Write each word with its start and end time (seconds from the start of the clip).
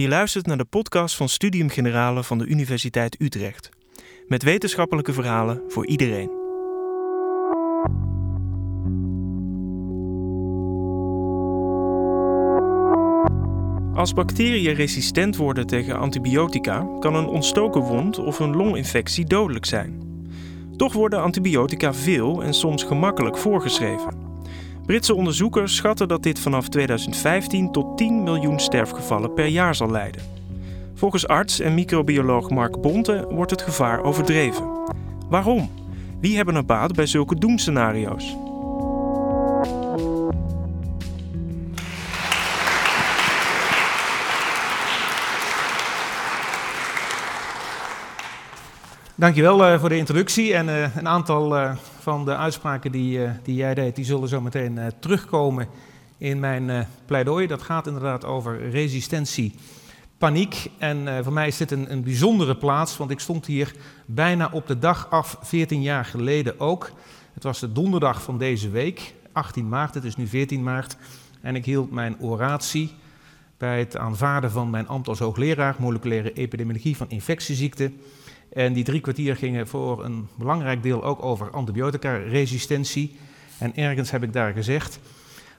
Je 0.00 0.08
luistert 0.08 0.46
naar 0.46 0.56
de 0.56 0.64
podcast 0.64 1.16
van 1.16 1.28
Studium 1.28 1.68
Generale 1.68 2.24
van 2.24 2.38
de 2.38 2.46
Universiteit 2.46 3.20
Utrecht. 3.20 3.68
Met 4.26 4.42
wetenschappelijke 4.42 5.12
verhalen 5.12 5.62
voor 5.68 5.86
iedereen. 5.86 6.30
Als 13.94 14.12
bacteriën 14.12 14.74
resistent 14.74 15.36
worden 15.36 15.66
tegen 15.66 15.98
antibiotica, 15.98 16.86
kan 17.00 17.14
een 17.14 17.26
ontstoken 17.26 17.82
wond 17.82 18.18
of 18.18 18.38
een 18.38 18.56
longinfectie 18.56 19.24
dodelijk 19.24 19.64
zijn. 19.64 20.02
Toch 20.76 20.92
worden 20.92 21.22
antibiotica 21.22 21.94
veel 21.94 22.42
en 22.42 22.54
soms 22.54 22.82
gemakkelijk 22.82 23.38
voorgeschreven. 23.38 24.29
Britse 24.90 25.14
onderzoekers 25.14 25.76
schatten 25.76 26.08
dat 26.08 26.22
dit 26.22 26.38
vanaf 26.38 26.68
2015 26.68 27.72
tot 27.72 27.96
10 27.96 28.22
miljoen 28.22 28.60
sterfgevallen 28.60 29.34
per 29.34 29.46
jaar 29.46 29.74
zal 29.74 29.90
leiden. 29.90 30.22
Volgens 30.94 31.26
arts 31.26 31.60
en 31.60 31.74
microbioloog 31.74 32.50
Mark 32.50 32.80
Bonte 32.80 33.26
wordt 33.28 33.50
het 33.50 33.62
gevaar 33.62 34.02
overdreven. 34.02 34.68
Waarom? 35.28 35.70
Wie 36.20 36.36
hebben 36.36 36.54
er 36.54 36.64
baat 36.64 36.94
bij 36.94 37.06
zulke 37.06 37.34
doemscenario's? 37.34 38.36
Dankjewel 49.14 49.72
uh, 49.72 49.80
voor 49.80 49.88
de 49.88 49.96
introductie 49.96 50.54
en 50.54 50.68
uh, 50.68 50.96
een 50.96 51.08
aantal 51.08 51.56
uh, 51.56 51.70
van 52.02 52.24
de 52.24 52.36
uitspraken 52.36 52.92
die, 52.92 53.20
die 53.42 53.54
jij 53.54 53.74
deed, 53.74 53.96
die 53.96 54.04
zullen 54.04 54.28
zo 54.28 54.40
meteen 54.40 54.78
terugkomen 55.00 55.68
in 56.18 56.40
mijn 56.40 56.86
pleidooi. 57.06 57.46
Dat 57.46 57.62
gaat 57.62 57.86
inderdaad 57.86 58.24
over 58.24 58.70
resistentie, 58.70 59.54
paniek. 60.18 60.70
En 60.78 61.24
voor 61.24 61.32
mij 61.32 61.46
is 61.46 61.56
dit 61.56 61.70
een, 61.70 61.92
een, 61.92 62.02
bijzondere 62.02 62.56
plaats, 62.56 62.96
want 62.96 63.10
ik 63.10 63.20
stond 63.20 63.46
hier 63.46 63.74
bijna 64.06 64.48
op 64.52 64.66
de 64.66 64.78
dag 64.78 65.10
af, 65.10 65.38
14 65.40 65.82
jaar 65.82 66.04
geleden 66.04 66.60
ook. 66.60 66.90
Het 67.34 67.42
was 67.42 67.60
de 67.60 67.72
donderdag 67.72 68.22
van 68.22 68.38
deze 68.38 68.70
week, 68.70 69.14
18 69.32 69.68
maart, 69.68 69.94
het 69.94 70.04
is 70.04 70.16
nu 70.16 70.26
14 70.26 70.62
maart. 70.62 70.96
En 71.40 71.56
ik 71.56 71.64
hield 71.64 71.90
mijn 71.90 72.16
oratie 72.20 72.94
bij 73.56 73.78
het 73.78 73.96
aanvaarden 73.96 74.50
van 74.50 74.70
mijn 74.70 74.88
ambt 74.88 75.08
als 75.08 75.18
hoogleraar 75.18 75.74
moleculaire 75.78 76.32
epidemiologie 76.32 76.96
van 76.96 77.08
infectieziekten. 77.08 78.00
En 78.52 78.72
die 78.72 78.84
drie 78.84 79.00
kwartier 79.00 79.36
gingen 79.36 79.68
voor 79.68 80.04
een 80.04 80.28
belangrijk 80.34 80.82
deel 80.82 81.04
ook 81.04 81.22
over 81.22 81.50
antibiotica-resistentie. 81.50 83.16
En 83.58 83.76
ergens 83.76 84.10
heb 84.10 84.22
ik 84.22 84.32
daar 84.32 84.52
gezegd 84.52 85.00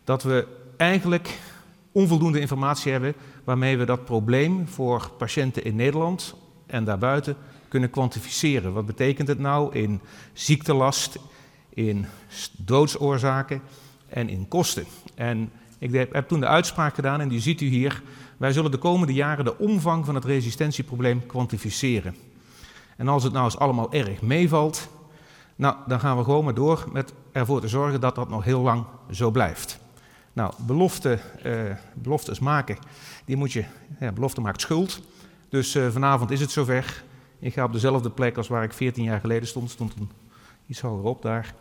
dat 0.04 0.24
we 0.24 0.48
eigenlijk 0.78 1.40
onvoldoende 1.92 2.40
informatie 2.40 2.92
hebben 2.92 3.14
waarmee 3.44 3.78
we 3.78 3.86
dat 3.86 4.06
probleem 4.06 4.68
voor 4.68 5.12
patiënten 5.18 5.64
in 5.64 5.76
Nederland 5.76 6.36
en 6.66 6.84
daarbuiten 6.84 7.36
kunnen 7.68 7.90
kwantificeren. 7.90 8.74
Wat 8.74 8.86
betekent 8.86 9.28
het 9.28 9.40
nou 9.40 9.76
in 9.76 10.02
ziektelast, 10.34 11.20
in 11.70 12.06
doodsoorzaken 12.58 13.62
en 14.10 14.30
in 14.30 14.48
kosten? 14.48 14.86
En 15.16 15.52
ik 15.78 15.94
heb 15.94 16.28
toen 16.28 16.40
de 16.40 16.48
uitspraak 16.48 16.96
gedaan 16.96 17.22
en 17.22 17.28
die 17.28 17.40
ziet 17.40 17.62
u 17.62 17.66
hier. 17.66 18.02
Wij 18.38 18.54
zullen 18.54 18.72
de 18.72 18.78
komende 18.78 19.14
jaren 19.14 19.46
de 19.46 19.58
omvang 19.58 20.06
van 20.06 20.16
het 20.16 20.26
resistentieprobleem 20.26 21.26
kwantificeren. 21.26 22.16
En 22.98 23.08
als 23.08 23.24
het 23.24 23.34
nou 23.34 23.46
eens 23.46 23.58
allemaal 23.58 23.92
erg 23.92 24.22
meevalt, 24.22 24.90
nou, 25.56 25.76
dan 25.88 26.00
gaan 26.00 26.18
we 26.18 26.24
gewoon 26.24 26.44
maar 26.44 26.54
door 26.54 26.88
met 26.92 27.14
ervoor 27.32 27.62
te 27.62 27.68
zorgen 27.68 28.02
dat 28.02 28.16
dat 28.16 28.30
nog 28.30 28.44
heel 28.44 28.62
lang 28.62 28.86
zo 29.12 29.32
blijft. 29.32 29.80
Nou, 30.34 30.54
belofte, 30.58 31.20
uh, 31.46 31.76
beloftes 31.94 32.40
maken, 32.40 32.78
die 33.26 33.36
moet 33.36 33.52
je, 33.52 33.66
ja, 34.00 34.12
belofte 34.12 34.42
maakt 34.42 34.62
schuld. 34.62 35.02
Dus 35.50 35.76
uh, 35.76 35.90
vanavond 35.90 36.32
is 36.32 36.40
het 36.40 36.52
zover. 36.52 37.04
Ik 37.40 37.54
ga 37.54 37.64
op 37.64 37.74
dezelfde 37.74 38.10
plek 38.10 38.38
als 38.38 38.48
waar 38.48 38.64
ik 38.64 38.74
14 38.74 39.04
jaar 39.04 39.20
geleden 39.20 39.48
stond, 39.48 39.70
stond 39.70 39.94
een, 40.00 40.10
iets 40.68 40.82
hogerop 40.82 41.22
daar. 41.22 41.54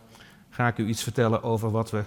Ga 0.49 0.67
ik 0.67 0.77
u 0.77 0.87
iets 0.87 1.03
vertellen 1.03 1.43
over 1.43 1.71
wat 1.71 1.91
we, 1.91 2.03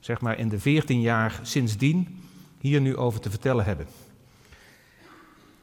zeg 0.00 0.20
maar, 0.20 0.38
in 0.38 0.48
de 0.48 0.58
14 0.58 1.00
jaar 1.00 1.40
sindsdien 1.42 2.22
hier 2.60 2.80
nu 2.80 2.96
over 2.96 3.20
te 3.20 3.30
vertellen 3.30 3.64
hebben. 3.64 3.86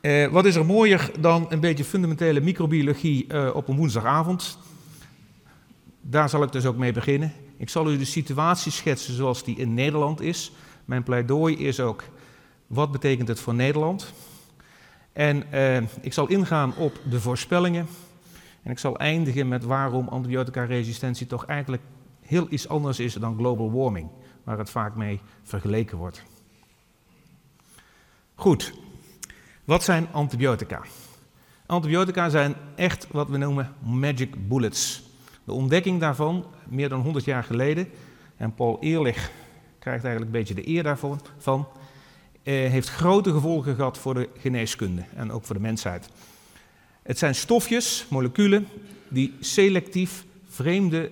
Eh, 0.02 0.28
wat 0.28 0.46
is 0.46 0.56
er 0.56 0.66
mooier 0.66 1.12
dan 1.20 1.46
een 1.50 1.60
beetje 1.60 1.84
fundamentele 1.84 2.42
microbiologie 2.42 3.28
eh, 3.28 3.50
op 3.54 3.68
een 3.68 3.76
woensdagavond? 3.76 4.58
Daar 6.02 6.30
zal 6.30 6.44
ik 6.44 6.52
dus 6.52 6.66
ook 6.66 6.78
mee 6.78 6.92
beginnen. 6.92 7.34
Ik 7.58 7.70
zal 7.70 7.92
u 7.92 7.98
de 7.98 8.06
situatie 8.06 8.72
schetsen 8.72 9.14
zoals 9.14 9.44
die 9.44 9.56
in 9.56 9.74
Nederland 9.74 10.22
is. 10.22 10.52
Mijn 10.86 11.04
pleidooi 11.04 11.58
is 11.58 11.80
ook, 11.80 12.04
wat 12.68 12.92
betekent 12.92 13.28
het 13.28 13.40
voor 13.40 13.54
Nederland? 13.54 14.14
En 15.14 15.52
eh, 15.52 15.82
ik 16.02 16.14
zal 16.14 16.28
ingaan 16.28 16.76
op 16.76 17.00
de 17.10 17.20
voorspellingen. 17.20 17.88
En 18.64 18.72
ik 18.72 18.80
zal 18.80 18.98
eindigen 18.98 19.48
met 19.48 19.64
waarom 19.64 20.08
antibiotica-resistentie 20.08 21.28
toch 21.28 21.46
eigenlijk 21.46 21.82
heel 22.22 22.48
iets 22.50 22.68
anders 22.68 23.00
is 23.00 23.14
dan 23.14 23.38
global 23.38 23.72
warming, 23.72 24.10
waar 24.44 24.58
het 24.58 24.70
vaak 24.70 24.96
mee 24.96 25.20
vergeleken 25.44 25.98
wordt. 25.98 26.24
Goed, 28.36 28.74
wat 29.72 29.84
zijn 29.84 30.08
antibiotica? 30.12 30.82
Antibiotica 31.66 32.30
zijn 32.30 32.56
echt 32.76 33.08
wat 33.12 33.30
we 33.30 33.38
noemen 33.38 33.74
magic 33.84 34.48
bullets. 34.48 35.04
De 35.44 35.52
ontdekking 35.52 36.00
daarvan, 36.00 36.46
meer 36.68 36.90
dan 36.90 37.02
100 37.02 37.26
jaar 37.26 37.44
geleden, 37.44 37.88
en 38.38 38.54
Paul 38.54 38.78
Ehrlich 38.80 39.32
krijgt 39.80 40.04
eigenlijk 40.04 40.34
een 40.34 40.40
beetje 40.40 40.54
de 40.54 40.68
eer 40.68 40.84
daarvan, 40.84 41.22
van, 41.38 41.68
eh, 42.44 42.54
heeft 42.54 42.90
grote 42.90 43.32
gevolgen 43.32 43.76
gehad 43.76 43.98
voor 43.98 44.14
de 44.14 44.30
geneeskunde 44.38 45.04
en 45.16 45.32
ook 45.32 45.44
voor 45.44 45.56
de 45.56 45.62
mensheid. 45.62 46.09
Het 47.03 47.18
zijn 47.18 47.36
stofjes, 47.36 48.06
moleculen, 48.09 48.68
die 49.09 49.34
selectief 49.40 50.26
vreemde 50.50 51.12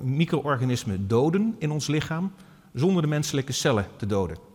micro-organismen 0.00 1.08
doden 1.08 1.56
in 1.58 1.70
ons 1.70 1.86
lichaam, 1.86 2.32
zonder 2.72 3.02
de 3.02 3.08
menselijke 3.08 3.52
cellen 3.52 3.86
te 3.96 4.06
doden. 4.06 4.45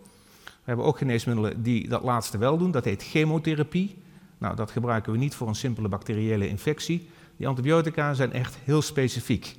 We 0.63 0.67
hebben 0.67 0.85
ook 0.85 0.97
geneesmiddelen 0.97 1.63
die 1.63 1.87
dat 1.87 2.03
laatste 2.03 2.37
wel 2.37 2.57
doen. 2.57 2.71
Dat 2.71 2.85
heet 2.85 3.03
chemotherapie. 3.03 3.95
Nou, 4.37 4.55
dat 4.55 4.71
gebruiken 4.71 5.11
we 5.11 5.17
niet 5.17 5.35
voor 5.35 5.47
een 5.47 5.55
simpele 5.55 5.87
bacteriële 5.87 6.47
infectie. 6.47 7.09
Die 7.37 7.47
antibiotica 7.47 8.13
zijn 8.13 8.33
echt 8.33 8.57
heel 8.63 8.81
specifiek. 8.81 9.55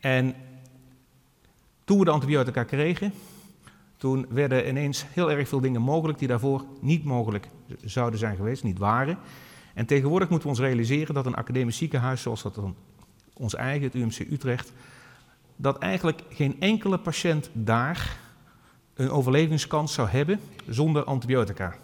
En 0.00 0.34
toen 1.84 1.98
we 1.98 2.04
de 2.04 2.10
antibiotica 2.10 2.64
kregen, 2.64 3.12
toen 3.96 4.26
werden 4.28 4.68
ineens 4.68 5.04
heel 5.10 5.30
erg 5.30 5.48
veel 5.48 5.60
dingen 5.60 5.82
mogelijk 5.82 6.18
die 6.18 6.28
daarvoor 6.28 6.64
niet 6.80 7.04
mogelijk 7.04 7.48
zouden 7.84 8.18
zijn 8.18 8.36
geweest, 8.36 8.62
niet 8.62 8.78
waren. 8.78 9.18
En 9.74 9.86
tegenwoordig 9.86 10.28
moeten 10.28 10.48
we 10.48 10.54
ons 10.54 10.64
realiseren 10.64 11.14
dat 11.14 11.26
een 11.26 11.34
academisch 11.34 11.76
ziekenhuis, 11.76 12.22
zoals 12.22 12.42
dat 12.42 12.58
ons 13.32 13.54
eigen, 13.54 13.82
het 13.82 13.94
UMC 13.94 14.18
Utrecht, 14.18 14.72
dat 15.56 15.78
eigenlijk 15.78 16.22
geen 16.28 16.60
enkele 16.60 16.98
patiënt 16.98 17.50
daar 17.52 18.18
een 18.94 19.10
overlevingskans 19.10 19.92
zou 19.92 20.08
hebben 20.08 20.40
zonder 20.68 21.04
antibiotica. 21.04 21.74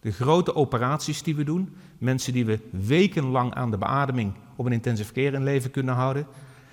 De 0.00 0.12
grote 0.12 0.54
operaties 0.54 1.22
die 1.22 1.36
we 1.36 1.44
doen, 1.44 1.76
mensen 1.98 2.32
die 2.32 2.44
we 2.44 2.60
wekenlang 2.70 3.54
aan 3.54 3.70
de 3.70 3.78
beademing 3.78 4.32
op 4.56 4.66
een 4.66 4.72
intensive 4.72 5.12
care 5.12 5.36
in 5.36 5.42
leven 5.42 5.70
kunnen 5.70 5.94
houden, 5.94 6.26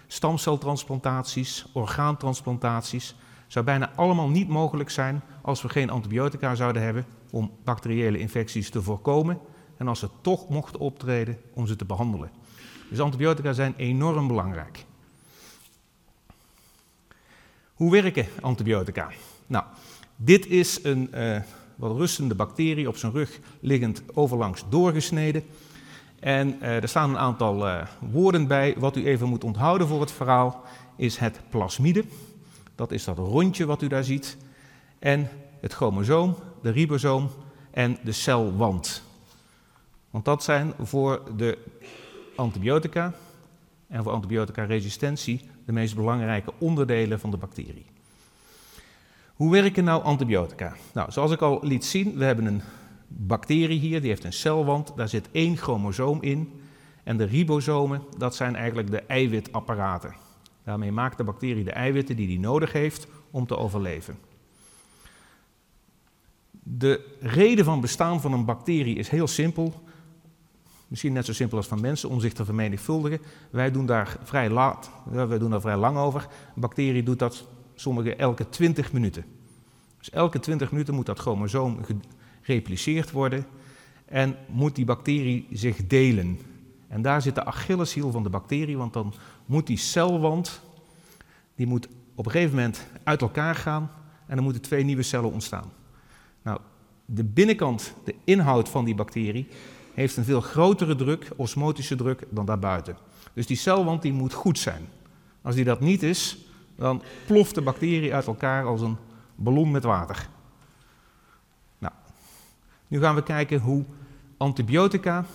stamceltransplantaties, 0.08 1.66
orgaantransplantaties, 1.74 3.16
zou 3.48 3.66
bijna 3.66 3.92
allemaal 3.96 4.30
niet 4.30 4.48
mogelijk 4.48 4.90
zijn 4.90 5.22
als 5.42 5.62
we 5.62 5.70
geen 5.70 5.90
antibiotica 5.90 6.56
zouden 6.56 6.82
hebben 6.82 7.06
om 7.30 7.52
bacteriële 7.64 8.20
infecties 8.20 8.70
te 8.70 8.82
voorkomen 8.82 9.40
en 9.78 9.88
als 9.88 10.00
ze 10.00 10.10
toch 10.22 10.50
mochten 10.50 10.80
optreden 10.80 11.38
om 11.54 11.68
ze 11.68 11.76
te 11.76 11.86
behandelen. 11.86 12.32
Dus 12.90 13.00
antibiotica 13.00 13.54
zijn 13.54 13.74
enorm 13.78 14.28
belangrijk. 14.28 14.86
Hoe 17.74 17.92
werken 17.92 18.28
antibiotica? 18.42 19.12
Nou, 19.48 19.66
dit 20.16 20.48
is 20.48 20.84
een 20.84 21.10
uh, 21.16 21.38
wat 21.76 21.98
rustende 21.98 22.36
bacterie 22.36 22.88
op 22.88 22.98
zijn 22.98 23.12
rug 23.12 23.40
liggend 23.60 24.04
overlangs 24.14 24.64
doorgesneden. 24.70 25.44
En 26.20 26.58
uh, 26.62 26.82
er 26.82 26.88
staan 26.88 27.10
een 27.10 27.18
aantal 27.18 27.68
uh, 27.68 27.86
woorden 28.12 28.48
bij. 28.48 28.76
Wat 28.78 28.96
u 28.96 29.06
even 29.06 29.30
moet 29.30 29.44
onthouden 29.44 29.88
voor 29.88 30.02
het 30.02 30.12
verhaal 30.12 30.64
is 30.96 31.18
het 31.18 31.40
plasmide. 31.50 32.04
Dat 32.76 32.92
is 32.92 33.04
dat 33.04 33.18
rondje 33.18 33.66
wat 33.66 33.82
u 33.82 33.88
daar 33.88 34.04
ziet. 34.04 34.38
En 35.00 35.30
het 35.60 35.74
chromosoom, 35.74 36.36
de 36.62 36.70
ribosoom 36.70 37.30
en 37.72 37.98
de 38.04 38.12
celwand. 38.12 39.04
Want 40.10 40.26
dat 40.26 40.44
zijn 40.44 40.74
voor 40.80 41.22
de 41.38 41.58
antibiotica 42.36 43.14
en 43.88 44.04
voor 44.04 44.12
antibiotica-resistentie 44.12 45.42
de 45.66 45.72
meest 45.72 45.96
belangrijke 45.96 46.54
onderdelen 46.58 47.20
van 47.20 47.32
de 47.32 47.38
bacterie. 47.38 47.95
Hoe 49.36 49.52
werken 49.52 49.84
nou 49.84 50.04
antibiotica? 50.04 50.76
Nou, 50.94 51.12
zoals 51.12 51.32
ik 51.32 51.42
al 51.42 51.60
liet 51.62 51.86
zien, 51.86 52.18
we 52.18 52.24
hebben 52.24 52.46
een 52.46 52.62
bacterie 53.08 53.80
hier, 53.80 54.02
die 54.02 54.10
heeft 54.10 54.24
een 54.24 54.34
celwand, 54.34 54.94
daar 54.96 55.10
zit 55.10 55.30
één 55.32 55.58
chromosoom 55.58 56.22
in. 56.22 56.62
En 57.04 57.18
de 57.18 57.24
ribosomen, 57.24 58.02
dat 58.18 58.36
zijn 58.36 58.56
eigenlijk 58.56 58.92
de 58.92 59.02
eiwitapparaten. 59.02 60.16
Daarmee 60.64 60.92
maakt 60.92 61.18
de 61.18 61.24
bacterie 61.24 61.64
de 61.64 61.72
eiwitten 61.72 62.16
die 62.16 62.28
die 62.28 62.40
nodig 62.40 62.72
heeft 62.72 63.08
om 63.32 63.48
te 63.48 63.58
overleven. 63.58 64.18
De 66.52 67.16
reden 67.20 67.66
van 67.66 67.82
bestaan 67.82 68.22
van 68.22 68.34
een 68.34 68.46
bacterie 68.46 68.96
is 68.96 69.10
heel 69.10 69.28
simpel. 69.28 69.84
Misschien 70.88 71.14
net 71.14 71.26
zo 71.26 71.34
simpel 71.34 71.58
als 71.58 71.68
van 71.68 71.82
mensen 71.82 72.10
om 72.10 72.20
zich 72.20 72.34
te 72.34 72.46
vermenigvuldigen. 72.46 73.22
Wij 73.50 73.72
doen 73.72 73.86
daar 73.86 74.18
vrij, 74.24 74.50
laat, 74.50 74.92
wij 75.06 75.38
doen 75.38 75.52
daar 75.52 75.62
vrij 75.62 75.78
lang 75.78 75.98
over. 75.98 76.28
Een 76.56 76.62
bacterie 76.62 77.04
doet 77.04 77.20
dat 77.20 77.48
sommige 77.76 78.16
elke 78.16 78.50
20 78.50 78.94
minuten. 78.94 79.26
Dus 79.98 80.10
elke 80.10 80.40
20 80.40 80.72
minuten 80.72 80.94
moet 80.94 81.06
dat 81.06 81.20
chromosoom 81.20 81.80
gerepliceerd 82.42 83.12
worden 83.12 83.46
en 84.06 84.36
moet 84.48 84.76
die 84.76 84.86
bacterie 84.86 85.48
zich 85.52 85.88
delen. 85.88 86.40
En 86.88 87.02
daar 87.02 87.22
zit 87.22 87.36
de 87.36 87.46
Achilleshiel 87.46 88.12
van 88.12 88.24
de 88.24 88.30
bacterie, 88.30 88.78
want 88.78 88.94
dan 88.94 89.14
moet 89.46 89.68
die 89.68 89.78
celwand 89.78 90.62
die 91.56 91.68
moet 91.68 91.88
op 92.16 92.26
een 92.26 92.32
gegeven 92.32 92.56
moment 92.56 92.88
uit 93.04 93.22
elkaar 93.22 93.56
gaan 93.56 93.92
en 94.28 94.36
dan 94.36 94.44
moeten 94.44 94.62
twee 94.62 94.84
nieuwe 94.84 95.04
cellen 95.04 95.32
ontstaan. 95.32 95.72
Nou, 96.42 96.60
de 97.06 97.24
binnenkant, 97.24 97.94
de 98.04 98.16
inhoud 98.24 98.70
van 98.70 98.86
die 98.86 98.96
bacterie, 98.96 99.48
heeft 99.94 100.18
een 100.18 100.24
veel 100.24 100.42
grotere 100.42 100.96
druk, 100.96 101.28
osmotische 101.36 101.96
druk, 101.96 102.24
dan 102.30 102.46
daarbuiten. 102.46 102.98
Dus 103.34 103.48
die 103.48 103.58
celwand 103.58 104.02
die 104.02 104.14
moet 104.14 104.34
goed 104.34 104.60
zijn. 104.60 104.88
Als 105.42 105.56
die 105.56 105.64
dat 105.64 105.80
niet 105.80 106.04
is, 106.04 106.38
dan 106.76 107.02
ploft 107.26 107.56
de 107.56 107.62
bacterie 107.62 108.14
uit 108.14 108.28
elkaar 108.28 108.66
als 108.66 108.82
een 108.82 108.98
ballon 109.36 109.72
met 109.72 109.84
water. 109.84 110.28
Nou, 111.78 111.94
nu 112.88 113.00
gaan 113.00 113.16
we 113.16 113.24
kijken 113.24 113.60
hoe 113.60 113.84
antibiotica 114.38 115.26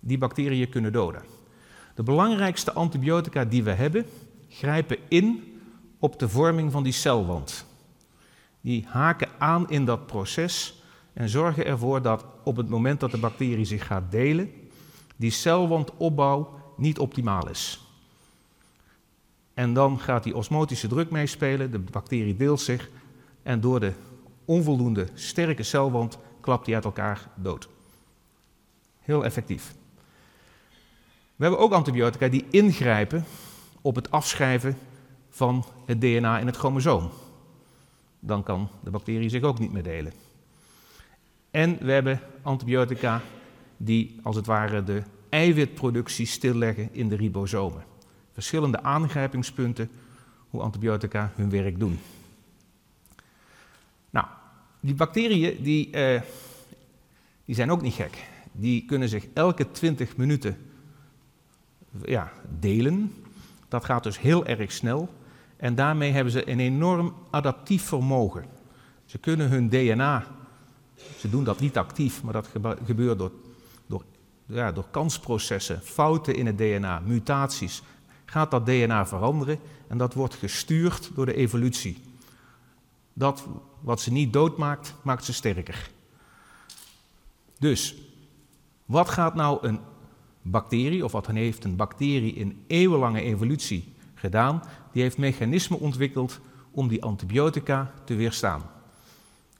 die 0.00 0.18
bacteriën 0.18 0.68
kunnen 0.68 0.92
doden. 0.92 1.22
De 1.94 2.02
belangrijkste 2.02 2.72
antibiotica 2.72 3.44
die 3.44 3.62
we 3.62 3.70
hebben, 3.70 4.06
grijpen 4.48 4.96
in 5.08 5.58
op 5.98 6.18
de 6.18 6.28
vorming 6.28 6.72
van 6.72 6.82
die 6.82 6.92
celwand. 6.92 7.66
Die 8.60 8.86
haken 8.88 9.28
aan 9.38 9.70
in 9.70 9.84
dat 9.84 10.06
proces 10.06 10.82
en 11.12 11.28
zorgen 11.28 11.66
ervoor 11.66 12.02
dat 12.02 12.24
op 12.44 12.56
het 12.56 12.68
moment 12.68 13.00
dat 13.00 13.10
de 13.10 13.18
bacterie 13.18 13.64
zich 13.64 13.86
gaat 13.86 14.10
delen, 14.10 14.50
die 15.16 15.30
celwandopbouw 15.30 16.58
niet 16.76 16.98
optimaal 16.98 17.48
is. 17.48 17.89
En 19.60 19.72
dan 19.74 19.98
gaat 19.98 20.22
die 20.22 20.36
osmotische 20.36 20.88
druk 20.88 21.10
meespelen, 21.10 21.70
de 21.70 21.78
bacterie 21.78 22.36
deelt 22.36 22.60
zich 22.60 22.90
en 23.42 23.60
door 23.60 23.80
de 23.80 23.92
onvoldoende 24.44 25.06
sterke 25.14 25.62
celwand 25.62 26.18
klapt 26.40 26.64
die 26.64 26.74
uit 26.74 26.84
elkaar 26.84 27.28
dood. 27.34 27.68
Heel 28.98 29.24
effectief. 29.24 29.74
We 31.36 31.42
hebben 31.44 31.60
ook 31.60 31.72
antibiotica 31.72 32.28
die 32.28 32.44
ingrijpen 32.50 33.24
op 33.80 33.94
het 33.94 34.10
afschrijven 34.10 34.78
van 35.30 35.64
het 35.86 36.00
DNA 36.00 36.38
in 36.38 36.46
het 36.46 36.56
chromosoom. 36.56 37.10
Dan 38.20 38.42
kan 38.42 38.68
de 38.84 38.90
bacterie 38.90 39.28
zich 39.28 39.42
ook 39.42 39.58
niet 39.58 39.72
meer 39.72 39.82
delen. 39.82 40.12
En 41.50 41.78
we 41.80 41.92
hebben 41.92 42.20
antibiotica 42.42 43.22
die 43.76 44.20
als 44.22 44.36
het 44.36 44.46
ware 44.46 44.84
de 44.84 45.02
eiwitproductie 45.28 46.26
stilleggen 46.26 46.88
in 46.92 47.08
de 47.08 47.16
ribosomen. 47.16 47.89
Verschillende 48.40 48.82
aangrijpingspunten 48.82 49.90
hoe 50.50 50.60
antibiotica 50.60 51.32
hun 51.34 51.50
werk 51.50 51.78
doen. 51.78 51.98
Nou, 54.10 54.26
die 54.80 54.94
bacteriën 54.94 55.62
die, 55.62 55.86
uh, 55.86 56.20
die 57.44 57.54
zijn 57.54 57.70
ook 57.70 57.82
niet 57.82 57.94
gek. 57.94 58.26
Die 58.52 58.84
kunnen 58.84 59.08
zich 59.08 59.26
elke 59.32 59.70
20 59.70 60.16
minuten 60.16 60.56
ja, 62.04 62.32
delen. 62.58 63.14
Dat 63.68 63.84
gaat 63.84 64.02
dus 64.02 64.18
heel 64.18 64.46
erg 64.46 64.72
snel. 64.72 65.14
En 65.56 65.74
daarmee 65.74 66.12
hebben 66.12 66.32
ze 66.32 66.50
een 66.50 66.60
enorm 66.60 67.14
adaptief 67.30 67.82
vermogen. 67.82 68.44
Ze 69.04 69.18
kunnen 69.18 69.48
hun 69.48 69.68
DNA, 69.68 70.26
ze 71.18 71.30
doen 71.30 71.44
dat 71.44 71.60
niet 71.60 71.76
actief, 71.76 72.22
maar 72.22 72.32
dat 72.32 72.48
gebeurt 72.84 73.18
door, 73.18 73.32
door, 73.86 74.04
ja, 74.46 74.72
door 74.72 74.86
kansprocessen, 74.90 75.80
fouten 75.82 76.34
in 76.34 76.46
het 76.46 76.58
DNA, 76.58 77.00
mutaties. 77.04 77.82
Gaat 78.30 78.50
dat 78.50 78.66
DNA 78.66 79.06
veranderen 79.06 79.58
en 79.88 79.98
dat 79.98 80.14
wordt 80.14 80.34
gestuurd 80.34 81.10
door 81.14 81.26
de 81.26 81.34
evolutie. 81.34 82.02
Dat 83.12 83.46
wat 83.80 84.00
ze 84.00 84.12
niet 84.12 84.32
doodmaakt, 84.32 84.94
maakt 85.02 85.24
ze 85.24 85.32
sterker. 85.32 85.90
Dus, 87.58 87.96
wat 88.84 89.08
gaat 89.08 89.34
nou 89.34 89.66
een 89.66 89.80
bacterie, 90.42 91.04
of 91.04 91.12
wat 91.12 91.26
heeft 91.26 91.64
een 91.64 91.76
bacterie 91.76 92.34
in 92.34 92.64
eeuwenlange 92.66 93.20
evolutie 93.20 93.92
gedaan? 94.14 94.62
Die 94.92 95.02
heeft 95.02 95.18
mechanismen 95.18 95.80
ontwikkeld 95.80 96.40
om 96.70 96.88
die 96.88 97.02
antibiotica 97.02 97.92
te 98.04 98.14
weerstaan. 98.14 98.62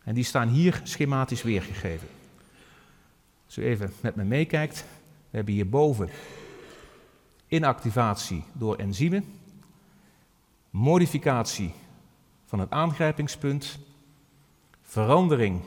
En 0.03 0.15
die 0.15 0.25
staan 0.25 0.49
hier 0.49 0.81
schematisch 0.85 1.43
weergegeven. 1.43 2.09
Als 3.47 3.59
u 3.59 3.65
even 3.65 3.93
met 4.01 4.17
me 4.17 4.25
meekijkt, 4.25 4.85
we 5.31 5.37
hebben 5.37 5.55
hierboven 5.55 6.11
inactivatie 7.51 8.45
door 8.53 8.77
enzymen, 8.77 9.25
modificatie 10.71 11.73
van 12.45 12.59
het 12.59 12.71
aangrijpingspunt, 12.71 13.79
verandering 14.83 15.61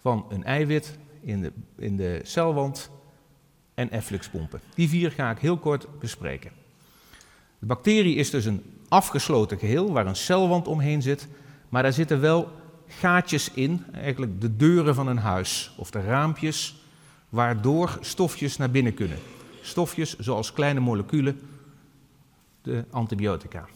van 0.00 0.26
een 0.28 0.44
eiwit 0.44 0.98
in 1.20 1.40
de, 1.40 1.52
in 1.76 1.96
de 1.96 2.20
celwand 2.22 2.90
en 3.74 3.90
effluxpompen. 3.90 4.60
Die 4.74 4.88
vier 4.88 5.10
ga 5.10 5.30
ik 5.30 5.38
heel 5.38 5.58
kort 5.58 5.98
bespreken. 5.98 6.50
De 7.58 7.66
bacterie 7.66 8.14
is 8.14 8.30
dus 8.30 8.44
een 8.44 8.62
afgesloten 8.88 9.58
geheel 9.58 9.92
waar 9.92 10.06
een 10.06 10.16
celwand 10.16 10.68
omheen 10.68 11.02
zit, 11.02 11.28
maar 11.68 11.82
daar 11.82 11.92
zitten 11.92 12.20
wel 12.20 12.48
gaatjes 12.86 13.50
in, 13.50 13.84
eigenlijk 13.92 14.40
de 14.40 14.56
deuren 14.56 14.94
van 14.94 15.06
een 15.06 15.18
huis 15.18 15.74
of 15.76 15.90
de 15.90 16.00
raampjes, 16.00 16.82
waardoor 17.28 17.98
stofjes 18.00 18.56
naar 18.56 18.70
binnen 18.70 18.94
kunnen. 18.94 19.18
Stofjes 19.60 20.18
zoals 20.18 20.52
kleine 20.52 20.80
moleculen, 20.80 21.40
de 22.62 22.84
antibiotica. 22.90 23.68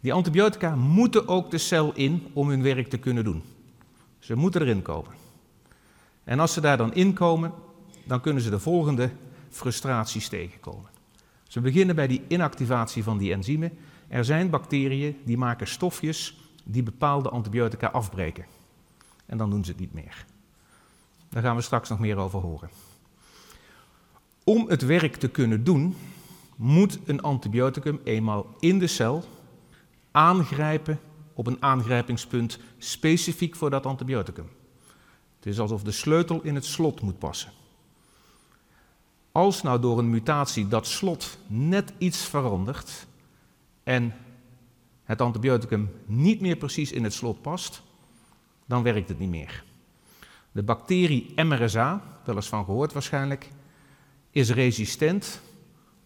Die 0.00 0.12
antibiotica 0.12 0.74
moeten 0.74 1.28
ook 1.28 1.50
de 1.50 1.58
cel 1.58 1.92
in 1.94 2.26
om 2.32 2.48
hun 2.48 2.62
werk 2.62 2.88
te 2.88 2.98
kunnen 2.98 3.24
doen. 3.24 3.42
Ze 4.18 4.34
moeten 4.34 4.60
erin 4.60 4.82
komen. 4.82 5.12
En 6.24 6.40
als 6.40 6.52
ze 6.52 6.60
daar 6.60 6.76
dan 6.76 6.94
in 6.94 7.12
komen, 7.12 7.52
dan 8.04 8.20
kunnen 8.20 8.42
ze 8.42 8.50
de 8.50 8.58
volgende 8.58 9.10
frustraties 9.50 10.28
tegenkomen. 10.28 10.90
Ze 11.48 11.60
beginnen 11.60 11.94
bij 11.94 12.06
die 12.06 12.22
inactivatie 12.28 13.02
van 13.02 13.18
die 13.18 13.32
enzymen. 13.32 13.78
Er 14.08 14.24
zijn 14.24 14.50
bacteriën 14.50 15.16
die 15.24 15.36
maken 15.36 15.66
stofjes 15.66 16.38
die 16.64 16.82
bepaalde 16.82 17.28
antibiotica 17.28 17.86
afbreken. 17.86 18.44
En 19.26 19.38
dan 19.38 19.50
doen 19.50 19.64
ze 19.64 19.70
het 19.70 19.80
niet 19.80 19.94
meer. 19.94 20.24
Daar 21.28 21.42
gaan 21.42 21.56
we 21.56 21.62
straks 21.62 21.88
nog 21.88 21.98
meer 21.98 22.16
over 22.16 22.40
horen. 22.40 22.70
Om 24.48 24.68
het 24.68 24.82
werk 24.82 25.16
te 25.16 25.28
kunnen 25.28 25.64
doen, 25.64 25.96
moet 26.56 26.98
een 27.04 27.22
antibioticum 27.22 28.00
eenmaal 28.04 28.56
in 28.60 28.78
de 28.78 28.86
cel 28.86 29.24
aangrijpen 30.10 31.00
op 31.34 31.46
een 31.46 31.62
aangrijpingspunt 31.62 32.58
specifiek 32.78 33.56
voor 33.56 33.70
dat 33.70 33.86
antibioticum. 33.86 34.48
Het 35.36 35.46
is 35.46 35.58
alsof 35.58 35.82
de 35.82 35.90
sleutel 35.90 36.42
in 36.42 36.54
het 36.54 36.64
slot 36.64 37.00
moet 37.00 37.18
passen. 37.18 37.52
Als 39.32 39.62
nou 39.62 39.80
door 39.80 39.98
een 39.98 40.10
mutatie 40.10 40.68
dat 40.68 40.86
slot 40.86 41.38
net 41.46 41.92
iets 41.98 42.24
verandert 42.24 43.06
en 43.82 44.14
het 45.04 45.20
antibioticum 45.20 45.90
niet 46.04 46.40
meer 46.40 46.56
precies 46.56 46.92
in 46.92 47.04
het 47.04 47.12
slot 47.12 47.42
past, 47.42 47.82
dan 48.66 48.82
werkt 48.82 49.08
het 49.08 49.18
niet 49.18 49.30
meer. 49.30 49.64
De 50.52 50.62
bacterie 50.62 51.44
MRSA, 51.44 52.02
wel 52.24 52.34
eens 52.34 52.48
van 52.48 52.64
gehoord 52.64 52.92
waarschijnlijk, 52.92 53.50
is 54.36 54.50
resistent 54.50 55.40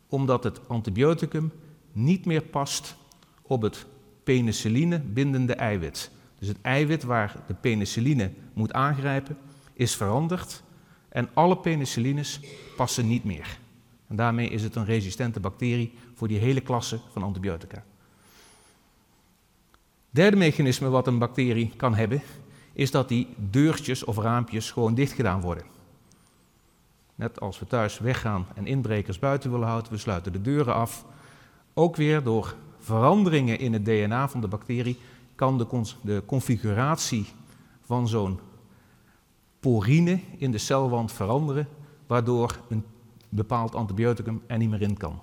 omdat 0.08 0.44
het 0.44 0.68
antibioticum 0.68 1.52
niet 1.92 2.24
meer 2.24 2.42
past 2.42 2.96
op 3.42 3.62
het 3.62 3.86
penicilline 4.24 4.98
bindende 4.98 5.54
eiwit. 5.54 6.10
Dus 6.38 6.48
het 6.48 6.56
eiwit 6.62 7.02
waar 7.02 7.36
de 7.46 7.54
penicilline 7.54 8.32
moet 8.52 8.72
aangrijpen 8.72 9.36
is 9.72 9.96
veranderd 9.96 10.62
en 11.08 11.28
alle 11.34 11.56
penicillines 11.56 12.40
passen 12.76 13.06
niet 13.06 13.24
meer. 13.24 13.58
En 14.06 14.16
daarmee 14.16 14.48
is 14.48 14.62
het 14.62 14.74
een 14.74 14.84
resistente 14.84 15.40
bacterie 15.40 15.92
voor 16.14 16.28
die 16.28 16.38
hele 16.38 16.60
klasse 16.60 17.00
van 17.12 17.22
antibiotica. 17.22 17.84
Derde 20.10 20.36
mechanisme 20.36 20.88
wat 20.88 21.06
een 21.06 21.18
bacterie 21.18 21.72
kan 21.76 21.94
hebben, 21.94 22.22
is 22.72 22.90
dat 22.90 23.08
die 23.08 23.28
deurtjes 23.36 24.04
of 24.04 24.16
raampjes 24.16 24.70
gewoon 24.70 24.94
dicht 24.94 25.12
gedaan 25.12 25.40
worden. 25.40 25.79
Net 27.20 27.40
als 27.40 27.58
we 27.58 27.66
thuis 27.66 27.98
weggaan 27.98 28.46
en 28.54 28.66
inbrekers 28.66 29.18
buiten 29.18 29.50
willen 29.50 29.66
houden, 29.66 29.92
we 29.92 29.98
sluiten 29.98 30.32
de 30.32 30.40
deuren 30.40 30.74
af. 30.74 31.04
Ook 31.74 31.96
weer 31.96 32.22
door 32.22 32.54
veranderingen 32.78 33.58
in 33.58 33.72
het 33.72 33.84
DNA 33.84 34.28
van 34.28 34.40
de 34.40 34.48
bacterie 34.48 34.98
kan 35.34 35.58
de, 35.58 35.82
de 36.02 36.22
configuratie 36.26 37.26
van 37.80 38.08
zo'n 38.08 38.40
porine 39.60 40.20
in 40.36 40.50
de 40.50 40.58
celwand 40.58 41.12
veranderen, 41.12 41.68
waardoor 42.06 42.58
een 42.68 42.84
bepaald 43.28 43.74
antibioticum 43.74 44.42
er 44.46 44.58
niet 44.58 44.70
meer 44.70 44.82
in 44.82 44.96
kan. 44.96 45.20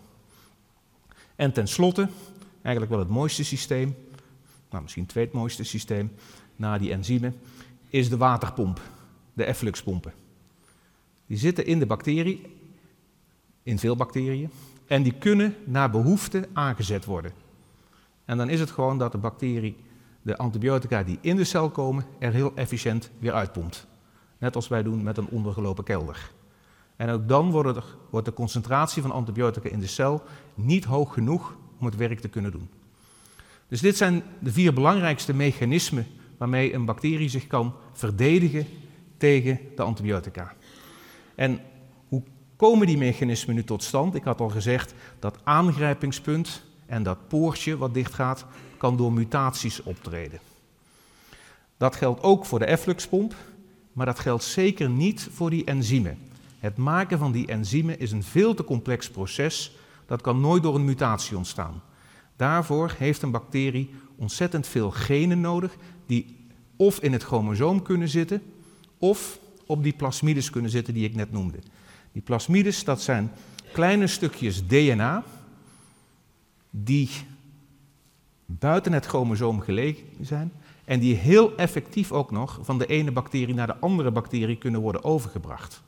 En 1.36 1.54
tenslotte, 1.54 2.10
eigenlijk 2.62 2.89
wel 2.92 3.04
het 3.04 3.10
mooiste 3.10 3.44
systeem, 3.44 3.96
nou 4.70 4.82
misschien 4.82 5.04
het 5.04 5.12
tweede 5.12 5.38
mooiste 5.38 5.63
systeem 5.63 6.12
na 6.56 6.77
die 6.77 6.92
enzymen, 6.92 7.36
is 7.89 8.10
de 8.10 8.18
waterpomp, 8.18 8.82
de 9.34 9.44
effluxpompen. 9.44 10.25
Die 11.28 11.38
zitten 11.38 11.66
in 11.66 11.80
de 11.80 11.86
bacterie, 11.86 12.42
in 13.64 13.80
veel 13.80 13.96
bacteriën, 13.96 14.50
en 14.86 15.04
die 15.04 15.14
kunnen 15.14 15.56
naar 15.66 15.92
behoefte 15.92 16.48
aangezet 16.54 17.06
worden. 17.06 17.32
En 18.26 18.38
dan 18.38 18.50
is 18.50 18.60
het 18.60 18.72
gewoon 18.72 18.98
dat 18.98 19.12
de 19.12 19.18
bacterie 19.18 19.76
de 20.22 20.38
antibiotica 20.38 21.04
die 21.04 21.18
in 21.22 21.36
de 21.36 21.44
cel 21.44 21.70
komen 21.70 22.06
er 22.20 22.34
heel 22.34 22.52
efficiënt 22.56 23.10
weer 23.20 23.34
uitpompt. 23.34 23.88
Net 24.38 24.56
als 24.56 24.68
wij 24.68 24.84
doen 24.84 25.04
met 25.04 25.18
een 25.18 25.28
ondergelopen 25.28 25.84
kelder. 25.84 26.32
En 26.96 27.10
ook 27.10 27.28
dan 27.28 27.52
wordt, 27.52 27.96
wordt 28.10 28.26
de 28.26 28.34
concentratie 28.34 29.02
van 29.02 29.12
antibiotica 29.12 29.70
in 29.70 29.80
de 29.80 29.88
cel 29.88 30.24
niet 30.54 30.86
hoog 30.86 31.14
genoeg 31.14 31.58
om 31.80 31.86
het 31.86 31.96
werk 31.96 32.20
te 32.20 32.28
kunnen 32.28 32.52
doen. 32.52 32.70
Dus 33.68 33.82
dit 33.82 33.98
zijn 33.98 34.24
de 34.40 34.52
vier 34.52 34.74
belangrijkste 34.74 35.34
mechanismen 35.34 36.08
waarmee 36.38 36.74
een 36.74 36.86
bacterie 36.86 37.30
zich 37.30 37.48
kan 37.48 37.74
verdedigen 37.94 38.66
tegen 39.18 39.60
de 39.76 39.82
antibiotica. 39.82 40.56
En 41.38 41.60
hoe 42.08 42.24
komen 42.56 42.88
die 42.88 42.98
mechanismen 42.98 43.56
nu 43.56 43.63
tot 43.63 43.84
stand? 43.84 44.15
Ik 44.15 44.24
had 44.24 44.39
al 44.39 44.50
gezegd 44.50 44.94
dat 45.20 45.39
aangrijpingspunt 45.44 46.63
en 46.86 47.03
dat 47.03 47.27
poortje 47.27 47.77
wat 47.77 47.94
dichtgaat, 47.94 48.46
kan 48.77 48.98
door 48.98 49.13
mutaties 49.13 49.84
optreden. 49.84 50.39
Dat 51.77 51.96
geldt 51.96 52.24
ook 52.24 52.46
voor 52.46 52.60
de 52.60 52.65
effluxpomp, 52.65 53.36
maar 53.94 54.06
dat 54.06 54.20
geldt 54.20 54.44
zeker 54.44 54.89
niet 54.89 55.27
voor 55.32 55.50
die 55.50 55.65
enzymen. 55.65 56.17
Het 56.60 56.77
maken 56.77 57.17
van 57.17 57.32
die 57.32 57.48
enzymen 57.48 58.00
is 58.00 58.12
een 58.12 58.24
veel 58.24 58.53
te 58.53 58.63
complex 58.63 59.10
proces. 59.10 59.75
Dat 60.06 60.22
kan 60.22 60.41
nooit 60.41 60.63
door 60.63 60.75
een 60.75 60.86
mutatie 60.86 61.38
ontstaan. 61.38 61.82
Daarvoor 62.36 62.96
heeft 62.98 63.22
een 63.22 63.32
bacterie 63.32 63.94
ontzettend 64.15 64.67
veel 64.67 64.91
genen 64.91 65.41
nodig 65.41 65.77
die 66.06 66.36
of 66.75 67.00
in 67.00 67.13
het 67.13 67.24
chromosoom 67.24 67.82
kunnen 67.82 68.10
zitten 68.10 68.41
of 68.98 69.39
op 69.68 69.84
die 69.84 69.94
plasmides 69.94 70.50
kunnen 70.50 70.72
zitten 70.72 70.94
die 70.94 71.06
ik 71.06 71.16
net 71.16 71.32
noemde. 71.32 71.58
Die 72.12 72.22
plasmides, 72.22 72.84
dat 72.84 73.02
zijn 73.02 73.32
kleine 73.74 74.08
stukjes 74.08 74.68
DNA 74.68 75.24
die 76.70 77.10
buiten 78.46 78.94
het 78.94 79.06
chromosoom 79.06 79.60
gelegen 79.60 80.06
zijn 80.22 80.52
en 80.86 81.00
die 81.00 81.16
heel 81.16 81.58
effectief 81.58 82.12
ook 82.12 82.32
nog 82.32 82.60
van 82.62 82.78
de 82.78 82.86
ene 82.86 83.12
bacterie 83.12 83.56
naar 83.56 83.68
de 83.68 83.78
andere 83.80 84.12
bacterie 84.12 84.58
kunnen 84.58 84.82
worden 84.82 85.04
overgebracht. 85.04 85.82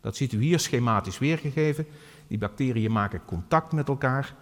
Dat 0.00 0.16
ziet 0.16 0.32
u 0.32 0.42
hier 0.42 0.58
schematisch 0.58 1.18
weergegeven. 1.18 1.86
Die 2.26 2.38
bacteriën 2.38 2.92
maken 2.92 3.24
contact 3.24 3.72
met 3.72 3.88
elkaar. 3.88 4.34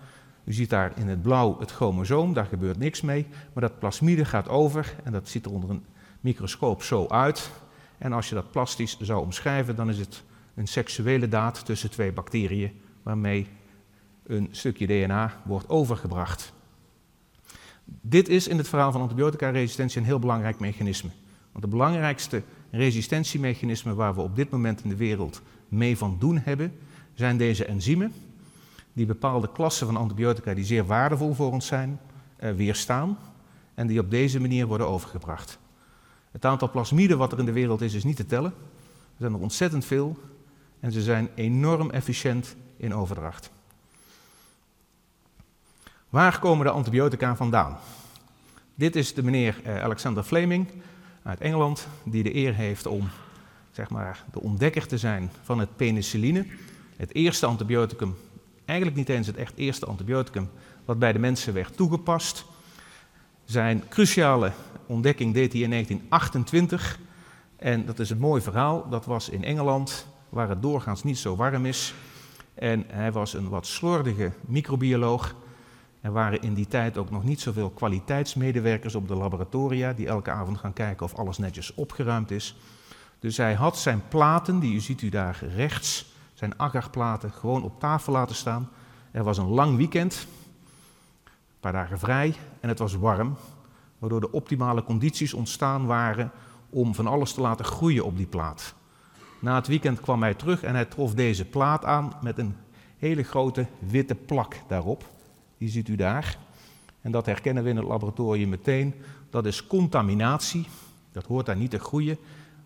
U 0.45 0.53
ziet 0.53 0.71
daar 0.71 0.93
in 0.97 1.09
het 1.09 1.23
blauw 1.23 1.59
het 1.59 1.71
chromosoom, 1.71 2.33
daar 2.33 2.47
gebeurt 2.47 2.79
niks 2.79 3.01
mee. 3.01 3.27
Maar 3.53 3.63
dat 3.63 3.79
plasmide 3.79 4.25
gaat 4.25 4.49
over 4.49 4.97
en 5.05 5.13
dat 5.13 5.29
ziet 5.29 5.45
er 5.45 5.53
onder 5.53 5.71
een 5.71 5.85
microscoop 6.21 6.83
zo 6.83 7.07
uit. 7.07 7.51
En 7.99 8.13
als 8.13 8.29
je 8.29 8.35
dat 8.35 8.51
plastisch 8.51 8.99
zou 9.01 9.23
omschrijven, 9.23 9.77
dan 9.77 9.89
is 9.89 9.99
het 9.99 10.23
een 10.55 10.67
seksuele 10.67 11.29
daad 11.29 11.65
tussen 11.65 11.91
twee 11.91 12.13
bacteriën 12.13 12.81
waarmee 13.03 13.47
een 14.27 14.49
stukje 14.51 14.87
DNA 14.87 15.41
wordt 15.45 15.69
overgebracht. 15.69 16.53
Dit 17.85 18.29
is 18.29 18.49
in 18.49 18.59
het 18.59 18.69
verhaal 18.69 18.93
van 18.93 19.01
antibiotica-resistentie 19.01 20.01
een 20.01 20.07
heel 20.07 20.19
belangrijk 20.19 20.59
mechanisme. 20.59 21.11
Want 21.53 21.65
de 21.65 21.71
belangrijkste 21.71 22.43
resistentiemechanismen 22.71 23.97
waar 23.97 24.15
we 24.15 24.21
op 24.21 24.37
dit 24.37 24.51
moment 24.51 24.83
in 24.83 24.89
de 24.89 24.97
wereld 24.97 25.43
mee 25.69 25.97
van 25.97 26.17
doen 26.19 26.39
hebben, 26.39 26.73
zijn 27.15 27.37
deze 27.37 27.65
enzymen, 27.65 28.13
die 28.93 29.07
bepaalde 29.07 29.53
klassen 29.53 29.87
van 29.87 29.97
antibiotica 29.97 30.55
die 30.55 30.65
zeer 30.65 30.87
waardevol 30.87 31.35
voor 31.35 31.53
ons 31.53 31.67
zijn, 31.67 32.01
eh, 32.37 32.53
weerstaan 32.53 33.19
en 33.75 33.87
die 33.87 34.01
op 34.01 34.11
deze 34.11 34.41
manier 34.41 34.67
worden 34.67 34.89
overgebracht. 34.89 35.59
Het 36.37 36.45
aantal 36.45 36.71
plasmiden 36.71 37.19
wat 37.19 37.33
er 37.33 37.39
in 37.39 37.45
de 37.45 37.53
wereld 37.53 37.81
is, 37.81 37.95
is 37.95 38.05
niet 38.05 38.17
te 38.17 38.27
tellen. 38.27 38.55
Er 38.91 39.17
zijn 39.19 39.33
er 39.33 39.39
ontzettend 39.39 39.85
veel 39.85 40.19
en 40.81 40.93
ze 40.93 41.03
zijn 41.03 41.29
enorm 41.35 41.91
efficiënt 41.91 42.57
in 42.77 42.95
overdracht. 42.95 43.51
Waar 46.09 46.39
komen 46.39 46.67
de 46.67 46.73
antibiotica 46.73 47.37
vandaan? 47.37 47.79
Dit 48.75 48.97
is 48.97 49.15
de 49.15 49.23
meneer 49.23 49.61
eh, 49.65 49.83
Alexander 49.83 50.23
Fleming 50.23 50.69
uit 51.23 51.41
Engeland, 51.41 51.87
die 52.05 52.23
de 52.23 52.35
eer 52.35 52.55
heeft 52.55 52.87
om 52.87 53.09
zeg 53.73 53.91
maar, 53.91 54.25
de 54.33 54.41
ontdekker 54.41 54.87
te 54.87 54.99
zijn 54.99 55.31
van 55.43 55.59
het 55.59 55.77
penicilline. 55.77 56.47
Het 56.97 57.15
eerste 57.15 57.47
antibioticum, 57.47 58.17
eigenlijk 58.65 58.99
niet 58.99 59.09
eens 59.09 59.27
het 59.27 59.37
echt 59.37 59.57
eerste 59.57 59.87
antibioticum, 59.87 60.51
wat 60.85 60.99
bij 60.99 61.13
de 61.13 61.19
mensen 61.19 61.55
werd 61.55 61.77
toegepast. 61.77 62.45
Zijn 63.47 63.89
cruciale 63.89 64.53
ontdekking 64.87 65.35
deed 65.35 65.53
hij 65.53 65.63
in 65.63 65.71
1928. 65.71 66.99
En 67.57 67.87
dat 67.87 67.99
is 67.99 68.11
een 68.11 68.19
mooi 68.19 68.43
verhaal. 68.43 68.89
Dat 68.89 69.05
was 69.05 69.29
in 69.29 69.45
Engeland, 69.45 70.07
waar 70.29 70.49
het 70.49 70.63
doorgaans 70.63 71.03
niet 71.03 71.19
zo 71.19 71.37
warm 71.37 71.67
is. 71.67 71.95
En 72.55 72.85
hij 72.89 73.13
was 73.13 73.35
een 73.35 73.49
wat 73.49 73.67
slordige 73.67 74.33
microbioloog. 74.41 75.35
Er 76.01 76.13
waren 76.13 76.43
in 76.43 76.55
die 76.55 76.69
tijd 76.69 76.99
ook 76.99 77.11
nog 77.11 77.25
niet 77.25 77.41
zoveel 77.41 77.71
kwaliteitsmedewerkers 77.71 78.95
op 78.95 79.09
de 79.09 79.15
laboratoria 79.15 79.93
die 79.93 80.07
elke 80.07 80.31
avond 80.31 80.59
gaan 80.59 80.73
kijken 80.73 81.07
of 81.07 81.15
alles 81.15 81.39
netjes 81.39 81.75
opgeruimd 81.75 82.31
is. 82.31 82.57
Dus 83.19 83.37
hij 83.37 83.55
had 83.55 83.79
zijn 83.79 84.03
platen, 84.09 84.61
die 84.61 84.75
u 84.75 84.81
ziet 84.81 85.03
u 85.03 85.09
daar 85.09 85.39
rechts, 85.57 86.15
zijn 86.35 86.59
agarplaten, 86.59 87.33
gewoon 87.33 87.63
op 87.63 87.81
tafel 87.81 88.13
laten 88.13 88.37
staan. 88.37 88.69
Er 89.11 89.25
was 89.25 89.39
een 89.39 89.49
lang 89.49 89.77
weekend, 89.77 90.27
paar 91.73 91.85
dagen 91.85 91.99
vrij 91.99 92.35
en 92.61 92.69
het 92.69 92.79
was 92.79 92.95
warm, 92.95 93.37
waardoor 93.99 94.21
de 94.21 94.33
optimale 94.33 94.85
condities 94.85 95.35
ontstaan 95.35 95.87
waren 95.87 96.31
om 96.71 96.95
van 96.95 97.07
alles 97.07 97.33
te 97.33 97.41
laten 97.41 97.65
groeien 97.65 98.05
op 98.05 98.17
die 98.17 98.27
plaat. 98.27 98.75
Na 99.41 99.55
het 99.55 99.67
weekend 99.67 100.01
kwam 100.01 100.23
hij 100.23 100.35
terug 100.35 100.63
en 100.63 100.75
hij 100.75 100.85
trof 100.85 101.15
deze 101.15 101.45
plaat 101.45 101.85
aan 101.85 102.13
met 102.23 102.39
een 102.39 102.57
hele 102.99 103.23
grote 103.23 103.67
witte 103.79 104.15
plak 104.15 104.57
daarop. 104.69 105.05
Die 105.59 105.69
ziet 105.69 105.89
u 105.89 105.97
daar. 105.97 106.39
En 107.01 107.11
dat 107.11 107.27
herkennen 107.27 107.63
we 107.63 107.71
in 107.71 107.77
het 107.77 107.87
laboratorium 107.87 108.49
meteen. 108.49 108.95
Dat 109.31 109.47
is 109.47 109.67
contaminatie. 109.67 110.67
Dat 111.13 111.27
hoort 111.27 111.47
daar 111.47 111.57
niet 111.57 111.71
te 111.71 111.79
groeien. 111.79 112.19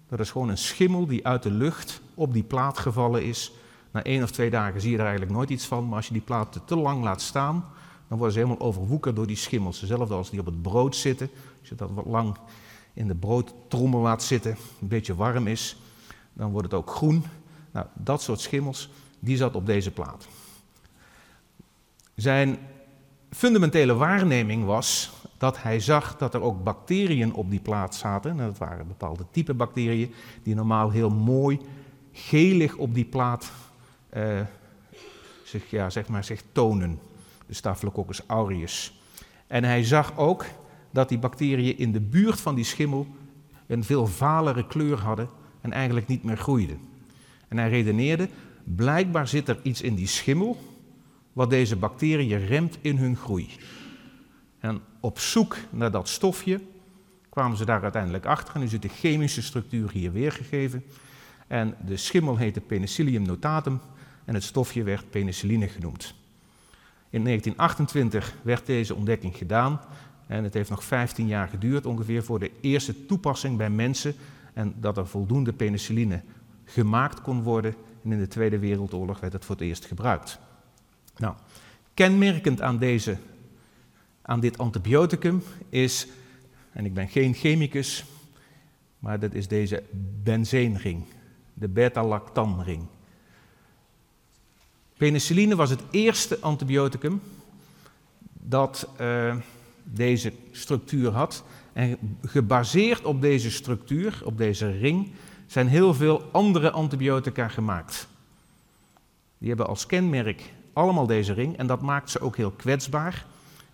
Dat 0.08 0.20
is 0.20 0.30
gewoon 0.30 0.48
een 0.48 0.58
schimmel 0.58 1.06
die 1.06 1.26
uit 1.26 1.42
de 1.42 1.50
lucht 1.50 2.00
op 2.14 2.32
die 2.32 2.44
plaat 2.44 2.78
gevallen 2.78 3.24
is. 3.24 3.52
Na 3.90 4.02
één 4.02 4.22
of 4.22 4.30
twee 4.30 4.50
dagen 4.50 4.80
zie 4.80 4.90
je 4.90 4.96
er 4.96 5.02
eigenlijk 5.02 5.32
nooit 5.32 5.50
iets 5.50 5.66
van, 5.66 5.86
maar 5.86 5.96
als 5.96 6.06
je 6.06 6.12
die 6.12 6.22
plaat 6.22 6.60
te 6.64 6.76
lang 6.76 7.02
laat 7.02 7.20
staan, 7.20 7.64
dan 8.10 8.18
worden 8.18 8.32
ze 8.32 8.42
helemaal 8.44 8.66
overwoekerd 8.66 9.16
door 9.16 9.26
die 9.26 9.36
schimmels. 9.36 9.80
Hetzelfde 9.80 10.14
als 10.14 10.30
die 10.30 10.40
op 10.40 10.46
het 10.46 10.62
brood 10.62 10.96
zitten. 10.96 11.30
Als 11.60 11.68
je 11.68 11.74
dat 11.74 11.90
wat 11.90 12.06
lang 12.06 12.36
in 12.92 13.06
de 13.06 13.14
broodtrommel 13.14 14.00
laat 14.00 14.22
zitten, 14.22 14.56
een 14.80 14.88
beetje 14.88 15.14
warm 15.14 15.46
is, 15.46 15.76
dan 16.32 16.50
wordt 16.50 16.70
het 16.70 16.80
ook 16.80 16.90
groen. 16.90 17.24
Nou, 17.70 17.86
dat 17.94 18.22
soort 18.22 18.40
schimmels, 18.40 18.90
die 19.18 19.36
zat 19.36 19.54
op 19.54 19.66
deze 19.66 19.90
plaat. 19.90 20.28
Zijn 22.14 22.58
fundamentele 23.30 23.94
waarneming 23.94 24.64
was 24.64 25.12
dat 25.38 25.62
hij 25.62 25.80
zag 25.80 26.16
dat 26.16 26.34
er 26.34 26.42
ook 26.42 26.64
bacteriën 26.64 27.34
op 27.34 27.50
die 27.50 27.60
plaat 27.60 27.94
zaten. 27.94 28.30
En 28.30 28.36
dat 28.36 28.58
waren 28.58 28.86
bepaalde 28.86 29.24
type 29.30 29.54
bacteriën 29.54 30.14
die 30.42 30.54
normaal 30.54 30.90
heel 30.90 31.10
mooi 31.10 31.60
gelig 32.12 32.76
op 32.76 32.94
die 32.94 33.04
plaat 33.04 33.52
uh, 34.16 34.40
zich, 35.44 35.70
ja, 35.70 35.90
zeg 35.90 36.08
maar, 36.08 36.24
zich 36.24 36.42
tonen. 36.52 37.00
De 37.50 37.56
Staphylococcus 37.56 38.20
aureus. 38.26 39.00
En 39.46 39.64
hij 39.64 39.84
zag 39.84 40.16
ook 40.16 40.44
dat 40.90 41.08
die 41.08 41.18
bacteriën 41.18 41.78
in 41.78 41.92
de 41.92 42.00
buurt 42.00 42.40
van 42.40 42.54
die 42.54 42.64
schimmel 42.64 43.06
een 43.66 43.84
veel 43.84 44.06
valere 44.06 44.66
kleur 44.66 44.98
hadden 45.00 45.28
en 45.60 45.72
eigenlijk 45.72 46.06
niet 46.06 46.22
meer 46.22 46.36
groeiden. 46.36 46.78
En 47.48 47.58
hij 47.58 47.68
redeneerde, 47.68 48.28
blijkbaar 48.64 49.28
zit 49.28 49.48
er 49.48 49.58
iets 49.62 49.82
in 49.82 49.94
die 49.94 50.06
schimmel 50.06 50.58
wat 51.32 51.50
deze 51.50 51.76
bacteriën 51.76 52.46
remt 52.46 52.78
in 52.80 52.96
hun 52.96 53.16
groei. 53.16 53.48
En 54.58 54.80
op 55.00 55.18
zoek 55.18 55.56
naar 55.70 55.90
dat 55.90 56.08
stofje 56.08 56.60
kwamen 57.28 57.56
ze 57.56 57.64
daar 57.64 57.82
uiteindelijk 57.82 58.26
achter. 58.26 58.54
En 58.54 58.60
nu 58.60 58.68
zit 58.68 58.82
de 58.82 58.88
chemische 58.88 59.42
structuur 59.42 59.90
hier 59.90 60.12
weergegeven. 60.12 60.84
En 61.46 61.74
de 61.86 61.96
schimmel 61.96 62.36
heette 62.36 62.60
Penicillium 62.60 63.22
notatum 63.22 63.80
en 64.24 64.34
het 64.34 64.44
stofje 64.44 64.82
werd 64.82 65.10
penicilline 65.10 65.68
genoemd. 65.68 66.14
In 67.10 67.24
1928 67.24 68.34
werd 68.42 68.66
deze 68.66 68.94
ontdekking 68.94 69.36
gedaan 69.36 69.80
en 70.26 70.44
het 70.44 70.54
heeft 70.54 70.70
nog 70.70 70.84
15 70.84 71.26
jaar 71.26 71.48
geduurd 71.48 71.86
ongeveer 71.86 72.24
voor 72.24 72.38
de 72.38 72.50
eerste 72.60 73.06
toepassing 73.06 73.56
bij 73.56 73.70
mensen 73.70 74.14
en 74.52 74.74
dat 74.80 74.96
er 74.96 75.06
voldoende 75.06 75.52
penicilline 75.52 76.22
gemaakt 76.64 77.20
kon 77.20 77.42
worden. 77.42 77.74
En 78.04 78.12
in 78.12 78.18
de 78.18 78.28
Tweede 78.28 78.58
Wereldoorlog 78.58 79.20
werd 79.20 79.32
het 79.32 79.44
voor 79.44 79.54
het 79.54 79.64
eerst 79.64 79.84
gebruikt. 79.84 80.38
Nou, 81.16 81.34
kenmerkend 81.94 82.60
aan, 82.60 82.78
deze, 82.78 83.16
aan 84.22 84.40
dit 84.40 84.58
antibioticum 84.58 85.42
is, 85.68 86.06
en 86.72 86.84
ik 86.84 86.94
ben 86.94 87.08
geen 87.08 87.34
chemicus, 87.34 88.04
maar 88.98 89.20
dat 89.20 89.34
is 89.34 89.48
deze 89.48 89.82
benzeenring, 90.22 91.04
de 91.54 91.68
beta-lactamring. 91.68 92.86
Penicilline 95.00 95.56
was 95.56 95.70
het 95.70 95.82
eerste 95.90 96.38
antibioticum 96.40 97.20
dat 98.32 98.88
uh, 99.00 99.36
deze 99.84 100.32
structuur 100.50 101.10
had. 101.10 101.44
En 101.72 101.98
gebaseerd 102.22 103.04
op 103.04 103.20
deze 103.20 103.50
structuur, 103.50 104.20
op 104.24 104.38
deze 104.38 104.70
ring, 104.70 105.10
zijn 105.46 105.68
heel 105.68 105.94
veel 105.94 106.22
andere 106.32 106.70
antibiotica 106.70 107.48
gemaakt. 107.48 108.08
Die 109.38 109.48
hebben 109.48 109.66
als 109.66 109.86
kenmerk 109.86 110.42
allemaal 110.72 111.06
deze 111.06 111.32
ring 111.32 111.56
en 111.56 111.66
dat 111.66 111.80
maakt 111.80 112.10
ze 112.10 112.20
ook 112.20 112.36
heel 112.36 112.50
kwetsbaar, 112.50 113.26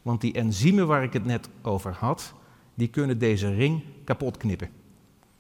want 0.02 0.21
die 0.21 0.33
enzymen 0.33 0.87
waar 0.87 1.02
ik 1.02 1.12
het 1.12 1.25
net 1.25 1.49
over 1.62 1.92
had, 1.92 2.35
die 2.75 2.88
kunnen 2.88 3.18
deze 3.18 3.54
ring 3.54 3.83
kapot 4.04 4.37
knippen. 4.37 4.71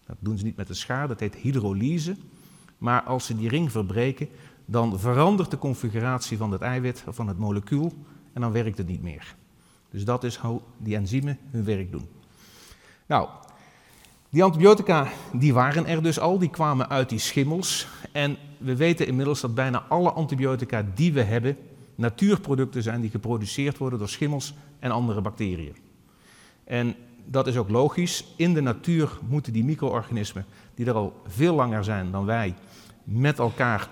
Dat 0.06 0.16
doen 0.18 0.38
ze 0.38 0.44
niet 0.44 0.56
met 0.56 0.68
een 0.68 0.76
schaar, 0.76 1.08
dat 1.08 1.20
heet 1.20 1.34
hydrolyse. 1.34 2.16
Maar 2.78 3.02
als 3.02 3.26
ze 3.26 3.36
die 3.36 3.48
ring 3.48 3.72
verbreken, 3.72 4.28
dan 4.66 4.98
verandert 4.98 5.50
de 5.50 5.58
configuratie 5.58 6.36
van 6.36 6.52
het 6.52 6.60
eiwit 6.60 7.04
of 7.06 7.14
van 7.14 7.28
het 7.28 7.38
molecuul 7.38 7.92
en 8.32 8.40
dan 8.40 8.52
werkt 8.52 8.78
het 8.78 8.88
niet 8.88 9.02
meer. 9.02 9.34
Dus 9.90 10.04
dat 10.04 10.24
is 10.24 10.36
hoe 10.36 10.60
die 10.78 10.96
enzymen 10.96 11.38
hun 11.50 11.64
werk 11.64 11.90
doen. 11.90 12.08
Nou, 13.06 13.28
die 14.30 14.44
antibiotica 14.44 15.08
die 15.32 15.54
waren 15.54 15.86
er 15.86 16.02
dus 16.02 16.18
al, 16.18 16.38
die 16.38 16.50
kwamen 16.50 16.88
uit 16.88 17.08
die 17.08 17.18
schimmels. 17.18 17.86
En 18.12 18.36
we 18.58 18.76
weten 18.76 19.06
inmiddels 19.06 19.40
dat 19.40 19.54
bijna 19.54 19.82
alle 19.88 20.10
antibiotica 20.10 20.84
die 20.94 21.12
we 21.12 21.22
hebben 21.22 21.56
natuurproducten 21.94 22.82
zijn 22.82 23.00
die 23.00 23.10
geproduceerd 23.10 23.78
worden 23.78 23.98
door 23.98 24.08
schimmels 24.08 24.54
en 24.78 24.90
andere 24.90 25.20
bacteriën. 25.20 25.76
En 26.64 26.94
dat 27.24 27.46
is 27.46 27.56
ook 27.56 27.68
logisch. 27.68 28.24
In 28.36 28.54
de 28.54 28.60
natuur 28.60 29.18
moeten 29.28 29.52
die 29.52 29.64
micro-organismen, 29.64 30.44
die 30.74 30.86
er 30.86 30.94
al 30.94 31.22
veel 31.26 31.54
langer 31.54 31.84
zijn 31.84 32.10
dan 32.10 32.24
wij, 32.24 32.54
met 33.04 33.38
elkaar 33.38 33.88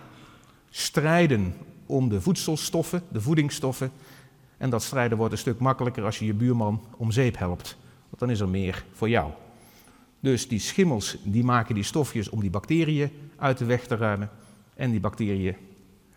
strijden 0.77 1.55
om 1.87 2.09
de 2.09 2.21
voedselstoffen, 2.21 3.03
de 3.13 3.21
voedingsstoffen. 3.21 3.93
En 4.57 4.71
dat 4.71 4.83
strijden 4.83 5.19
wordt 5.19 5.33
een 5.33 5.39
stuk 5.39 5.59
makkelijker 5.59 6.05
als 6.05 6.19
je 6.19 6.25
je 6.25 6.35
buurman 6.35 6.85
om 6.97 7.11
zeep 7.11 7.39
helpt. 7.39 7.77
Want 8.09 8.19
dan 8.19 8.31
is 8.31 8.41
er 8.41 8.49
meer 8.49 8.85
voor 8.93 9.09
jou. 9.09 9.31
Dus 10.21 10.49
die 10.49 10.59
schimmels 10.59 11.17
die 11.23 11.45
maken 11.45 11.75
die 11.75 11.85
stofjes 11.85 12.29
om 12.29 12.41
die 12.41 12.51
bacteriën 12.51 13.11
uit 13.37 13.59
de 13.59 13.65
weg 13.65 13.87
te 13.87 13.97
ruimen. 13.97 14.31
En 14.75 14.91
die 14.91 15.01
bacteriën, 15.01 15.57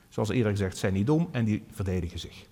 zoals 0.10 0.30
eerder 0.30 0.52
gezegd, 0.52 0.78
zijn 0.78 0.94
niet 0.94 1.08
dom 1.08 1.30
en 1.32 1.46
die 1.46 1.64
verdedigen 1.72 2.20
zich. 2.20 2.46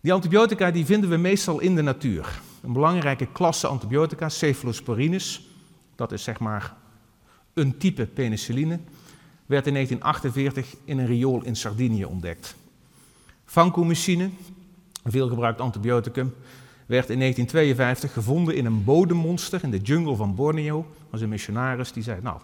Die 0.00 0.12
antibiotica 0.12 0.70
die 0.70 0.84
vinden 0.84 1.10
we 1.10 1.16
meestal 1.16 1.60
in 1.60 1.74
de 1.74 1.82
natuur. 1.82 2.40
Een 2.62 2.72
belangrijke 2.72 3.26
klasse 3.26 3.66
antibiotica, 3.66 4.28
cephalosporines, 4.28 5.48
dat 5.94 6.12
is 6.12 6.22
zeg 6.22 6.38
maar 6.38 6.76
een 7.54 7.78
type 7.78 8.06
penicilline, 8.06 8.80
werd 9.52 9.66
in 9.66 9.72
1948 9.72 10.76
in 10.84 10.98
een 10.98 11.06
riool 11.06 11.44
in 11.44 11.56
Sardinië 11.56 12.04
ontdekt. 12.04 12.56
Vancomycine, 13.44 14.30
een 15.02 15.10
veelgebruikt 15.10 15.60
antibioticum, 15.60 16.34
werd 16.86 17.10
in 17.10 17.18
1952 17.18 18.12
gevonden 18.12 18.56
in 18.56 18.66
een 18.66 18.84
bodemmonster 18.84 19.62
in 19.62 19.70
de 19.70 19.78
jungle 19.78 20.16
van 20.16 20.34
Borneo. 20.34 20.86
Was 21.10 21.20
een 21.20 21.28
missionaris 21.28 21.92
die 21.92 22.02
zei, 22.02 22.20
nou, 22.22 22.38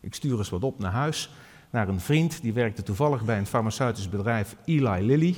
ik 0.00 0.14
stuur 0.14 0.38
eens 0.38 0.48
wat 0.48 0.64
op 0.64 0.78
naar 0.78 0.92
huis. 0.92 1.30
Naar 1.70 1.88
een 1.88 2.00
vriend, 2.00 2.42
die 2.42 2.52
werkte 2.52 2.82
toevallig 2.82 3.24
bij 3.24 3.38
een 3.38 3.46
farmaceutisch 3.46 4.08
bedrijf, 4.08 4.56
Eli 4.64 5.06
Lilly. 5.06 5.36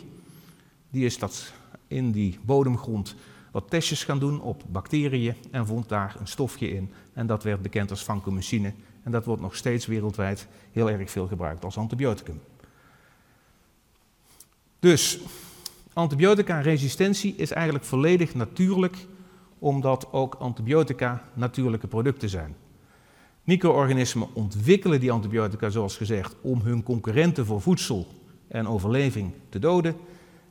Die 0.90 1.04
is 1.04 1.18
dat 1.18 1.52
in 1.88 2.12
die 2.12 2.38
bodemgrond 2.42 3.14
wat 3.50 3.70
testjes 3.70 4.04
gaan 4.04 4.18
doen 4.18 4.40
op 4.40 4.62
bacteriën 4.68 5.34
en 5.50 5.66
vond 5.66 5.88
daar 5.88 6.16
een 6.18 6.26
stofje 6.26 6.70
in. 6.70 6.92
En 7.12 7.26
dat 7.26 7.42
werd 7.42 7.62
bekend 7.62 7.90
als 7.90 8.04
vancomycine. 8.04 8.72
En 9.02 9.12
dat 9.12 9.24
wordt 9.24 9.42
nog 9.42 9.56
steeds 9.56 9.86
wereldwijd 9.86 10.46
heel 10.72 10.90
erg 10.90 11.10
veel 11.10 11.26
gebruikt 11.26 11.64
als 11.64 11.78
antibioticum. 11.78 12.40
Dus 14.78 15.20
antibiotica-resistentie 15.92 17.34
is 17.36 17.50
eigenlijk 17.50 17.84
volledig 17.84 18.34
natuurlijk, 18.34 18.96
omdat 19.58 20.12
ook 20.12 20.34
antibiotica 20.34 21.22
natuurlijke 21.34 21.86
producten 21.86 22.28
zijn. 22.28 22.56
Micro-organismen 23.44 24.28
ontwikkelen 24.32 25.00
die 25.00 25.12
antibiotica, 25.12 25.68
zoals 25.68 25.96
gezegd, 25.96 26.34
om 26.40 26.60
hun 26.60 26.82
concurrenten 26.82 27.46
voor 27.46 27.60
voedsel 27.60 28.06
en 28.48 28.66
overleving 28.68 29.32
te 29.48 29.58
doden. 29.58 29.96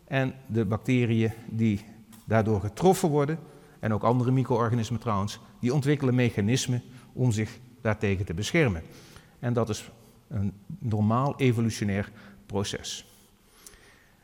En 0.06 0.34
de 0.48 0.66
bacteriën 0.66 1.32
die 1.50 1.86
daardoor 2.26 2.60
getroffen 2.60 3.10
worden, 3.10 3.40
en 3.82 3.94
ook 3.94 4.04
andere 4.04 4.32
micro-organismen 4.32 5.00
trouwens, 5.00 5.40
die 5.60 5.74
ontwikkelen 5.74 6.16
mechanismen 6.16 6.84
om 7.14 7.32
zich 7.32 7.60
daartegen 7.82 8.26
te 8.26 8.34
beschermen. 8.34 8.82
En 9.40 9.54
dat 9.54 9.70
is 9.70 9.90
een 10.28 10.54
normaal 10.80 11.34
evolutionair 11.38 12.12
proces. 12.46 13.06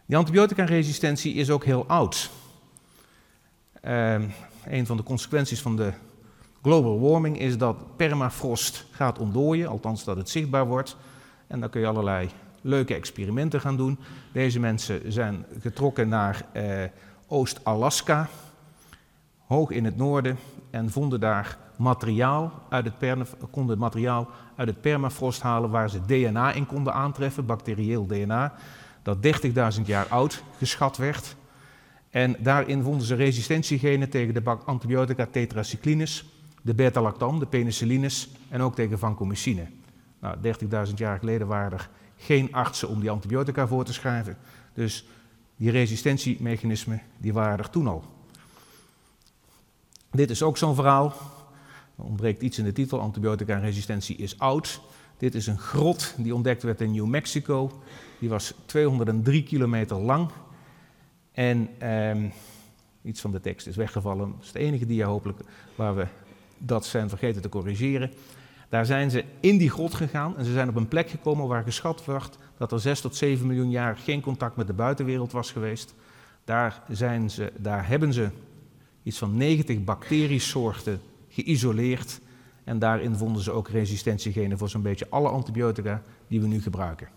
Die 0.06 0.18
antibiotica-resistentie 0.18 1.34
is 1.34 1.50
ook 1.50 1.64
heel 1.64 1.88
oud. 1.88 2.30
Uh, 3.84 4.14
een 4.66 4.86
van 4.86 4.98
de 4.98 5.04
consequenties 5.04 5.62
van 5.62 5.76
de 5.76 5.94
global 6.62 7.00
warming 7.00 7.40
is 7.40 7.58
dat 7.58 7.96
permafrost 7.96 8.86
gaat 8.92 9.20
ontdooien, 9.20 9.68
althans 9.68 10.04
dat 10.04 10.18
het 10.18 10.30
zichtbaar 10.30 10.68
wordt. 10.68 10.98
En 11.48 11.60
dan 11.60 11.70
kun 11.70 11.82
je 11.82 11.88
allerlei 11.88 12.30
leuke 12.62 12.94
experimenten 12.94 13.62
gaan 13.62 13.78
doen. 13.78 14.00
Deze 14.34 14.60
mensen 14.60 15.12
zijn 15.12 15.46
getrokken 15.60 16.10
naar 16.10 16.46
eh, 16.52 16.84
Oost-Alaska, 17.28 18.30
hoog 19.48 19.72
in 19.72 19.86
het 19.86 19.98
noorden, 19.98 20.38
en 20.70 20.90
vonden 20.90 21.20
daar 21.20 21.58
materiaal 21.78 22.52
uit 22.70 22.86
het 22.86 23.36
konden 23.52 23.78
materiaal 23.78 24.28
uit 24.56 24.68
het 24.68 24.82
permafrost 24.82 25.42
halen 25.42 25.70
waar 25.70 25.90
ze 25.90 26.06
DNA 26.06 26.54
in 26.54 26.66
konden 26.66 26.94
aantreffen, 26.94 27.46
bacterieel 27.46 28.06
DNA, 28.08 28.54
dat 29.02 29.18
30.000 29.78 29.86
jaar 29.86 30.08
oud 30.08 30.44
geschat 30.58 30.98
werd. 30.98 31.36
En 32.10 32.36
daarin 32.40 32.84
vonden 32.84 33.08
ze 33.08 33.16
resistentiegenen 33.16 34.10
tegen 34.10 34.34
de 34.34 34.44
antibiotica 34.66 35.28
tetracyclines, 35.32 36.26
de 36.62 36.74
beta-lactam, 36.74 37.40
de 37.40 37.46
penicillines 37.46 38.30
en 38.50 38.62
ook 38.62 38.76
tegen 38.76 39.00
vancomycine. 39.00 39.68
Nou, 40.20 40.38
30.000 40.88 40.94
jaar 40.96 41.20
geleden 41.20 41.48
waren 41.48 41.72
er 41.72 41.90
geen 42.18 42.54
artsen 42.54 42.90
om 42.90 43.00
die 43.00 43.10
antibiotica 43.10 43.68
voor 43.68 43.84
te 43.84 43.94
schrijven. 43.94 44.38
Dus 44.74 45.06
die 45.56 45.72
resistentiemechanismen 45.72 47.02
die 47.18 47.34
waren 47.34 47.58
er 47.58 47.70
toen 47.70 47.88
al. 47.88 48.17
Dit 50.12 50.30
is 50.30 50.44
ook 50.44 50.58
zo'n 50.58 50.76
verhaal. 50.76 51.14
Er 51.98 52.04
ontbreekt 52.04 52.42
iets 52.42 52.58
in 52.58 52.64
de 52.64 52.72
titel. 52.72 53.00
Antibiotica-resistentie 53.00 54.16
is 54.16 54.40
oud. 54.40 54.82
Dit 55.18 55.36
is 55.36 55.48
een 55.48 55.60
grot 55.60 56.14
die 56.18 56.36
ontdekt 56.36 56.64
werd 56.64 56.82
in 56.82 56.92
New 56.92 57.06
Mexico. 57.06 57.82
Die 58.20 58.30
was 58.30 58.54
203 58.66 59.44
kilometer 59.44 59.98
lang. 59.98 60.30
En 61.32 61.70
ehm, 61.78 62.30
iets 63.02 63.22
van 63.22 63.32
de 63.32 63.40
tekst 63.40 63.68
is 63.68 63.76
weggevallen. 63.76 64.32
Dat 64.32 64.46
is 64.46 64.52
de 64.52 64.60
enige 64.60 64.86
dia 64.86 65.08
hopelijk 65.08 65.40
waar 65.76 65.96
we 65.96 66.08
dat 66.58 66.86
zijn 66.86 67.10
vergeten 67.10 67.42
te 67.42 67.50
corrigeren. 67.50 68.12
Daar 68.70 68.86
zijn 68.86 69.12
ze 69.12 69.24
in 69.40 69.58
die 69.58 69.70
grot 69.70 69.94
gegaan 69.94 70.38
en 70.38 70.46
ze 70.46 70.52
zijn 70.52 70.70
op 70.70 70.76
een 70.76 70.88
plek 70.88 71.10
gekomen 71.10 71.48
waar 71.48 71.64
geschat 71.64 72.06
wordt 72.06 72.38
dat 72.58 72.72
er 72.72 72.80
6 72.80 73.02
tot 73.02 73.16
7 73.16 73.48
miljoen 73.48 73.70
jaar 73.70 73.98
geen 73.98 74.22
contact 74.22 74.56
met 74.56 74.68
de 74.68 74.74
buitenwereld 74.74 75.32
was 75.32 75.52
geweest. 75.52 75.96
Daar, 76.44 76.82
zijn 76.90 77.30
ze, 77.30 77.52
daar 77.58 77.88
hebben 77.88 78.14
ze 78.14 78.30
iets 79.08 79.18
van 79.18 79.38
90 79.38 79.84
bacteriesoorten 79.84 81.02
geïsoleerd. 81.30 82.20
En 82.64 82.80
daarin 82.80 83.16
vonden 83.16 83.42
ze 83.42 83.52
ook 83.52 83.70
resistentiegenen 83.70 84.58
voor 84.58 84.70
zo'n 84.70 84.82
beetje 84.82 85.08
alle 85.10 85.30
antibiotica 85.30 86.02
die 86.28 86.42
we 86.42 86.48
nu 86.48 86.62
gebruiken. 86.62 87.08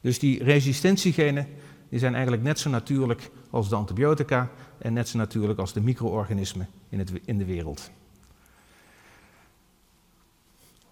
Dus 0.00 0.18
die 0.18 0.44
resistentiegenen 0.44 1.46
die 1.88 1.98
zijn 1.98 2.12
eigenlijk 2.12 2.42
net 2.42 2.58
zo 2.58 2.70
natuurlijk 2.70 3.30
als 3.50 3.68
de 3.68 3.74
antibiotica 3.74 4.50
en 4.78 4.92
net 4.92 5.08
zo 5.08 5.18
natuurlijk 5.18 5.58
als 5.58 5.72
de 5.72 5.80
micro-organismen 5.80 6.68
in, 6.88 6.98
het, 6.98 7.12
in 7.24 7.38
de 7.38 7.44
wereld. 7.44 7.90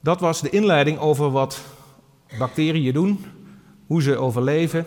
Dat 0.01 0.21
was 0.21 0.41
de 0.41 0.51
inleiding 0.51 0.99
over 0.99 1.31
wat 1.31 1.63
bacteriën 2.39 2.93
doen, 2.93 3.25
hoe 3.87 4.03
ze 4.03 4.17
overleven, 4.17 4.87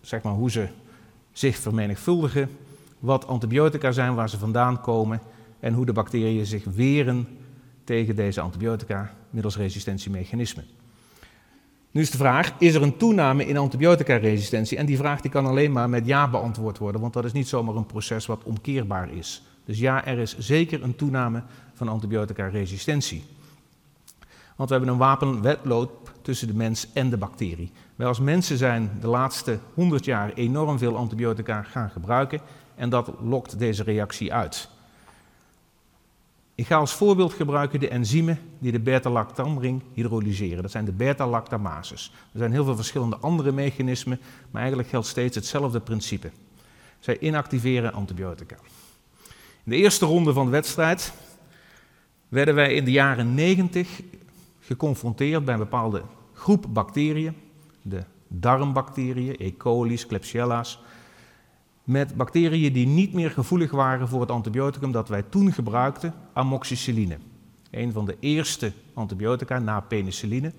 zeg 0.00 0.22
maar 0.22 0.32
hoe 0.32 0.50
ze 0.50 0.68
zich 1.32 1.56
vermenigvuldigen, 1.56 2.50
wat 2.98 3.26
antibiotica 3.26 3.92
zijn, 3.92 4.14
waar 4.14 4.28
ze 4.28 4.38
vandaan 4.38 4.80
komen 4.80 5.20
en 5.60 5.74
hoe 5.74 5.86
de 5.86 5.92
bacteriën 5.92 6.46
zich 6.46 6.64
weren 6.64 7.28
tegen 7.84 8.16
deze 8.16 8.40
antibiotica 8.40 9.14
middels 9.30 9.56
resistentiemechanismen. 9.56 10.64
Nu 11.90 12.00
is 12.00 12.10
de 12.10 12.18
vraag, 12.18 12.52
is 12.58 12.74
er 12.74 12.82
een 12.82 12.96
toename 12.96 13.46
in 13.46 13.56
antibiotica-resistentie? 13.56 14.78
En 14.78 14.86
die 14.86 14.96
vraag 14.96 15.20
die 15.20 15.30
kan 15.30 15.46
alleen 15.46 15.72
maar 15.72 15.88
met 15.88 16.06
ja 16.06 16.28
beantwoord 16.28 16.78
worden, 16.78 17.00
want 17.00 17.12
dat 17.12 17.24
is 17.24 17.32
niet 17.32 17.48
zomaar 17.48 17.74
een 17.74 17.86
proces 17.86 18.26
wat 18.26 18.42
omkeerbaar 18.44 19.12
is. 19.12 19.42
Dus 19.64 19.78
ja, 19.78 20.04
er 20.04 20.18
is 20.18 20.38
zeker 20.38 20.82
een 20.82 20.96
toename 20.96 21.42
van 21.74 21.88
antibiotica-resistentie. 21.88 23.24
Want 24.56 24.68
we 24.68 24.74
hebben 24.74 24.92
een 24.92 25.00
wapenwetloop 25.00 26.12
tussen 26.22 26.46
de 26.48 26.54
mens 26.54 26.88
en 26.92 27.10
de 27.10 27.16
bacterie. 27.16 27.72
Wij 27.96 28.06
als 28.06 28.20
mensen 28.20 28.56
zijn 28.56 28.90
de 29.00 29.06
laatste 29.06 29.58
100 29.74 30.04
jaar 30.04 30.32
enorm 30.32 30.78
veel 30.78 30.96
antibiotica 30.96 31.62
gaan 31.62 31.90
gebruiken 31.90 32.40
en 32.78 32.88
dat 32.88 33.10
lokt 33.20 33.58
deze 33.58 33.82
reactie 33.82 34.32
uit. 34.32 34.68
Ik 36.54 36.66
ga 36.66 36.76
als 36.76 36.92
voorbeeld 36.92 37.32
gebruiken 37.32 37.80
de 37.80 37.88
enzymen 37.88 38.38
die 38.58 38.72
de 38.72 38.80
beta-lactamring 38.80 39.82
hydrolyseren. 39.94 40.62
Dat 40.62 40.70
zijn 40.70 40.84
de 40.84 40.92
beta-lactamases. 40.92 42.12
Er 42.32 42.38
zijn 42.38 42.52
heel 42.52 42.64
veel 42.64 42.76
verschillende 42.76 43.16
andere 43.16 43.52
mechanismen, 43.52 44.20
maar 44.50 44.60
eigenlijk 44.60 44.90
geldt 44.90 45.06
steeds 45.06 45.34
hetzelfde 45.34 45.80
principe. 45.80 46.30
Zij 46.98 47.18
inactiveren 47.18 47.92
antibiotica. 47.92 48.56
In 49.64 49.74
de 49.74 49.76
eerste 49.76 50.06
ronde 50.06 50.32
van 50.32 50.44
de 50.44 50.50
wedstrijd 50.50 51.12
werden 52.28 52.54
wij 52.54 52.74
in 52.74 52.84
de 52.84 52.90
jaren 52.90 53.34
90 53.34 54.00
geconfronteerd 54.60 55.44
bij 55.44 55.54
een 55.54 55.60
bepaalde 55.60 56.02
groep 56.32 56.66
bacteriën, 56.68 57.36
de 57.82 58.04
darmbacteriën, 58.28 59.34
E. 59.38 59.56
coli, 59.56 59.96
Klebsiellas, 60.06 60.80
met 61.88 62.16
bacteriën 62.16 62.72
die 62.72 62.86
niet 62.86 63.12
meer 63.12 63.30
gevoelig 63.30 63.70
waren 63.70 64.08
voor 64.08 64.20
het 64.20 64.30
antibioticum 64.30 64.92
dat 64.92 65.08
wij 65.08 65.22
toen 65.22 65.52
gebruikten, 65.52 66.14
amoxicilline. 66.32 67.18
Een 67.70 67.92
van 67.92 68.06
de 68.06 68.16
eerste 68.20 68.72
antibiotica 68.94 69.58
na 69.58 69.80
penicilline. 69.80 70.52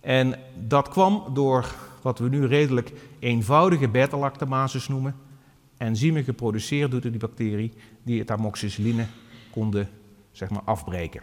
En 0.00 0.38
dat 0.66 0.88
kwam 0.88 1.24
door 1.32 1.74
wat 2.02 2.18
we 2.18 2.28
nu 2.28 2.46
redelijk 2.46 2.92
eenvoudige 3.18 3.88
beta-lactamases 3.88 4.88
noemen, 4.88 5.14
enzymen 5.76 6.24
geproduceerd 6.24 6.90
door 6.90 7.00
die 7.00 7.10
bacterie 7.10 7.72
die 8.02 8.18
het 8.18 8.30
amoxicilline 8.30 9.06
konden 9.50 9.88
zeg 10.32 10.50
maar, 10.50 10.62
afbreken. 10.64 11.20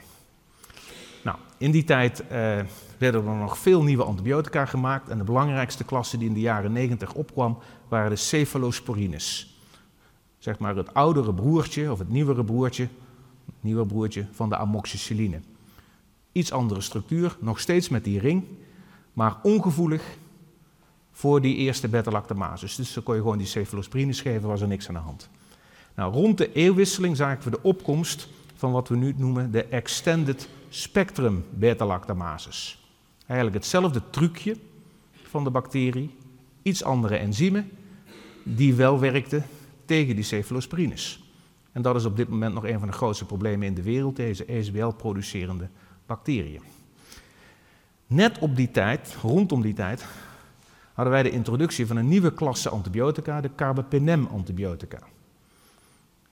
Nou, 1.24 1.38
in 1.58 1.72
die 1.72 1.84
tijd 1.84 2.22
uh, 2.22 2.28
werden 2.98 3.28
er 3.28 3.36
nog 3.36 3.58
veel 3.58 3.84
nieuwe 3.84 4.04
antibiotica 4.04 4.66
gemaakt 4.66 5.10
en 5.10 5.18
de 5.18 5.24
belangrijkste 5.24 5.84
klasse 5.84 6.18
die 6.18 6.28
in 6.28 6.34
de 6.34 6.40
jaren 6.40 6.72
90 6.72 7.14
opkwam 7.14 7.58
waren 7.88 8.10
de 8.10 8.16
cephalosporines. 8.16 9.58
Zeg 10.38 10.60
maar 10.60 10.76
het 10.76 10.94
oudere 10.94 11.34
broertje 11.34 11.92
of 11.92 12.00
het 12.00 12.10
nieuwere 12.10 12.44
broertje, 12.44 12.88
nieuwe 13.60 13.86
broertje 13.86 14.26
van 14.32 14.50
de 14.50 14.58
amoxicilline. 14.58 15.40
Iets 16.32 16.52
andere 16.52 16.82
structuur, 16.82 17.38
nog 17.40 17.60
steeds 17.60 17.90
met 17.90 18.04
die 18.04 18.20
ring, 18.20 18.44
maar 19.14 19.38
ongevoelig 19.44 20.04
voor 21.12 21.42
die 21.42 21.56
eerste 21.56 21.88
beta-lactamases. 21.88 22.76
Dus 22.76 22.94
dan 22.94 23.04
kon 23.04 23.16
je 23.16 23.22
gewoon 23.22 23.38
die 23.38 23.48
cephalosporines 23.48 24.22
geven, 24.22 24.48
was 24.48 24.62
er 24.62 24.68
niks 24.68 24.88
aan 24.88 24.94
de 24.94 25.00
hand. 25.00 25.30
Nou, 25.96 26.14
rond 26.14 26.38
de 26.38 26.54
eeuwwisseling 26.54 27.18
zagen 27.18 27.44
we 27.44 27.50
de 27.50 27.64
opkomst 27.64 28.28
van 28.56 28.72
wat 28.72 28.88
we 28.88 28.96
nu 28.96 29.14
noemen 29.18 29.52
de 29.52 29.64
extended 29.64 30.50
spectrum 30.76 31.46
beta-lactamases. 31.50 32.88
Eigenlijk 33.26 33.58
hetzelfde 33.64 34.02
trucje 34.10 34.58
van 35.24 35.44
de 35.44 35.50
bacterie, 35.50 36.16
iets 36.62 36.84
andere 36.84 37.16
enzymen, 37.16 37.72
die 38.44 38.74
wel 38.74 39.00
werkten 39.00 39.46
tegen 39.86 40.16
die 40.16 40.24
cephalosporines. 40.24 41.24
En 41.72 41.82
dat 41.82 41.96
is 41.96 42.06
op 42.06 42.18
dit 42.18 42.30
moment 42.30 42.54
nog 42.54 42.66
een 42.66 42.80
van 42.80 42.88
de 42.88 42.94
grootste 42.94 43.26
problemen 43.26 43.68
in 43.68 43.74
de 43.74 43.82
wereld, 43.84 44.16
deze 44.16 44.46
ESBL-producerende 44.46 45.70
bacteriën. 46.06 46.62
Net 48.08 48.40
op 48.40 48.56
die 48.56 48.72
tijd, 48.72 49.16
rondom 49.22 49.62
die 49.62 49.74
tijd, 49.74 50.06
hadden 50.94 51.14
wij 51.14 51.24
de 51.24 51.32
introductie 51.32 51.88
van 51.88 51.98
een 51.98 52.08
nieuwe 52.08 52.34
klasse 52.34 52.70
antibiotica, 52.70 53.42
de 53.42 53.56
carbapenem-antibiotica. 53.56 55.00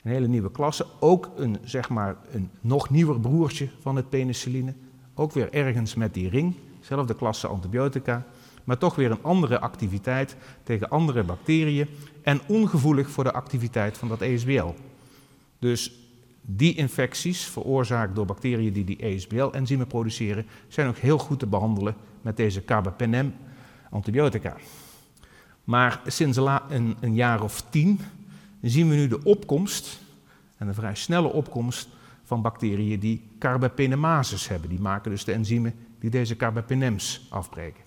Een 0.04 0.12
hele 0.12 0.28
nieuwe 0.28 0.52
klasse, 0.52 0.86
ook 1.00 1.32
een, 1.36 1.58
zeg 1.64 1.90
maar, 1.90 2.16
een 2.32 2.50
nog 2.62 2.90
nieuwer 2.90 3.20
broertje 3.20 3.70
van 3.80 3.96
het 3.96 4.10
penicilline. 4.10 4.74
Ook 5.14 5.32
weer 5.32 5.54
ergens 5.54 5.96
met 5.96 6.14
die 6.14 6.30
ring, 6.30 6.56
dezelfde 6.80 7.16
klasse 7.16 7.48
antibiotica, 7.48 8.26
maar 8.64 8.78
toch 8.78 8.96
weer 8.96 9.12
een 9.12 9.24
andere 9.24 9.60
activiteit 9.60 10.36
tegen 10.64 10.90
andere 10.90 11.24
bacteriën 11.24 11.88
en 12.22 12.42
ongevoelig 12.48 13.10
voor 13.10 13.24
de 13.24 13.34
activiteit 13.34 13.98
van 13.98 14.08
dat 14.08 14.22
ESBL. 14.22 14.74
Dus 15.60 15.94
die 16.42 16.76
infecties, 16.76 17.44
veroorzaakt 17.44 18.16
door 18.16 18.26
bacteriën 18.26 18.74
die 18.74 18.84
die 18.84 18.98
ESBL-enzymen 18.98 19.88
produceren, 19.88 20.46
zijn 20.68 20.88
ook 20.88 20.98
heel 20.98 21.18
goed 21.18 21.40
te 21.40 21.48
behandelen 21.48 21.96
met 22.22 22.38
deze 22.38 22.66
carbapenem-antibiotica. 22.66 24.56
Maar 25.64 26.02
sinds 26.06 26.38
een 27.00 27.14
jaar 27.16 27.44
of 27.44 27.64
tien 27.70 28.00
zien 28.70 28.90
we 28.90 28.96
nu 28.96 29.08
de 29.08 29.24
opkomst, 29.24 30.00
en 30.58 30.68
een 30.68 30.74
vrij 30.74 30.96
snelle 30.96 31.28
opkomst, 31.28 31.88
van 32.24 32.42
bacteriën 32.42 33.00
die 33.00 33.28
carbapenemases 33.40 34.48
hebben. 34.48 34.70
Die 34.70 34.80
maken 34.80 35.12
dus 35.12 35.24
de 35.24 35.32
enzymen 35.32 35.74
die 36.00 36.10
deze 36.10 36.36
carbapenems 36.36 37.28
afbreken. 37.30 37.84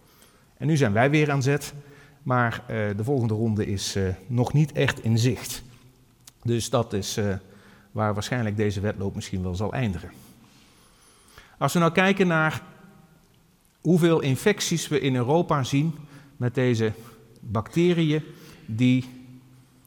En 0.56 0.66
nu 0.66 0.76
zijn 0.76 0.92
wij 0.92 1.10
weer 1.10 1.30
aan 1.30 1.42
zet, 1.42 1.74
maar 2.22 2.62
uh, 2.62 2.66
de 2.96 3.04
volgende 3.04 3.34
ronde 3.34 3.66
is 3.66 3.96
uh, 3.96 4.08
nog 4.26 4.52
niet 4.52 4.72
echt 4.72 5.02
in 5.02 5.18
zicht. 5.18 5.62
Dus 6.42 6.70
dat 6.70 6.92
is 6.92 7.18
uh, 7.18 7.34
waar 7.92 8.14
waarschijnlijk 8.14 8.56
deze 8.56 8.80
wedloop 8.80 9.14
misschien 9.14 9.42
wel 9.42 9.54
zal 9.54 9.72
eindigen. 9.72 10.10
Als 11.58 11.72
we 11.72 11.78
nou 11.78 11.92
kijken 11.92 12.26
naar 12.26 12.62
hoeveel 13.80 14.20
infecties 14.20 14.88
we 14.88 15.00
in 15.00 15.16
Europa 15.16 15.62
zien 15.62 15.94
met 16.36 16.54
deze 16.54 16.92
bacteriën 17.40 18.22
die 18.66 19.23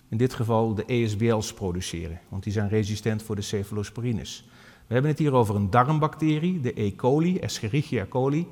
in 0.09 0.17
dit 0.17 0.33
geval 0.33 0.73
de 0.73 0.85
ESBL's 0.85 1.53
produceren, 1.53 2.19
want 2.29 2.43
die 2.43 2.53
zijn 2.53 2.69
resistent 2.69 3.23
voor 3.23 3.35
de 3.35 3.41
cephalosporines. 3.41 4.45
We 4.87 4.93
hebben 4.93 5.11
het 5.11 5.19
hier 5.19 5.33
over 5.33 5.55
een 5.55 5.69
darmbacterie, 5.69 6.61
de 6.61 6.81
E. 6.81 6.95
coli, 6.95 7.39
Escherichia 7.39 8.05
coli. 8.05 8.47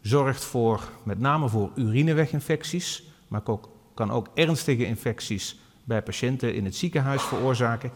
Zorgt 0.00 0.44
voor, 0.44 0.90
met 1.02 1.18
name 1.18 1.48
voor 1.48 1.70
urineweginfecties, 1.74 3.02
maar 3.28 3.42
kan 3.94 4.10
ook 4.10 4.28
ernstige 4.34 4.86
infecties 4.86 5.58
bij 5.84 6.02
patiënten 6.02 6.54
in 6.54 6.64
het 6.64 6.76
ziekenhuis 6.76 7.22
veroorzaken. 7.22 7.90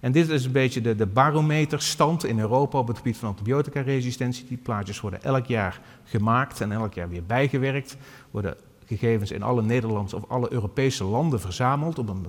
En 0.00 0.12
dit 0.12 0.28
is 0.28 0.44
een 0.44 0.52
beetje 0.52 0.80
de, 0.80 0.94
de 0.94 1.06
barometerstand 1.06 2.24
in 2.24 2.38
Europa 2.38 2.78
op 2.78 2.88
het 2.88 2.96
gebied 2.96 3.16
van 3.16 3.28
antibioticaresistentie. 3.28 4.46
Die 4.46 4.56
plaatjes 4.56 5.00
worden 5.00 5.22
elk 5.22 5.46
jaar 5.46 5.80
gemaakt 6.04 6.60
en 6.60 6.72
elk 6.72 6.94
jaar 6.94 7.08
weer 7.08 7.24
bijgewerkt. 7.24 7.96
Worden 8.30 8.56
gegevens 8.86 9.30
in 9.30 9.42
alle 9.42 9.62
Nederlandse 9.62 10.16
of 10.16 10.24
alle 10.28 10.52
Europese 10.52 11.04
landen 11.04 11.40
verzameld 11.40 11.98
op 11.98 12.08
een 12.08 12.26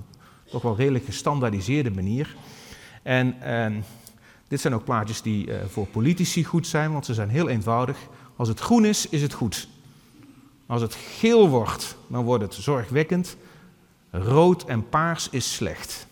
toch 0.50 0.62
wel 0.62 0.76
redelijk 0.76 1.04
gestandaardiseerde 1.04 1.90
manier. 1.90 2.36
En 3.02 3.34
dit 4.48 4.60
zijn 4.60 4.74
ook 4.74 4.84
plaatjes 4.84 5.22
die 5.22 5.52
eh, 5.52 5.66
voor 5.66 5.86
politici 5.86 6.44
goed 6.44 6.66
zijn, 6.66 6.92
want 6.92 7.06
ze 7.06 7.14
zijn 7.14 7.28
heel 7.28 7.48
eenvoudig. 7.48 7.98
Als 8.36 8.48
het 8.48 8.60
groen 8.60 8.84
is, 8.84 9.08
is 9.08 9.22
het 9.22 9.32
goed. 9.32 9.68
Als 10.66 10.82
het 10.82 10.94
geel 10.94 11.48
wordt, 11.48 11.96
dan 12.06 12.24
wordt 12.24 12.44
het 12.44 12.54
zorgwekkend. 12.54 13.36
Rood 14.10 14.64
en 14.64 14.88
paars 14.88 15.28
is 15.30 15.54
slecht. 15.54 16.06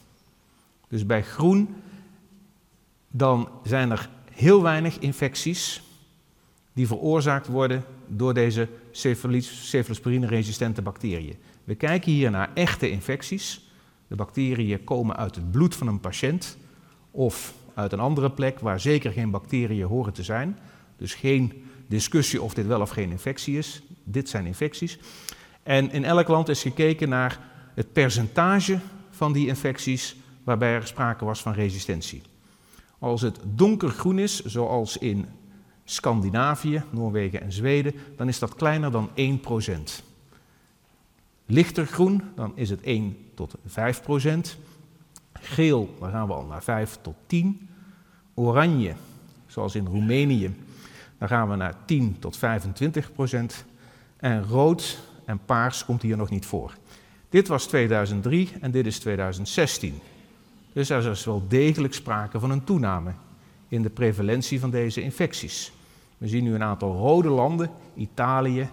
Dus 0.89 1.07
bij 1.07 1.23
groen, 1.23 1.75
dan 3.09 3.49
zijn 3.63 3.91
er 3.91 4.09
heel 4.31 4.63
weinig 4.63 4.99
infecties 4.99 5.83
die 6.73 6.87
veroorzaakt 6.87 7.47
worden 7.47 7.85
door 8.07 8.35
deze 8.35 8.69
cephalosporine-resistente 8.97 10.83
bacteriën. 10.83 11.37
We 11.65 11.75
kijken 11.75 12.13
hier 12.13 12.31
naar 12.31 12.51
echte 12.55 12.91
infecties. 12.91 13.71
De 14.09 14.15
bacteriën 14.15 14.85
komen 14.85 15.17
uit 15.17 15.35
het 15.35 15.51
bloed 15.51 15.75
van 15.75 15.87
een 15.87 16.01
patiënt 16.01 16.57
of 17.11 17.55
uit 17.75 17.93
een 17.93 18.01
andere 18.01 18.31
plek 18.31 18.61
waar 18.61 18.81
zeker 18.81 19.13
geen 19.13 19.31
bacteriën 19.31 19.87
horen 19.87 20.13
te 20.13 20.23
zijn. 20.23 20.59
Dus 20.97 21.15
geen 21.15 21.65
discussie 21.87 22.43
of 22.43 22.55
dit 22.55 22.67
wel 22.67 22.81
of 22.81 22.91
geen 22.91 23.11
infectie 23.11 23.59
is. 23.59 23.83
Dit 24.05 24.29
zijn 24.29 24.47
infecties. 24.47 24.99
En 25.63 25.93
in 25.93 26.05
elk 26.05 26.29
land 26.29 26.49
is 26.49 26.63
gekeken 26.63 27.09
naar 27.09 27.41
het 27.75 27.93
percentage 27.93 28.79
van 29.11 29.33
die 29.33 29.47
infecties 29.47 30.17
waarbij 30.45 30.75
er 30.75 30.87
sprake 30.87 31.25
was 31.25 31.43
van 31.43 31.53
resistentie. 31.53 32.23
Als 32.99 33.21
het 33.21 33.39
donkergroen 33.45 34.19
is, 34.19 34.45
zoals 34.45 34.97
in 34.97 35.27
Scandinavië, 35.88 36.83
Noorwegen 36.90 37.40
en 37.40 37.53
Zweden, 37.53 37.94
dan 38.16 38.29
is 38.29 38.38
dat 38.38 38.55
kleiner 38.55 38.90
dan 38.90 39.11
1%. 39.14 40.03
Lichter 41.46 41.87
groen, 41.87 42.22
dan 42.35 42.53
is 42.55 42.70
het 42.70 42.81
1 42.81 43.16
tot 43.35 43.55
5%. 43.66 44.57
Geel, 45.33 45.96
dan 46.01 46.11
gaan 46.11 46.27
we 46.27 46.33
al 46.33 46.44
naar 46.44 46.62
5 46.62 46.99
tot 47.01 47.14
10. 47.27 47.68
Oranje, 48.35 48.94
zoals 49.46 49.75
in 49.75 49.87
Roemenië, 49.87 50.55
dan 51.18 51.29
gaan 51.29 51.49
we 51.49 51.57
naar 51.57 51.75
10 51.85 52.16
tot 52.18 52.38
25% 52.38 52.40
En 54.16 54.44
rood 54.44 54.99
en 55.25 55.40
paars 55.44 55.85
komt 55.85 56.03
hier 56.03 56.16
nog 56.16 56.31
niet 56.31 56.46
voor. 56.46 56.72
Dit 57.29 57.49
was 57.49 57.66
2003 57.66 58.53
en 58.61 58.70
dit 58.70 58.87
is 58.87 58.99
2016. 58.99 60.01
Dus 60.72 60.90
er 60.90 61.11
is 61.11 61.25
wel 61.25 61.44
degelijk 61.49 61.94
sprake 61.94 62.40
van 62.40 62.51
een 62.51 62.64
toename 62.64 63.12
in 63.69 63.83
de 63.83 63.91
prevalentie 63.91 64.61
van 64.61 64.71
deze 64.71 65.03
infecties. 65.03 65.73
We 66.19 66.29
zien 66.29 66.45
nu 66.45 66.55
een 66.55 66.63
aantal 66.63 66.97
rode 66.97 67.29
landen, 67.29 67.71
Italië, 67.95 68.69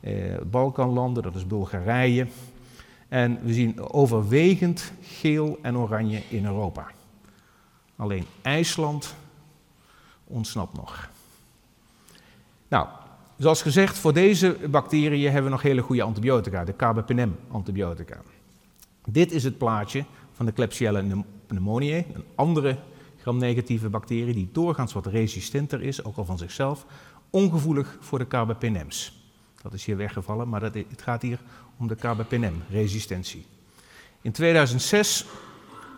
eh, 0.00 0.12
Balkanlanden, 0.50 1.22
dat 1.22 1.34
is 1.34 1.46
Bulgarije. 1.46 2.26
En 3.08 3.38
we 3.42 3.52
zien 3.52 3.80
overwegend 3.80 4.92
geel 5.02 5.58
en 5.62 5.76
oranje 5.76 6.22
in 6.28 6.44
Europa. 6.44 6.86
Alleen 7.96 8.24
IJsland 8.42 9.14
ontsnapt 10.24 10.76
nog. 10.76 11.10
Nou, 12.68 12.88
zoals 13.36 13.62
gezegd, 13.62 13.98
voor 13.98 14.12
deze 14.12 14.56
bacteriën 14.70 15.24
hebben 15.24 15.44
we 15.44 15.50
nog 15.50 15.62
hele 15.62 15.82
goede 15.82 16.02
antibiotica, 16.02 16.64
de 16.64 16.76
carbapenem-antibiotica. 16.76 18.20
Dit 19.04 19.32
is 19.32 19.44
het 19.44 19.58
plaatje 19.58 20.04
van 20.32 20.46
de 20.46 20.52
Klebsiella 20.52 21.02
pneumoniae, 21.46 22.06
een 22.14 22.24
andere 22.34 22.78
gram-negatieve 23.28 23.88
bacterie 23.88 24.34
die 24.34 24.48
doorgaans 24.52 24.92
wat 24.92 25.06
resistenter 25.06 25.82
is, 25.82 26.04
ook 26.04 26.16
al 26.16 26.24
van 26.24 26.38
zichzelf, 26.38 26.86
ongevoelig 27.30 27.96
voor 28.00 28.18
de 28.18 28.26
carbapenems. 28.26 29.26
Dat 29.62 29.72
is 29.72 29.84
hier 29.84 29.96
weggevallen, 29.96 30.48
maar 30.48 30.62
het 30.62 31.02
gaat 31.02 31.22
hier 31.22 31.40
om 31.78 31.86
de 31.86 31.94
carbapenem-resistentie. 31.94 33.46
In 34.20 34.32
2006 34.32 35.26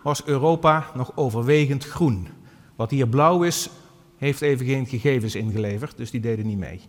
was 0.02 0.24
Europa 0.24 0.90
nog 0.94 1.12
overwegend 1.14 1.84
groen. 1.84 2.28
Wat 2.76 2.90
hier 2.90 3.08
blauw 3.08 3.42
is, 3.42 3.70
heeft 4.16 4.40
even 4.40 4.66
geen 4.66 4.86
gegevens 4.86 5.34
ingeleverd, 5.34 5.96
dus 5.96 6.10
die 6.10 6.20
deden 6.20 6.46
niet 6.46 6.58
mee. 6.58 6.80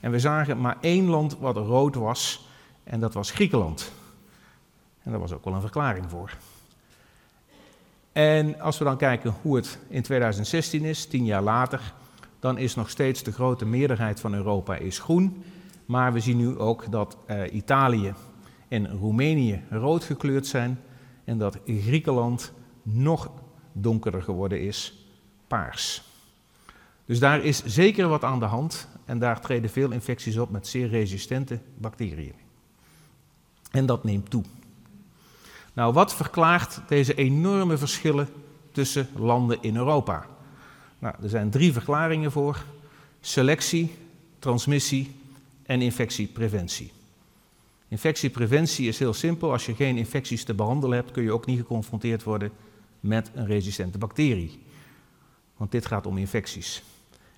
En 0.00 0.10
we 0.10 0.18
zagen 0.18 0.60
maar 0.60 0.76
één 0.80 1.06
land 1.06 1.38
wat 1.38 1.56
rood 1.56 1.94
was, 1.94 2.48
en 2.84 3.00
dat 3.00 3.14
was 3.14 3.30
Griekenland. 3.30 3.92
En 5.02 5.10
daar 5.10 5.20
was 5.20 5.32
ook 5.32 5.44
wel 5.44 5.54
een 5.54 5.60
verklaring 5.60 6.10
voor. 6.10 6.36
En 8.16 8.60
als 8.60 8.78
we 8.78 8.84
dan 8.84 8.96
kijken 8.96 9.34
hoe 9.42 9.56
het 9.56 9.78
in 9.88 10.02
2016 10.02 10.84
is, 10.84 11.06
tien 11.06 11.24
jaar 11.24 11.42
later, 11.42 11.94
dan 12.38 12.58
is 12.58 12.74
nog 12.74 12.90
steeds 12.90 13.22
de 13.22 13.32
grote 13.32 13.66
meerderheid 13.66 14.20
van 14.20 14.34
Europa 14.34 14.76
is 14.76 14.98
groen. 14.98 15.44
Maar 15.86 16.12
we 16.12 16.20
zien 16.20 16.36
nu 16.36 16.58
ook 16.58 16.90
dat 16.90 17.16
uh, 17.26 17.52
Italië 17.52 18.14
en 18.68 18.88
Roemenië 18.88 19.62
rood 19.70 20.04
gekleurd 20.04 20.46
zijn 20.46 20.80
en 21.24 21.38
dat 21.38 21.58
Griekenland 21.66 22.52
nog 22.82 23.30
donkerder 23.72 24.22
geworden 24.22 24.60
is, 24.60 25.06
paars. 25.46 26.02
Dus 27.04 27.18
daar 27.18 27.44
is 27.44 27.64
zeker 27.64 28.08
wat 28.08 28.24
aan 28.24 28.38
de 28.38 28.44
hand 28.44 28.88
en 29.04 29.18
daar 29.18 29.40
treden 29.40 29.70
veel 29.70 29.90
infecties 29.90 30.38
op 30.38 30.50
met 30.50 30.66
zeer 30.66 30.88
resistente 30.88 31.58
bacteriën. 31.78 32.34
En 33.70 33.86
dat 33.86 34.04
neemt 34.04 34.30
toe. 34.30 34.44
Nou, 35.76 35.92
wat 35.92 36.14
verklaart 36.14 36.80
deze 36.88 37.14
enorme 37.14 37.78
verschillen 37.78 38.28
tussen 38.72 39.08
landen 39.16 39.58
in 39.60 39.76
Europa? 39.76 40.26
Nou, 40.98 41.14
er 41.22 41.28
zijn 41.28 41.50
drie 41.50 41.72
verklaringen 41.72 42.32
voor: 42.32 42.64
selectie, 43.20 43.94
transmissie 44.38 45.14
en 45.62 45.82
infectiepreventie. 45.82 46.92
Infectiepreventie 47.88 48.88
is 48.88 48.98
heel 48.98 49.14
simpel. 49.14 49.52
Als 49.52 49.66
je 49.66 49.74
geen 49.74 49.96
infecties 49.96 50.44
te 50.44 50.54
behandelen 50.54 50.96
hebt, 50.96 51.10
kun 51.10 51.22
je 51.22 51.32
ook 51.32 51.46
niet 51.46 51.58
geconfronteerd 51.58 52.22
worden 52.22 52.50
met 53.00 53.30
een 53.34 53.46
resistente 53.46 53.98
bacterie. 53.98 54.62
Want 55.56 55.70
dit 55.70 55.86
gaat 55.86 56.06
om 56.06 56.18
infecties. 56.18 56.82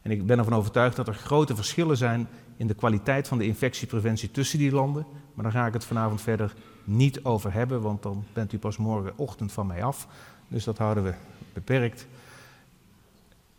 En 0.09 0.14
ik 0.14 0.27
ben 0.27 0.38
ervan 0.38 0.55
overtuigd 0.55 0.97
dat 0.97 1.09
er 1.09 1.14
grote 1.14 1.55
verschillen 1.55 1.97
zijn 1.97 2.29
in 2.57 2.66
de 2.66 2.75
kwaliteit 2.75 3.29
van 3.29 3.38
de 3.38 3.44
infectiepreventie 3.44 4.31
tussen 4.31 4.59
die 4.59 4.73
landen. 4.73 5.07
Maar 5.35 5.44
daar 5.44 5.53
ga 5.53 5.66
ik 5.66 5.73
het 5.73 5.85
vanavond 5.85 6.21
verder 6.21 6.55
niet 6.85 7.25
over 7.25 7.53
hebben, 7.53 7.81
want 7.81 8.03
dan 8.03 8.25
bent 8.33 8.53
u 8.53 8.59
pas 8.59 8.77
morgenochtend 8.77 9.53
van 9.53 9.66
mij 9.66 9.85
af. 9.85 10.07
Dus 10.49 10.64
dat 10.64 10.79
houden 10.79 11.05
we 11.05 11.14
beperkt. 11.53 12.07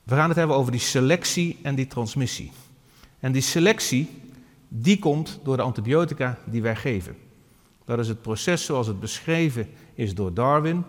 We 0.04 0.16
gaan 0.16 0.28
het 0.28 0.38
hebben 0.38 0.56
over 0.56 0.72
die 0.72 0.82
selectie 0.82 1.60
en 1.62 1.76
die 1.76 1.88
transmissie. 1.88 2.52
En 3.20 3.32
die 3.32 3.42
selectie, 3.42 4.22
die 4.68 5.00
komt 5.00 5.40
door 5.44 5.58
de 5.58 5.64
antibiotica 5.64 6.38
die 6.46 6.62
wij 6.62 6.76
geven. 6.76 7.18
Dat 7.86 8.00
is 8.00 8.08
het 8.08 8.22
proces 8.22 8.66
zoals 8.66 8.88
het 8.88 9.00
beschreven 9.00 9.70
is 9.94 10.16
door 10.16 10.34
Darwin. 10.34 10.84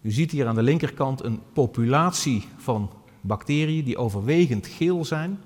U 0.00 0.10
ziet 0.10 0.30
hier 0.30 0.46
aan 0.46 0.54
de 0.54 0.62
linkerkant 0.62 1.24
een 1.24 1.40
populatie 1.52 2.48
van 2.56 2.90
bacteriën 3.26 3.84
die 3.84 3.96
overwegend 3.96 4.66
geel 4.66 5.04
zijn. 5.04 5.38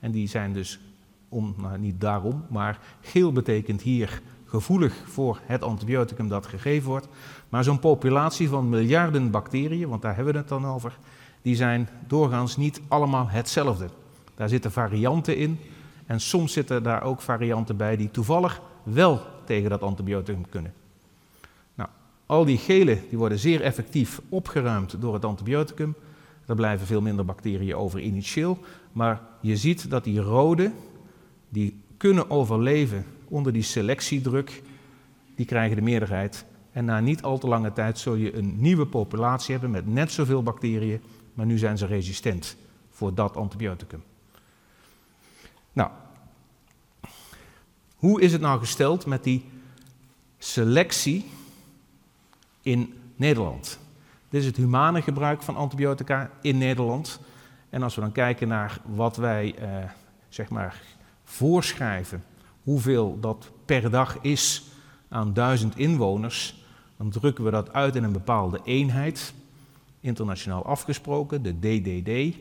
En 0.00 0.10
die 0.10 0.28
zijn 0.28 0.52
dus, 0.52 0.80
om, 1.28 1.54
nou 1.56 1.78
niet 1.78 2.00
daarom, 2.00 2.44
maar 2.48 2.78
geel 3.00 3.32
betekent 3.32 3.82
hier 3.82 4.22
gevoelig 4.46 5.02
voor 5.06 5.40
het 5.46 5.62
antibioticum 5.62 6.28
dat 6.28 6.46
gegeven 6.46 6.88
wordt. 6.88 7.08
Maar 7.48 7.64
zo'n 7.64 7.78
populatie 7.78 8.48
van 8.48 8.68
miljarden 8.68 9.30
bacteriën, 9.30 9.88
want 9.88 10.02
daar 10.02 10.14
hebben 10.14 10.32
we 10.32 10.38
het 10.38 10.48
dan 10.48 10.66
over, 10.66 10.98
die 11.42 11.56
zijn 11.56 11.88
doorgaans 12.06 12.56
niet 12.56 12.80
allemaal 12.88 13.28
hetzelfde. 13.28 13.88
Daar 14.34 14.48
zitten 14.48 14.72
varianten 14.72 15.36
in 15.36 15.58
en 16.06 16.20
soms 16.20 16.52
zitten 16.52 16.82
daar 16.82 17.02
ook 17.02 17.20
varianten 17.20 17.76
bij 17.76 17.96
die 17.96 18.10
toevallig 18.10 18.60
wel 18.82 19.20
tegen 19.44 19.70
dat 19.70 19.82
antibioticum 19.82 20.48
kunnen. 20.48 20.72
Nou, 21.74 21.88
al 22.26 22.44
die 22.44 22.58
gele 22.58 22.98
die 23.08 23.18
worden 23.18 23.38
zeer 23.38 23.60
effectief 23.60 24.20
opgeruimd 24.28 25.00
door 25.00 25.14
het 25.14 25.24
antibioticum. 25.24 25.94
Er 26.46 26.54
blijven 26.54 26.86
veel 26.86 27.00
minder 27.00 27.24
bacteriën 27.24 27.74
over 27.74 28.00
initieel, 28.00 28.58
maar 28.92 29.22
je 29.40 29.56
ziet 29.56 29.90
dat 29.90 30.04
die 30.04 30.20
rode, 30.20 30.72
die 31.48 31.80
kunnen 31.96 32.30
overleven 32.30 33.04
onder 33.28 33.52
die 33.52 33.62
selectiedruk, 33.62 34.62
die 35.34 35.46
krijgen 35.46 35.76
de 35.76 35.82
meerderheid. 35.82 36.44
En 36.72 36.84
na 36.84 37.00
niet 37.00 37.22
al 37.22 37.38
te 37.38 37.46
lange 37.46 37.72
tijd 37.72 37.98
zul 37.98 38.14
je 38.14 38.36
een 38.36 38.60
nieuwe 38.60 38.86
populatie 38.86 39.52
hebben 39.52 39.70
met 39.70 39.86
net 39.86 40.12
zoveel 40.12 40.42
bacteriën, 40.42 41.00
maar 41.34 41.46
nu 41.46 41.58
zijn 41.58 41.78
ze 41.78 41.86
resistent 41.86 42.56
voor 42.90 43.14
dat 43.14 43.36
antibioticum. 43.36 44.02
Nou, 45.72 45.90
hoe 47.96 48.20
is 48.20 48.32
het 48.32 48.40
nou 48.40 48.58
gesteld 48.58 49.06
met 49.06 49.24
die 49.24 49.44
selectie 50.38 51.24
in 52.62 52.94
Nederland? 53.16 53.78
Dit 54.32 54.40
is 54.40 54.46
het 54.46 54.56
humane 54.56 55.02
gebruik 55.02 55.42
van 55.42 55.56
antibiotica 55.56 56.30
in 56.40 56.58
Nederland. 56.58 57.20
En 57.70 57.82
als 57.82 57.94
we 57.94 58.00
dan 58.00 58.12
kijken 58.12 58.48
naar 58.48 58.80
wat 58.84 59.16
wij 59.16 59.54
eh, 59.54 59.90
zeg 60.28 60.48
maar 60.48 60.82
voorschrijven, 61.24 62.24
hoeveel 62.62 63.20
dat 63.20 63.50
per 63.64 63.90
dag 63.90 64.18
is 64.20 64.64
aan 65.08 65.32
duizend 65.32 65.76
inwoners, 65.76 66.64
dan 66.96 67.10
drukken 67.10 67.44
we 67.44 67.50
dat 67.50 67.72
uit 67.72 67.96
in 67.96 68.04
een 68.04 68.12
bepaalde 68.12 68.60
eenheid, 68.64 69.34
internationaal 70.00 70.64
afgesproken, 70.64 71.42
de 71.42 71.58
DDD. 71.58 72.36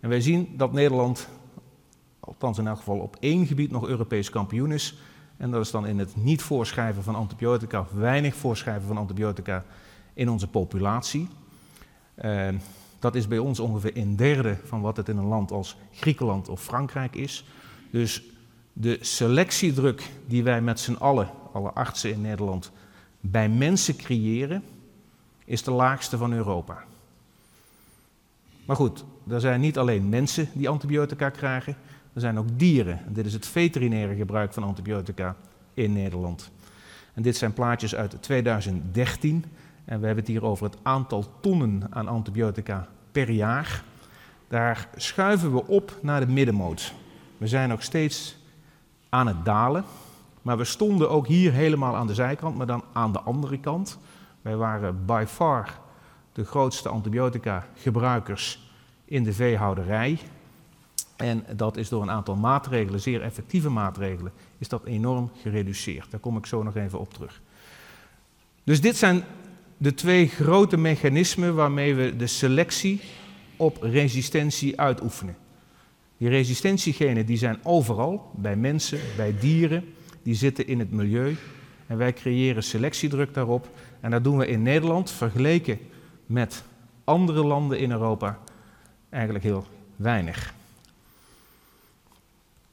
En 0.00 0.08
wij 0.08 0.20
zien 0.20 0.48
dat 0.56 0.72
Nederland, 0.72 1.28
althans 2.20 2.58
in 2.58 2.66
elk 2.66 2.78
geval 2.78 2.98
op 2.98 3.16
één 3.20 3.46
gebied, 3.46 3.70
nog 3.70 3.86
Europees 3.86 4.30
kampioen 4.30 4.72
is. 4.72 4.98
En 5.36 5.50
dat 5.50 5.64
is 5.64 5.70
dan 5.70 5.86
in 5.86 5.98
het 5.98 6.16
niet 6.16 6.42
voorschrijven 6.42 7.02
van 7.02 7.14
antibiotica, 7.14 7.86
weinig 7.92 8.34
voorschrijven 8.34 8.86
van 8.86 8.96
antibiotica 8.96 9.64
in 10.14 10.28
onze 10.28 10.48
populatie. 10.48 11.28
Uh, 12.24 12.48
dat 12.98 13.14
is 13.14 13.28
bij 13.28 13.38
ons 13.38 13.60
ongeveer 13.60 13.96
een 13.96 14.16
derde 14.16 14.56
van 14.64 14.80
wat 14.80 14.96
het 14.96 15.08
in 15.08 15.16
een 15.16 15.24
land 15.24 15.50
als 15.50 15.76
Griekenland 15.92 16.48
of 16.48 16.62
Frankrijk 16.62 17.14
is. 17.14 17.44
Dus 17.90 18.22
de 18.72 18.98
selectiedruk 19.00 20.10
die 20.26 20.42
wij 20.42 20.60
met 20.60 20.80
z'n 20.80 20.92
allen, 20.92 21.30
alle 21.52 21.70
artsen 21.70 22.12
in 22.12 22.20
Nederland, 22.20 22.70
bij 23.20 23.48
mensen 23.48 23.96
creëren, 23.96 24.62
is 25.44 25.62
de 25.62 25.70
laagste 25.70 26.16
van 26.16 26.32
Europa. 26.32 26.84
Maar 28.64 28.76
goed, 28.76 29.04
er 29.28 29.40
zijn 29.40 29.60
niet 29.60 29.78
alleen 29.78 30.08
mensen 30.08 30.48
die 30.52 30.68
antibiotica 30.68 31.30
krijgen, 31.30 31.76
er 32.12 32.20
zijn 32.20 32.38
ook 32.38 32.58
dieren. 32.58 33.00
En 33.06 33.12
dit 33.12 33.26
is 33.26 33.32
het 33.32 33.46
veterinaire 33.46 34.14
gebruik 34.14 34.52
van 34.52 34.62
antibiotica 34.62 35.36
in 35.74 35.92
Nederland. 35.92 36.50
En 37.14 37.22
dit 37.22 37.36
zijn 37.36 37.52
plaatjes 37.52 37.94
uit 37.94 38.22
2013. 38.22 39.44
En 39.84 40.00
we 40.00 40.06
hebben 40.06 40.24
het 40.24 40.32
hier 40.32 40.44
over 40.44 40.64
het 40.64 40.76
aantal 40.82 41.24
tonnen 41.40 41.86
aan 41.90 42.08
antibiotica 42.08 42.88
per 43.12 43.30
jaar. 43.30 43.84
Daar 44.48 44.88
schuiven 44.96 45.52
we 45.52 45.66
op 45.66 45.98
naar 46.02 46.20
de 46.20 46.32
middenmoot. 46.32 46.94
We 47.38 47.46
zijn 47.46 47.68
nog 47.68 47.82
steeds 47.82 48.36
aan 49.08 49.26
het 49.26 49.44
dalen. 49.44 49.84
Maar 50.42 50.56
we 50.56 50.64
stonden 50.64 51.10
ook 51.10 51.26
hier 51.26 51.52
helemaal 51.52 51.96
aan 51.96 52.06
de 52.06 52.14
zijkant, 52.14 52.56
maar 52.56 52.66
dan 52.66 52.84
aan 52.92 53.12
de 53.12 53.20
andere 53.20 53.60
kant. 53.60 53.98
Wij 54.42 54.56
waren 54.56 55.04
by 55.06 55.24
far 55.28 55.78
de 56.32 56.44
grootste 56.44 56.88
antibiotica 56.88 57.66
gebruikers 57.74 58.72
in 59.04 59.24
de 59.24 59.32
veehouderij. 59.32 60.18
En 61.16 61.44
dat 61.56 61.76
is 61.76 61.88
door 61.88 62.02
een 62.02 62.10
aantal 62.10 62.36
maatregelen, 62.36 63.00
zeer 63.00 63.22
effectieve 63.22 63.70
maatregelen, 63.70 64.32
is 64.58 64.68
dat 64.68 64.84
enorm 64.84 65.30
gereduceerd. 65.40 66.10
Daar 66.10 66.20
kom 66.20 66.36
ik 66.36 66.46
zo 66.46 66.62
nog 66.62 66.76
even 66.76 66.98
op 66.98 67.14
terug. 67.14 67.40
Dus 68.64 68.80
dit 68.80 68.96
zijn 68.96 69.24
de 69.82 69.94
twee 69.94 70.28
grote 70.28 70.76
mechanismen 70.76 71.54
waarmee 71.54 71.94
we 71.94 72.16
de 72.16 72.26
selectie 72.26 73.00
op 73.56 73.78
resistentie 73.80 74.80
uitoefenen. 74.80 75.36
Die 76.16 76.28
resistentiegenen 76.28 77.26
die 77.26 77.36
zijn 77.36 77.58
overal, 77.62 78.30
bij 78.34 78.56
mensen, 78.56 79.00
bij 79.16 79.34
dieren, 79.40 79.94
die 80.22 80.34
zitten 80.34 80.66
in 80.66 80.78
het 80.78 80.90
milieu. 80.90 81.36
En 81.86 81.96
wij 81.96 82.12
creëren 82.12 82.62
selectiedruk 82.62 83.34
daarop. 83.34 83.68
En 84.00 84.10
dat 84.10 84.24
doen 84.24 84.36
we 84.36 84.46
in 84.46 84.62
Nederland, 84.62 85.10
vergeleken 85.10 85.78
met 86.26 86.62
andere 87.04 87.44
landen 87.44 87.78
in 87.78 87.90
Europa, 87.90 88.38
eigenlijk 89.10 89.44
heel 89.44 89.66
weinig. 89.96 90.54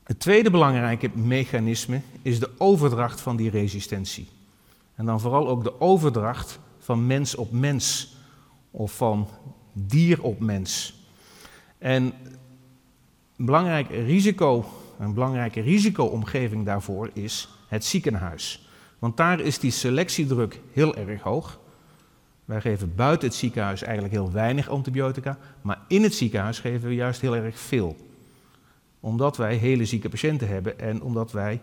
Het 0.04 0.19
tweede 0.19 0.50
belangrijke 0.50 1.10
mechanisme 1.13 2.02
is 2.22 2.39
de 2.39 2.50
overdracht 2.58 3.22
van 3.22 3.36
die 3.36 3.50
resistentie. 3.50 4.28
En 4.95 5.06
dan 5.06 5.19
vooral 5.19 5.48
ook 5.48 5.63
de 5.63 5.82
overdracht 5.82 6.60
van 6.89 7.08
mens 7.08 7.36
op 7.36 7.52
mens 7.52 8.15
of 8.71 8.95
van 8.95 9.28
dier 9.73 10.23
op 10.23 10.39
mens. 10.39 10.93
En 11.78 12.13
een 13.38 13.45
belangrijk 13.45 13.89
risico, 13.89 14.65
een 14.99 15.13
belangrijke 15.13 15.62
risicoomgeving 15.62 16.65
daarvoor 16.65 17.10
is 17.13 17.49
het 17.67 17.86
ziekenhuis. 17.86 18.69
Want 18.99 19.17
daar 19.17 19.39
is 19.39 19.60
die 19.60 19.71
selectiedruk 19.71 20.62
heel 20.71 20.95
erg 20.95 21.21
hoog. 21.21 21.60
Wij 22.45 22.62
geven 22.62 22.95
buiten 22.95 23.28
het 23.28 23.38
ziekenhuis 23.38 23.82
eigenlijk 23.82 24.13
heel 24.13 24.32
weinig 24.32 24.69
antibiotica, 24.69 25.38
maar 25.62 25.82
in 25.88 26.04
het 26.04 26.13
ziekenhuis 26.13 26.60
geven 26.60 26.89
we 26.89 26.95
juist 26.95 27.21
heel 27.21 27.36
erg 27.36 27.60
veel. 27.60 27.95
Omdat 29.00 29.38
wij 29.38 29.56
hele 29.56 29.86
zieke 29.86 30.10
patiënten 30.10 30.48
hebben 30.48 30.80
en 30.80 31.02
omdat 31.02 31.32
wij, 31.32 31.62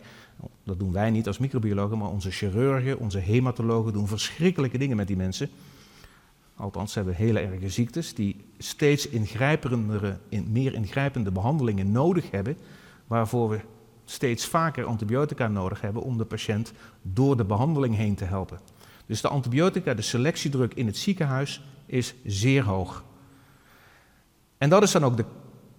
dat 0.64 0.78
doen 0.78 0.92
wij 0.92 1.10
niet 1.10 1.26
als 1.26 1.38
microbiologen, 1.38 1.98
maar 1.98 2.10
onze 2.10 2.30
chirurgen, 2.30 2.98
onze 2.98 3.18
hematologen 3.18 3.92
doen 3.92 4.08
verschrikkelijke 4.08 4.78
dingen 4.78 4.96
met 4.96 5.06
die 5.06 5.16
mensen. 5.16 5.50
Althans, 6.56 6.92
ze 6.92 6.98
hebben 6.98 7.16
hele 7.16 7.40
erge 7.40 7.70
ziektes 7.70 8.14
die 8.14 8.36
steeds 8.58 9.08
ingrijpendere, 9.08 10.18
in, 10.28 10.46
meer 10.52 10.74
ingrijpende 10.74 11.30
behandelingen 11.30 11.92
nodig 11.92 12.30
hebben, 12.30 12.56
waarvoor 13.06 13.48
we 13.48 13.60
steeds 14.04 14.46
vaker 14.46 14.84
antibiotica 14.84 15.48
nodig 15.48 15.80
hebben 15.80 16.02
om 16.02 16.18
de 16.18 16.24
patiënt 16.24 16.72
door 17.02 17.36
de 17.36 17.44
behandeling 17.44 17.96
heen 17.96 18.14
te 18.14 18.24
helpen. 18.24 18.58
Dus 19.06 19.20
de 19.20 19.28
antibiotica, 19.28 19.94
de 19.94 20.02
selectiedruk 20.02 20.74
in 20.74 20.86
het 20.86 20.96
ziekenhuis 20.96 21.62
is 21.86 22.14
zeer 22.24 22.62
hoog. 22.64 23.04
En 24.58 24.68
dat 24.68 24.82
is 24.82 24.92
dan 24.92 25.04
ook 25.04 25.16
de 25.16 25.24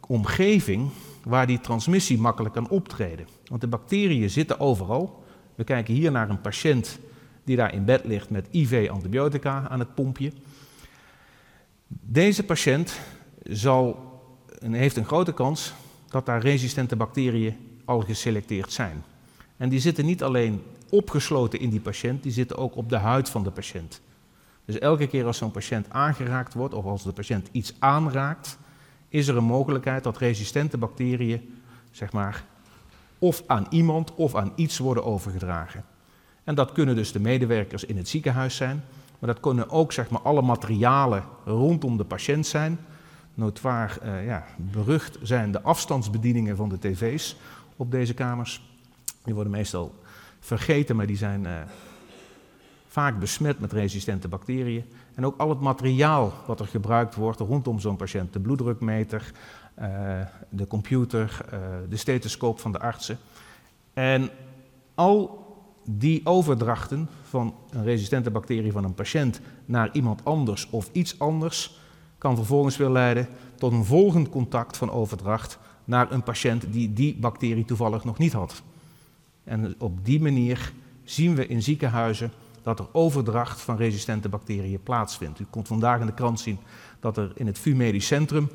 omgeving 0.07 0.89
waar 1.27 1.47
die 1.47 1.59
transmissie 1.59 2.17
makkelijk 2.17 2.53
kan 2.53 2.69
optreden. 2.69 3.27
Want 3.45 3.61
de 3.61 3.67
bacteriën 3.67 4.29
zitten 4.29 4.59
overal. 4.59 5.23
We 5.55 5.63
kijken 5.63 5.93
hier 5.93 6.11
naar 6.11 6.29
een 6.29 6.41
patiënt 6.41 6.99
die 7.43 7.55
daar 7.55 7.73
in 7.73 7.85
bed 7.85 8.05
ligt 8.05 8.29
met 8.29 8.47
IV-antibiotica 8.51 9.67
aan 9.69 9.79
het 9.79 9.95
pompje. 9.95 10.31
Deze 11.87 12.43
patiënt 12.43 12.99
zal, 13.43 13.99
heeft 14.59 14.97
een 14.97 15.05
grote 15.05 15.33
kans 15.33 15.73
dat 16.09 16.25
daar 16.25 16.41
resistente 16.41 16.95
bacteriën 16.95 17.55
al 17.85 18.01
geselecteerd 18.01 18.71
zijn. 18.71 19.03
En 19.57 19.69
die 19.69 19.79
zitten 19.79 20.05
niet 20.05 20.23
alleen 20.23 20.61
opgesloten 20.89 21.59
in 21.59 21.69
die 21.69 21.79
patiënt, 21.79 22.23
die 22.23 22.31
zitten 22.31 22.57
ook 22.57 22.75
op 22.75 22.89
de 22.89 22.97
huid 22.97 23.29
van 23.29 23.43
de 23.43 23.51
patiënt. 23.51 24.01
Dus 24.65 24.79
elke 24.79 25.07
keer 25.07 25.25
als 25.25 25.37
zo'n 25.37 25.51
patiënt 25.51 25.89
aangeraakt 25.89 26.53
wordt 26.53 26.73
of 26.73 26.85
als 26.85 27.03
de 27.03 27.11
patiënt 27.11 27.49
iets 27.51 27.73
aanraakt, 27.79 28.57
is 29.09 29.27
er 29.27 29.37
een 29.37 29.43
mogelijkheid 29.43 30.03
dat 30.03 30.17
resistente 30.17 30.77
bacteriën, 30.77 31.61
zeg 31.91 32.11
maar, 32.11 32.43
of 33.19 33.43
aan 33.47 33.67
iemand 33.69 34.15
of 34.15 34.35
aan 34.35 34.51
iets 34.55 34.77
worden 34.77 35.05
overgedragen. 35.05 35.85
En 36.43 36.55
dat 36.55 36.71
kunnen 36.71 36.95
dus 36.95 37.11
de 37.11 37.19
medewerkers 37.19 37.83
in 37.83 37.97
het 37.97 38.07
ziekenhuis 38.07 38.55
zijn, 38.55 38.83
maar 39.19 39.33
dat 39.33 39.39
kunnen 39.39 39.69
ook 39.69 39.93
zeg 39.93 40.09
maar, 40.09 40.21
alle 40.21 40.41
materialen 40.41 41.23
rondom 41.45 41.97
de 41.97 42.03
patiënt 42.03 42.47
zijn. 42.47 42.79
Notoir 43.33 43.97
uh, 44.03 44.25
ja, 44.25 44.45
berucht 44.55 45.17
zijn 45.21 45.51
de 45.51 45.61
afstandsbedieningen 45.61 46.55
van 46.55 46.69
de 46.69 46.79
tv's 46.79 47.35
op 47.75 47.91
deze 47.91 48.13
kamers. 48.13 48.61
Die 49.23 49.33
worden 49.33 49.51
meestal 49.51 49.95
vergeten, 50.39 50.95
maar 50.95 51.07
die 51.07 51.17
zijn 51.17 51.43
uh, 51.43 51.51
vaak 52.87 53.19
besmet 53.19 53.59
met 53.59 53.73
resistente 53.73 54.27
bacteriën. 54.27 54.85
En 55.17 55.25
ook 55.25 55.37
al 55.37 55.49
het 55.49 55.59
materiaal 55.59 56.33
wat 56.45 56.59
er 56.59 56.67
gebruikt 56.67 57.15
wordt 57.15 57.39
rondom 57.39 57.79
zo'n 57.79 57.95
patiënt, 57.95 58.33
de 58.33 58.39
bloeddrukmeter, 58.39 59.31
uh, 59.79 60.19
de 60.49 60.67
computer, 60.67 61.45
uh, 61.53 61.59
de 61.89 61.97
stethoscoop 61.97 62.59
van 62.59 62.71
de 62.71 62.79
artsen. 62.79 63.17
En 63.93 64.29
al 64.95 65.45
die 65.85 66.21
overdrachten 66.23 67.09
van 67.23 67.55
een 67.69 67.83
resistente 67.83 68.31
bacterie 68.31 68.71
van 68.71 68.83
een 68.83 68.93
patiënt 68.93 69.41
naar 69.65 69.89
iemand 69.91 70.25
anders 70.25 70.69
of 70.69 70.89
iets 70.91 71.19
anders 71.19 71.79
kan 72.17 72.35
vervolgens 72.35 72.77
weer 72.77 72.89
leiden 72.89 73.27
tot 73.55 73.71
een 73.71 73.85
volgend 73.85 74.29
contact 74.29 74.77
van 74.77 74.91
overdracht 74.91 75.59
naar 75.83 76.11
een 76.11 76.23
patiënt 76.23 76.73
die 76.73 76.93
die 76.93 77.15
bacterie 77.15 77.65
toevallig 77.65 78.03
nog 78.03 78.17
niet 78.17 78.33
had. 78.33 78.61
En 79.43 79.75
op 79.77 80.05
die 80.05 80.21
manier 80.21 80.73
zien 81.03 81.35
we 81.35 81.47
in 81.47 81.63
ziekenhuizen 81.63 82.31
dat 82.67 82.79
er 82.79 82.87
overdracht 82.91 83.61
van 83.61 83.77
resistente 83.77 84.29
bacteriën 84.29 84.83
plaatsvindt. 84.83 85.39
U 85.39 85.45
kon 85.49 85.65
vandaag 85.65 85.99
in 85.99 86.05
de 86.05 86.13
krant 86.13 86.39
zien 86.39 86.59
dat 86.99 87.17
er 87.17 87.31
in 87.35 87.47
het 87.47 87.59
VU 87.59 87.75
Medisch 87.75 88.07
Centrum 88.07 88.49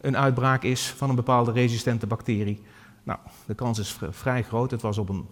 een 0.00 0.16
uitbraak 0.16 0.62
is 0.62 0.88
van 0.88 1.10
een 1.10 1.16
bepaalde 1.16 1.52
resistente 1.52 2.06
bacterie. 2.06 2.62
Nou, 3.02 3.18
de 3.46 3.54
kans 3.54 3.78
is 3.78 3.98
vrij 4.10 4.42
groot. 4.42 4.70
Het 4.70 4.82
was 4.82 4.98
op 4.98 5.08
een, 5.08 5.26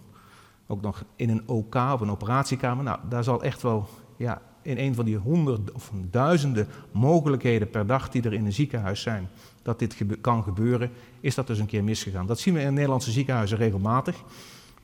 ook 0.67 0.81
nog 0.81 1.03
in 1.15 1.29
een 1.29 1.43
OK, 1.45 1.75
op 1.75 2.01
een 2.01 2.11
operatiekamer. 2.11 2.83
Nou, 2.83 2.99
daar 3.09 3.23
zal 3.23 3.43
echt 3.43 3.61
wel 3.61 3.89
ja, 4.17 4.41
in 4.61 4.77
een 4.77 4.95
van 4.95 5.05
die 5.05 5.17
honderden 5.17 5.75
of 5.75 5.91
duizenden 6.09 6.67
mogelijkheden 6.91 7.69
per 7.69 7.85
dag 7.85 8.09
die 8.09 8.21
er 8.21 8.33
in 8.33 8.45
een 8.45 8.53
ziekenhuis 8.53 9.01
zijn, 9.01 9.29
dat 9.61 9.79
dit 9.79 9.97
kan 10.21 10.43
gebeuren, 10.43 10.91
is 11.19 11.35
dat 11.35 11.47
dus 11.47 11.59
een 11.59 11.65
keer 11.65 11.83
misgegaan. 11.83 12.25
Dat 12.25 12.39
zien 12.39 12.53
we 12.53 12.61
in 12.61 12.73
Nederlandse 12.73 13.11
ziekenhuizen 13.11 13.57
regelmatig. 13.57 14.23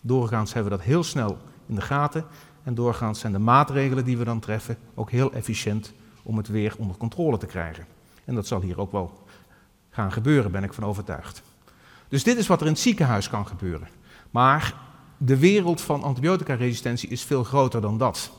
Doorgaans 0.01 0.53
hebben 0.53 0.71
we 0.71 0.77
dat 0.77 0.87
heel 0.87 1.03
snel 1.03 1.37
in 1.67 1.75
de 1.75 1.81
gaten. 1.81 2.25
En 2.67 2.75
doorgaans 2.75 3.19
zijn 3.19 3.31
de 3.31 3.39
maatregelen 3.39 4.05
die 4.05 4.17
we 4.17 4.23
dan 4.23 4.39
treffen 4.39 4.77
ook 4.95 5.11
heel 5.11 5.33
efficiënt 5.33 5.93
om 6.23 6.37
het 6.37 6.47
weer 6.47 6.75
onder 6.77 6.97
controle 6.97 7.37
te 7.37 7.45
krijgen. 7.45 7.85
En 8.25 8.35
dat 8.35 8.47
zal 8.47 8.61
hier 8.61 8.79
ook 8.79 8.91
wel 8.91 9.23
gaan 9.89 10.11
gebeuren, 10.11 10.51
ben 10.51 10.63
ik 10.63 10.73
van 10.73 10.83
overtuigd. 10.83 11.41
Dus 12.07 12.23
dit 12.23 12.37
is 12.37 12.47
wat 12.47 12.59
er 12.59 12.65
in 12.65 12.71
het 12.71 12.81
ziekenhuis 12.81 13.29
kan 13.29 13.47
gebeuren. 13.47 13.87
Maar 14.31 14.73
de 15.17 15.37
wereld 15.37 15.81
van 15.81 16.03
antibioticaresistentie 16.03 17.09
is 17.09 17.23
veel 17.23 17.43
groter 17.43 17.81
dan 17.81 17.97
dat. 17.97 18.31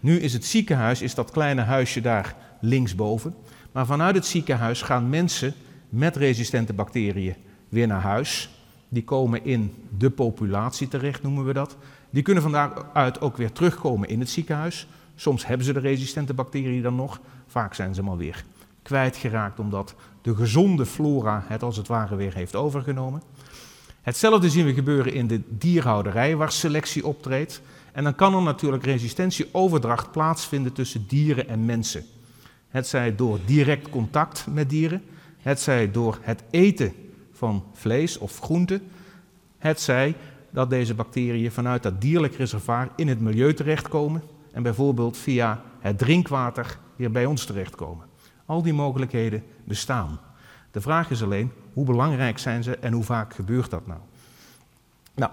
Nu 0.00 0.18
is 0.20 0.32
het 0.32 0.44
ziekenhuis, 0.44 1.02
is 1.02 1.14
dat 1.14 1.30
kleine 1.30 1.62
huisje 1.62 2.00
daar 2.00 2.36
linksboven. 2.60 3.34
Maar 3.72 3.86
vanuit 3.86 4.14
het 4.14 4.26
ziekenhuis 4.26 4.82
gaan 4.82 5.08
mensen 5.08 5.54
met 5.88 6.16
resistente 6.16 6.72
bacteriën 6.72 7.36
weer 7.68 7.86
naar 7.86 8.02
huis. 8.02 8.50
Die 8.88 9.04
komen 9.04 9.44
in 9.44 9.74
de 9.98 10.10
populatie 10.10 10.88
terecht, 10.88 11.22
noemen 11.22 11.44
we 11.44 11.52
dat. 11.52 11.76
Die 12.12 12.22
kunnen 12.22 12.42
vandaaruit 12.42 13.20
ook 13.20 13.36
weer 13.36 13.52
terugkomen 13.52 14.08
in 14.08 14.20
het 14.20 14.30
ziekenhuis. 14.30 14.86
Soms 15.14 15.46
hebben 15.46 15.66
ze 15.66 15.72
de 15.72 15.80
resistente 15.80 16.34
bacteriën 16.34 16.82
dan 16.82 16.94
nog. 16.94 17.20
Vaak 17.46 17.74
zijn 17.74 17.94
ze 17.94 18.00
hem 18.00 18.10
alweer 18.10 18.44
kwijtgeraakt 18.82 19.58
omdat 19.58 19.94
de 20.22 20.34
gezonde 20.34 20.86
flora 20.86 21.44
het 21.46 21.62
als 21.62 21.76
het 21.76 21.88
ware 21.88 22.16
weer 22.16 22.34
heeft 22.34 22.56
overgenomen. 22.56 23.22
Hetzelfde 24.02 24.50
zien 24.50 24.66
we 24.66 24.74
gebeuren 24.74 25.12
in 25.12 25.26
de 25.26 25.40
dierhouderij 25.48 26.36
waar 26.36 26.52
selectie 26.52 27.06
optreedt. 27.06 27.62
En 27.92 28.04
dan 28.04 28.14
kan 28.14 28.34
er 28.34 28.42
natuurlijk 28.42 28.84
resistentieoverdracht 28.84 30.10
plaatsvinden 30.10 30.72
tussen 30.72 31.04
dieren 31.08 31.48
en 31.48 31.64
mensen. 31.64 32.04
Het 32.68 32.86
zij 32.86 33.16
door 33.16 33.38
direct 33.44 33.88
contact 33.88 34.46
met 34.50 34.70
dieren, 34.70 35.02
het 35.38 35.60
zij 35.60 35.90
door 35.90 36.18
het 36.20 36.42
eten 36.50 36.92
van 37.32 37.64
vlees 37.72 38.18
of 38.18 38.38
groenten, 38.38 38.82
het 39.58 39.80
zij 39.80 40.14
dat 40.52 40.70
deze 40.70 40.94
bacteriën 40.94 41.52
vanuit 41.52 41.82
dat 41.82 42.00
dierlijk 42.00 42.34
reservoir 42.34 42.88
in 42.96 43.08
het 43.08 43.20
milieu 43.20 43.54
terechtkomen 43.54 44.22
en 44.52 44.62
bijvoorbeeld 44.62 45.16
via 45.16 45.62
het 45.80 45.98
drinkwater 45.98 46.78
weer 46.96 47.10
bij 47.10 47.26
ons 47.26 47.44
terechtkomen. 47.44 48.06
Al 48.46 48.62
die 48.62 48.72
mogelijkheden 48.72 49.44
bestaan. 49.64 50.20
De 50.70 50.80
vraag 50.80 51.10
is 51.10 51.22
alleen, 51.22 51.52
hoe 51.72 51.84
belangrijk 51.84 52.38
zijn 52.38 52.62
ze 52.62 52.76
en 52.76 52.92
hoe 52.92 53.04
vaak 53.04 53.34
gebeurt 53.34 53.70
dat 53.70 53.86
nou? 53.86 54.00
Nou, 55.14 55.30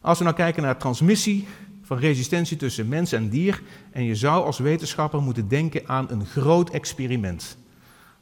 als 0.00 0.18
we 0.18 0.24
nou 0.24 0.36
kijken 0.36 0.62
naar 0.62 0.76
transmissie 0.76 1.46
van 1.82 1.98
resistentie 1.98 2.56
tussen 2.56 2.88
mens 2.88 3.12
en 3.12 3.28
dier, 3.28 3.62
en 3.90 4.04
je 4.04 4.14
zou 4.14 4.44
als 4.44 4.58
wetenschapper 4.58 5.22
moeten 5.22 5.48
denken 5.48 5.88
aan 5.88 6.10
een 6.10 6.26
groot 6.26 6.70
experiment. 6.70 7.56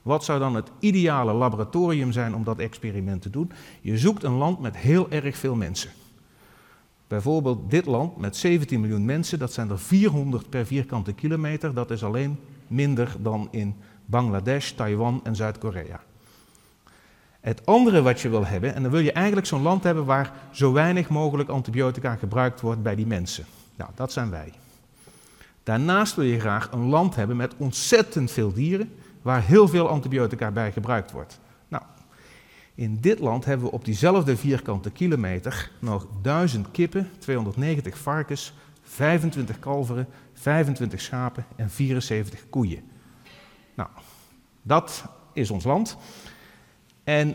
Wat 0.02 0.24
zou 0.24 0.38
dan 0.38 0.54
het 0.54 0.70
ideale 0.78 1.32
laboratorium 1.32 2.12
zijn 2.12 2.34
om 2.34 2.44
dat 2.44 2.58
experiment 2.58 3.22
te 3.22 3.30
doen? 3.30 3.52
Je 3.80 3.98
zoekt 3.98 4.22
een 4.22 4.36
land 4.36 4.60
met 4.60 4.76
heel 4.76 5.10
erg 5.10 5.36
veel 5.36 5.54
mensen. 5.54 5.90
Bijvoorbeeld 7.06 7.70
dit 7.70 7.86
land 7.86 8.16
met 8.16 8.36
17 8.36 8.80
miljoen 8.80 9.04
mensen, 9.04 9.38
dat 9.38 9.52
zijn 9.52 9.70
er 9.70 9.78
400 9.78 10.50
per 10.50 10.66
vierkante 10.66 11.12
kilometer. 11.12 11.74
Dat 11.74 11.90
is 11.90 12.04
alleen 12.04 12.38
minder 12.66 13.16
dan 13.18 13.48
in 13.50 13.74
Bangladesh, 14.04 14.70
Taiwan 14.70 15.20
en 15.24 15.36
Zuid-Korea. 15.36 16.00
Het 17.40 17.66
andere 17.66 18.02
wat 18.02 18.20
je 18.20 18.28
wil 18.28 18.46
hebben, 18.46 18.74
en 18.74 18.82
dan 18.82 18.90
wil 18.90 19.00
je 19.00 19.12
eigenlijk 19.12 19.46
zo'n 19.46 19.62
land 19.62 19.82
hebben 19.82 20.04
waar 20.04 20.32
zo 20.50 20.72
weinig 20.72 21.08
mogelijk 21.08 21.48
antibiotica 21.48 22.16
gebruikt 22.16 22.60
wordt 22.60 22.82
bij 22.82 22.94
die 22.94 23.06
mensen. 23.06 23.44
Nou, 23.76 23.90
dat 23.94 24.12
zijn 24.12 24.30
wij. 24.30 24.52
Daarnaast 25.62 26.14
wil 26.14 26.24
je 26.24 26.40
graag 26.40 26.72
een 26.72 26.88
land 26.88 27.14
hebben 27.14 27.36
met 27.36 27.54
ontzettend 27.56 28.30
veel 28.30 28.52
dieren, 28.52 28.92
waar 29.22 29.42
heel 29.42 29.68
veel 29.68 29.88
antibiotica 29.88 30.50
bij 30.50 30.72
gebruikt 30.72 31.10
wordt. 31.10 31.40
Nou, 31.68 31.82
in 32.74 33.00
dit 33.00 33.18
land 33.18 33.44
hebben 33.44 33.66
we 33.66 33.72
op 33.72 33.84
diezelfde 33.84 34.36
vierkante 34.36 34.90
kilometer 34.90 35.70
nog 35.78 36.06
1000 36.22 36.70
kippen, 36.70 37.10
290 37.18 37.98
varkens, 37.98 38.52
25 38.82 39.58
kalveren, 39.58 40.08
25 40.34 41.00
schapen 41.00 41.46
en 41.56 41.70
74 41.70 42.48
koeien. 42.50 42.82
Nou, 43.74 43.88
dat 44.62 45.04
is 45.32 45.50
ons 45.50 45.64
land. 45.64 45.96
En 47.04 47.34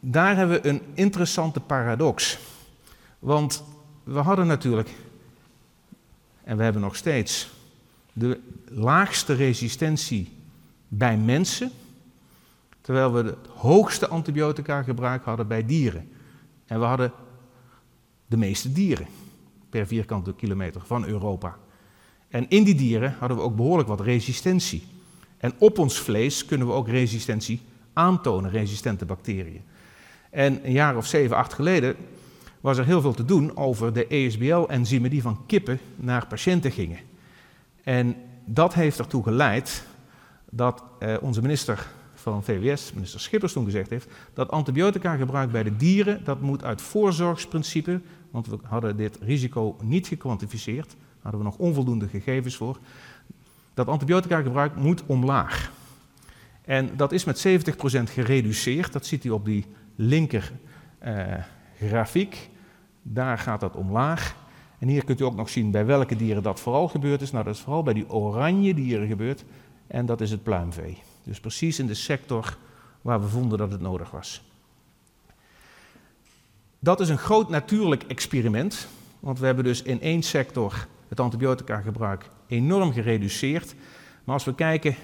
daar 0.00 0.36
hebben 0.36 0.62
we 0.62 0.68
een 0.68 0.82
interessante 0.94 1.60
paradox. 1.60 2.38
Want 3.18 3.64
we 4.04 4.18
hadden 4.18 4.46
natuurlijk, 4.46 4.90
en 6.44 6.56
we 6.56 6.62
hebben 6.62 6.82
nog 6.82 6.96
steeds, 6.96 7.50
de 8.12 8.40
laagste 8.68 9.34
resistentie 9.34 10.37
bij 10.88 11.16
mensen, 11.16 11.70
terwijl 12.80 13.12
we 13.12 13.22
het 13.22 13.46
hoogste 13.54 14.08
antibiotica 14.08 14.82
gebruik 14.82 15.24
hadden 15.24 15.48
bij 15.48 15.66
dieren. 15.66 16.08
En 16.66 16.78
we 16.80 16.84
hadden 16.84 17.12
de 18.26 18.36
meeste 18.36 18.72
dieren 18.72 19.06
per 19.70 19.86
vierkante 19.86 20.34
kilometer 20.34 20.80
van 20.84 21.06
Europa. 21.06 21.56
En 22.28 22.48
in 22.48 22.64
die 22.64 22.74
dieren 22.74 23.16
hadden 23.18 23.36
we 23.36 23.42
ook 23.42 23.56
behoorlijk 23.56 23.88
wat 23.88 24.00
resistentie. 24.00 24.82
En 25.38 25.52
op 25.58 25.78
ons 25.78 26.00
vlees 26.00 26.44
kunnen 26.44 26.66
we 26.66 26.72
ook 26.72 26.88
resistentie 26.88 27.60
aantonen, 27.92 28.50
resistente 28.50 29.04
bacteriën. 29.04 29.62
En 30.30 30.66
een 30.66 30.72
jaar 30.72 30.96
of 30.96 31.06
zeven, 31.06 31.36
acht 31.36 31.52
geleden 31.52 31.96
was 32.60 32.78
er 32.78 32.84
heel 32.84 33.00
veel 33.00 33.14
te 33.14 33.24
doen 33.24 33.56
over 33.56 33.92
de 33.92 34.06
ESBL-enzymen 34.06 35.10
die 35.10 35.22
van 35.22 35.46
kippen 35.46 35.80
naar 35.96 36.26
patiënten 36.26 36.70
gingen. 36.70 36.98
En 37.82 38.16
dat 38.44 38.74
heeft 38.74 38.98
ertoe 38.98 39.22
geleid 39.22 39.86
dat 40.50 40.82
eh, 40.98 41.16
onze 41.20 41.40
minister 41.40 41.86
van 42.14 42.44
VWS, 42.44 42.92
minister 42.92 43.20
Schippers, 43.20 43.52
toen 43.52 43.64
gezegd 43.64 43.90
heeft 43.90 44.08
dat 44.34 44.50
antibiotica 44.50 45.16
gebruik 45.16 45.52
bij 45.52 45.62
de 45.62 45.76
dieren, 45.76 46.24
dat 46.24 46.40
moet 46.40 46.64
uit 46.64 46.82
voorzorgsprincipe, 46.82 48.00
want 48.30 48.46
we 48.46 48.58
hadden 48.62 48.96
dit 48.96 49.18
risico 49.20 49.76
niet 49.82 50.06
gekwantificeerd, 50.06 50.96
hadden 51.20 51.40
we 51.40 51.46
nog 51.46 51.56
onvoldoende 51.56 52.08
gegevens 52.08 52.56
voor, 52.56 52.78
dat 53.74 53.88
antibiotica 53.88 54.40
gebruik 54.40 54.76
moet 54.76 55.02
omlaag. 55.06 55.72
En 56.62 56.90
dat 56.96 57.12
is 57.12 57.24
met 57.24 57.46
70% 57.46 58.02
gereduceerd, 58.02 58.92
dat 58.92 59.06
ziet 59.06 59.24
u 59.24 59.30
op 59.30 59.44
die 59.44 59.66
linker 59.94 60.52
eh, 60.98 61.34
grafiek. 61.78 62.48
Daar 63.02 63.38
gaat 63.38 63.60
dat 63.60 63.76
omlaag. 63.76 64.36
En 64.78 64.88
hier 64.88 65.04
kunt 65.04 65.20
u 65.20 65.24
ook 65.24 65.36
nog 65.36 65.48
zien 65.48 65.70
bij 65.70 65.86
welke 65.86 66.16
dieren 66.16 66.42
dat 66.42 66.60
vooral 66.60 66.88
gebeurd 66.88 67.20
is. 67.20 67.30
Nou, 67.30 67.44
dat 67.44 67.54
is 67.54 67.60
vooral 67.60 67.82
bij 67.82 67.94
die 67.94 68.10
oranje 68.10 68.74
dieren 68.74 69.08
gebeurd. 69.08 69.44
En 69.88 70.06
dat 70.06 70.20
is 70.20 70.30
het 70.30 70.42
pluimvee. 70.42 70.98
Dus 71.24 71.40
precies 71.40 71.78
in 71.78 71.86
de 71.86 71.94
sector 71.94 72.56
waar 73.02 73.20
we 73.20 73.28
vonden 73.28 73.58
dat 73.58 73.70
het 73.70 73.80
nodig 73.80 74.10
was. 74.10 74.42
Dat 76.78 77.00
is 77.00 77.08
een 77.08 77.18
groot 77.18 77.48
natuurlijk 77.48 78.02
experiment. 78.02 78.88
Want 79.20 79.38
we 79.38 79.46
hebben 79.46 79.64
dus 79.64 79.82
in 79.82 80.00
één 80.00 80.22
sector 80.22 80.86
het 81.08 81.20
antibiotica 81.20 81.80
gebruik 81.80 82.30
enorm 82.46 82.92
gereduceerd. 82.92 83.74
Maar 84.24 84.34
als 84.34 84.44
we 84.44 84.54
kijken 84.54 84.94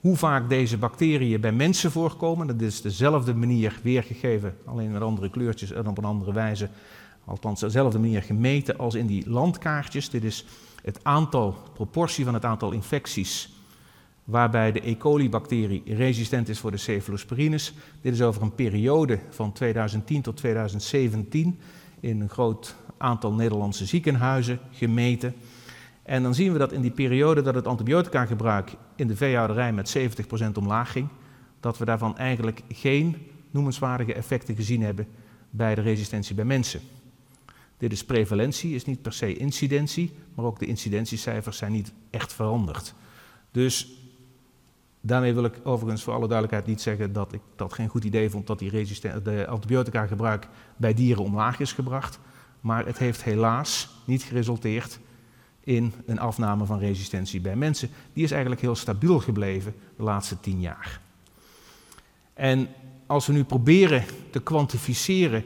hoe 0.00 0.16
vaak 0.16 0.48
deze 0.48 0.78
bacteriën 0.78 1.40
bij 1.40 1.52
mensen 1.52 1.90
voorkomen, 1.90 2.46
dat 2.46 2.60
is 2.60 2.82
dezelfde 2.82 3.34
manier 3.34 3.80
weergegeven, 3.82 4.56
alleen 4.64 4.92
met 4.92 5.02
andere 5.02 5.30
kleurtjes 5.30 5.70
en 5.70 5.86
op 5.86 5.98
een 5.98 6.04
andere 6.04 6.32
wijze, 6.32 6.68
althans 7.24 7.60
dezelfde 7.60 7.98
manier 7.98 8.22
gemeten 8.22 8.78
als 8.78 8.94
in 8.94 9.06
die 9.06 9.30
landkaartjes. 9.30 10.10
Dit 10.10 10.24
is 10.24 10.44
het 10.82 11.04
aantal, 11.04 11.56
proportie 11.74 12.24
van 12.24 12.34
het 12.34 12.44
aantal 12.44 12.72
infecties 12.72 13.57
waarbij 14.28 14.72
de 14.72 14.88
E. 14.88 14.96
coli-bacterie 14.96 15.82
resistent 15.86 16.48
is 16.48 16.58
voor 16.58 16.70
de 16.70 16.76
cephalosporines. 16.76 17.74
Dit 18.00 18.12
is 18.14 18.22
over 18.22 18.42
een 18.42 18.54
periode 18.54 19.18
van 19.30 19.52
2010 19.52 20.22
tot 20.22 20.36
2017 20.36 21.58
in 22.00 22.20
een 22.20 22.28
groot 22.28 22.76
aantal 22.96 23.32
Nederlandse 23.32 23.86
ziekenhuizen 23.86 24.58
gemeten. 24.70 25.34
En 26.02 26.22
dan 26.22 26.34
zien 26.34 26.52
we 26.52 26.58
dat 26.58 26.72
in 26.72 26.80
die 26.80 26.90
periode 26.90 27.42
dat 27.42 27.54
het 27.54 27.66
antibiotica-gebruik 27.66 28.72
in 28.96 29.06
de 29.06 29.16
veehouderij 29.16 29.72
met 29.72 29.98
70% 29.98 30.52
omlaag 30.54 30.92
ging, 30.92 31.08
dat 31.60 31.78
we 31.78 31.84
daarvan 31.84 32.16
eigenlijk 32.16 32.62
geen 32.68 33.16
noemenswaardige 33.50 34.14
effecten 34.14 34.56
gezien 34.56 34.82
hebben 34.82 35.06
bij 35.50 35.74
de 35.74 35.80
resistentie 35.80 36.34
bij 36.34 36.44
mensen. 36.44 36.80
Dit 37.76 37.92
is 37.92 38.04
prevalentie, 38.04 38.74
is 38.74 38.84
niet 38.84 39.02
per 39.02 39.12
se 39.12 39.36
incidentie, 39.36 40.12
maar 40.34 40.44
ook 40.44 40.58
de 40.58 40.66
incidentiecijfers 40.66 41.56
zijn 41.56 41.72
niet 41.72 41.92
echt 42.10 42.32
veranderd. 42.32 42.94
Dus 43.50 43.98
daarmee 45.08 45.34
wil 45.34 45.44
ik 45.44 45.60
overigens 45.62 46.02
voor 46.02 46.12
alle 46.12 46.28
duidelijkheid 46.28 46.66
niet 46.66 46.80
zeggen 46.80 47.12
dat 47.12 47.32
ik 47.32 47.40
dat 47.56 47.72
geen 47.72 47.88
goed 47.88 48.04
idee 48.04 48.30
vond 48.30 48.46
dat 48.46 48.58
die 48.58 48.70
de 49.22 49.46
antibiotica 49.46 50.06
gebruik 50.06 50.48
bij 50.76 50.94
dieren 50.94 51.24
omlaag 51.24 51.60
is 51.60 51.72
gebracht. 51.72 52.18
Maar 52.60 52.86
het 52.86 52.98
heeft 52.98 53.24
helaas 53.24 53.88
niet 54.04 54.22
geresulteerd 54.22 54.98
in 55.60 55.92
een 56.06 56.18
afname 56.18 56.64
van 56.64 56.78
resistentie 56.78 57.40
bij 57.40 57.56
mensen. 57.56 57.90
Die 58.12 58.24
is 58.24 58.30
eigenlijk 58.30 58.60
heel 58.60 58.74
stabiel 58.74 59.18
gebleven 59.18 59.74
de 59.96 60.02
laatste 60.02 60.40
tien 60.40 60.60
jaar. 60.60 61.00
En 62.34 62.68
als 63.06 63.26
we 63.26 63.32
nu 63.32 63.44
proberen 63.44 64.04
te 64.30 64.40
kwantificeren 64.40 65.44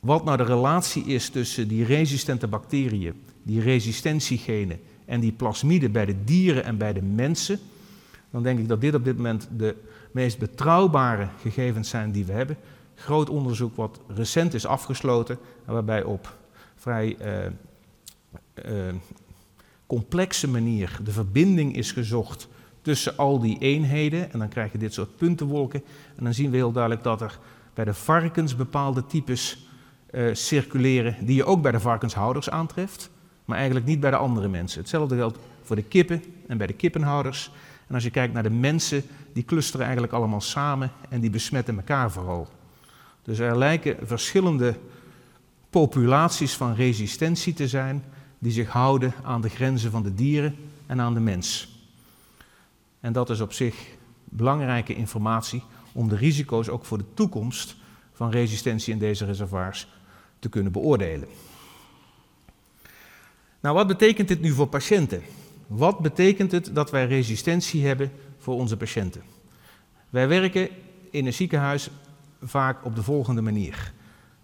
wat 0.00 0.24
nou 0.24 0.36
de 0.36 0.42
relatie 0.42 1.04
is 1.04 1.28
tussen 1.28 1.68
die 1.68 1.84
resistente 1.84 2.48
bacteriën, 2.48 3.22
die 3.42 3.60
resistentiegenen 3.60 4.80
en 5.04 5.20
die 5.20 5.32
plasmiden 5.32 5.92
bij 5.92 6.06
de 6.06 6.24
dieren 6.24 6.64
en 6.64 6.76
bij 6.76 6.92
de 6.92 7.02
mensen, 7.02 7.58
dan 8.30 8.42
denk 8.42 8.58
ik 8.58 8.68
dat 8.68 8.80
dit 8.80 8.94
op 8.94 9.04
dit 9.04 9.16
moment 9.16 9.48
de 9.56 9.76
meest 10.10 10.38
betrouwbare 10.38 11.28
gegevens 11.40 11.88
zijn 11.88 12.12
die 12.12 12.24
we 12.24 12.32
hebben. 12.32 12.56
Groot 12.94 13.30
onderzoek 13.30 13.76
wat 13.76 14.00
recent 14.06 14.54
is 14.54 14.66
afgesloten, 14.66 15.38
waarbij 15.64 16.02
op 16.02 16.36
vrij 16.76 17.16
uh, 17.20 18.86
uh, 18.88 18.94
complexe 19.86 20.48
manier 20.48 20.98
de 21.04 21.12
verbinding 21.12 21.76
is 21.76 21.92
gezocht 21.92 22.48
tussen 22.82 23.16
al 23.16 23.40
die 23.40 23.58
eenheden. 23.58 24.32
En 24.32 24.38
dan 24.38 24.48
krijg 24.48 24.72
je 24.72 24.78
dit 24.78 24.94
soort 24.94 25.16
puntenwolken. 25.16 25.82
En 26.16 26.24
dan 26.24 26.34
zien 26.34 26.50
we 26.50 26.56
heel 26.56 26.72
duidelijk 26.72 27.02
dat 27.02 27.20
er 27.20 27.38
bij 27.74 27.84
de 27.84 27.94
varkens 27.94 28.56
bepaalde 28.56 29.06
types 29.06 29.68
uh, 30.10 30.34
circuleren, 30.34 31.16
die 31.20 31.36
je 31.36 31.44
ook 31.44 31.62
bij 31.62 31.72
de 31.72 31.80
varkenshouders 31.80 32.50
aantreft, 32.50 33.10
maar 33.44 33.56
eigenlijk 33.56 33.86
niet 33.86 34.00
bij 34.00 34.10
de 34.10 34.16
andere 34.16 34.48
mensen. 34.48 34.80
Hetzelfde 34.80 35.16
geldt 35.16 35.38
voor 35.62 35.76
de 35.76 35.82
kippen 35.82 36.22
en 36.46 36.58
bij 36.58 36.66
de 36.66 36.72
kippenhouders. 36.72 37.52
En 37.90 37.96
als 37.96 38.04
je 38.04 38.10
kijkt 38.10 38.32
naar 38.34 38.42
de 38.42 38.50
mensen, 38.50 39.02
die 39.32 39.44
clusteren 39.44 39.84
eigenlijk 39.84 40.14
allemaal 40.14 40.40
samen 40.40 40.92
en 41.08 41.20
die 41.20 41.30
besmetten 41.30 41.76
elkaar 41.76 42.10
vooral. 42.10 42.48
Dus 43.22 43.38
er 43.38 43.58
lijken 43.58 44.06
verschillende 44.06 44.76
populaties 45.70 46.54
van 46.54 46.74
resistentie 46.74 47.54
te 47.54 47.68
zijn 47.68 48.04
die 48.38 48.52
zich 48.52 48.68
houden 48.68 49.14
aan 49.22 49.40
de 49.40 49.48
grenzen 49.48 49.90
van 49.90 50.02
de 50.02 50.14
dieren 50.14 50.56
en 50.86 51.00
aan 51.00 51.14
de 51.14 51.20
mens. 51.20 51.78
En 53.00 53.12
dat 53.12 53.30
is 53.30 53.40
op 53.40 53.52
zich 53.52 53.76
belangrijke 54.24 54.94
informatie 54.94 55.62
om 55.92 56.08
de 56.08 56.16
risico's 56.16 56.68
ook 56.68 56.84
voor 56.84 56.98
de 56.98 57.14
toekomst 57.14 57.76
van 58.12 58.30
resistentie 58.30 58.92
in 58.92 58.98
deze 58.98 59.24
reservoirs 59.24 59.88
te 60.38 60.48
kunnen 60.48 60.72
beoordelen. 60.72 61.28
Nou, 63.60 63.74
wat 63.74 63.86
betekent 63.86 64.28
dit 64.28 64.40
nu 64.40 64.50
voor 64.50 64.68
patiënten? 64.68 65.22
Wat 65.70 65.98
betekent 65.98 66.52
het 66.52 66.70
dat 66.74 66.90
wij 66.90 67.06
resistentie 67.06 67.86
hebben 67.86 68.12
voor 68.38 68.54
onze 68.54 68.76
patiënten? 68.76 69.22
Wij 70.08 70.28
werken 70.28 70.68
in 71.10 71.26
een 71.26 71.32
ziekenhuis 71.32 71.90
vaak 72.42 72.84
op 72.84 72.94
de 72.94 73.02
volgende 73.02 73.40
manier. 73.40 73.92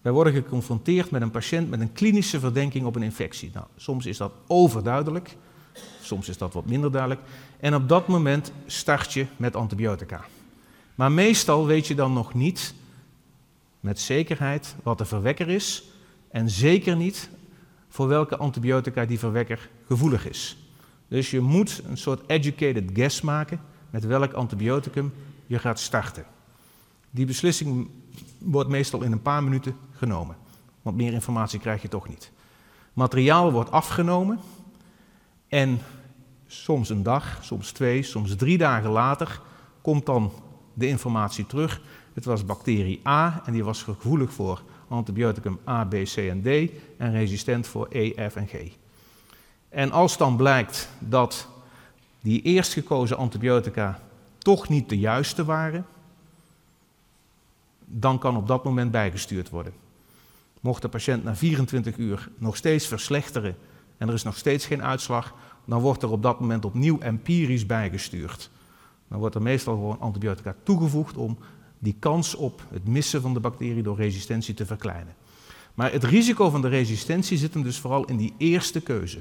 Wij 0.03 0.13
worden 0.13 0.33
geconfronteerd 0.33 1.11
met 1.11 1.23
een 1.23 1.31
patiënt 1.31 1.71
met 1.71 1.81
een 1.81 1.93
klinische 1.93 2.41
verdenking 2.41 2.87
op 2.87 2.97
een 2.97 3.03
infectie. 3.03 3.51
Nou, 3.55 3.67
soms 3.77 4.07
is 4.07 4.17
dat 4.17 4.33
overduidelijk, 4.47 5.37
soms 6.01 6.29
is 6.29 6.39
dat 6.39 6.53
wat 6.53 6.67
minder 6.67 6.93
duidelijk. 6.93 7.21
En 7.61 7.75
op 7.75 7.89
dat 7.89 8.09
moment 8.09 8.53
start 8.67 9.13
je 9.13 9.27
met 9.37 9.57
antibiotica. 9.57 10.25
Maar 10.95 11.13
meestal 11.13 11.67
weet 11.67 11.87
je 11.87 11.95
dan 11.95 12.13
nog 12.13 12.35
niet 12.35 12.75
met 13.81 14.01
zekerheid 14.01 14.75
wat 14.83 14.99
de 14.99 15.05
verwekker 15.05 15.49
is 15.49 15.85
en 16.31 16.51
zeker 16.51 16.97
niet 16.97 17.31
voor 17.89 18.09
welke 18.09 18.37
antibiotica 18.37 19.05
die 19.05 19.19
verwekker 19.19 19.69
gevoelig 19.87 20.29
is. 20.29 20.57
Dus 21.09 21.31
je 21.31 21.41
moet 21.41 21.83
een 21.89 21.97
soort 21.97 22.23
educated 22.27 22.91
guess 22.95 23.21
maken 23.21 23.61
met 23.91 24.05
welk 24.05 24.33
antibioticum 24.33 25.13
je 25.47 25.59
gaat 25.59 25.81
starten. 25.81 26.25
Die 27.11 27.27
beslissing 27.27 27.89
wordt 28.39 28.71
meestal 28.71 29.03
in 29.03 29.13
een 29.13 29.23
paar 29.23 29.43
minuten 29.43 29.77
genomen, 29.93 30.37
want 30.83 30.97
meer 30.97 31.13
informatie 31.13 31.61
krijg 31.61 31.83
je 31.83 31.89
toch 31.89 32.09
niet. 32.09 32.33
Materiaal 32.93 33.53
wordt 33.53 33.71
afgenomen 33.71 34.39
en 35.49 35.79
soms 36.47 36.89
een 36.89 37.03
dag, 37.03 37.39
soms 37.43 37.73
twee, 37.73 38.03
soms 38.03 38.37
drie 38.37 38.59
dagen 38.59 38.91
later 38.91 39.41
komt 39.83 40.07
dan 40.07 40.33
de 40.75 40.87
informatie 40.87 41.47
terug. 41.47 41.81
Het 42.15 42.25
was 42.25 42.45
bacterie 42.45 43.01
A 43.07 43.43
en 43.47 43.53
die 43.53 43.65
was 43.65 43.83
gevoelig 43.83 44.33
voor 44.33 44.63
antibioticum 44.89 45.59
A, 45.69 45.85
B, 45.85 45.95
C 46.05 46.17
en 46.17 46.43
D 46.43 46.47
en 46.99 47.13
resistent 47.13 47.67
voor 47.67 47.87
E, 47.91 48.29
F 48.31 48.37
en 48.37 48.49
G. 48.49 48.55
En 49.77 49.93
als 49.93 50.17
dan 50.17 50.37
blijkt 50.37 50.89
dat 50.99 51.49
die 52.21 52.43
eerst 52.43 52.73
gekozen 52.73 53.17
antibiotica 53.17 54.01
toch 54.39 54.69
niet 54.69 54.89
de 54.89 54.99
juiste 54.99 55.45
waren, 55.45 55.87
dan 57.85 58.19
kan 58.19 58.37
op 58.37 58.47
dat 58.47 58.65
moment 58.65 58.91
bijgestuurd 58.91 59.51
worden. 59.51 59.73
Mocht 60.61 60.83
de 60.83 60.89
patiënt 60.89 61.25
na 61.25 61.37
24 61.37 61.97
uur 61.97 62.29
nog 62.39 62.57
steeds 62.57 62.87
verslechteren 62.87 63.57
en 63.99 64.09
er 64.09 64.15
is 64.15 64.23
nog 64.23 64.37
steeds 64.37 64.67
geen 64.67 64.83
uitslag, 64.83 65.35
dan 65.65 65.81
wordt 65.81 66.03
er 66.03 66.11
op 66.11 66.23
dat 66.23 66.41
moment 66.41 66.65
opnieuw 66.65 66.99
empirisch 66.99 67.67
bijgestuurd. 67.67 68.51
Dan 69.09 69.19
wordt 69.19 69.35
er 69.35 69.43
meestal 69.43 69.75
gewoon 69.75 70.01
antibiotica 70.01 70.55
toegevoegd 70.63 71.17
om 71.17 71.39
die 71.79 71.97
kans 71.99 72.35
op 72.35 72.63
het 72.71 72.89
missen 72.89 73.23
van 73.23 73.35
de 73.35 73.41
bacterie 73.41 73.83
door 73.83 73.97
resistentie 73.97 74.55
te 74.55 74.67
verkleinen. 74.67 75.15
Maar 75.75 75.93
het 75.93 76.05
risico 76.05 76.51
van 76.51 76.63
de 76.63 76.69
resistentie 76.69 77.39
zit 77.39 77.55
hem 77.55 77.63
dus 77.63 77.79
vooral 77.79 78.05
in 78.05 78.17
die 78.17 78.35
eerste 78.39 78.81
keuze. 78.81 79.21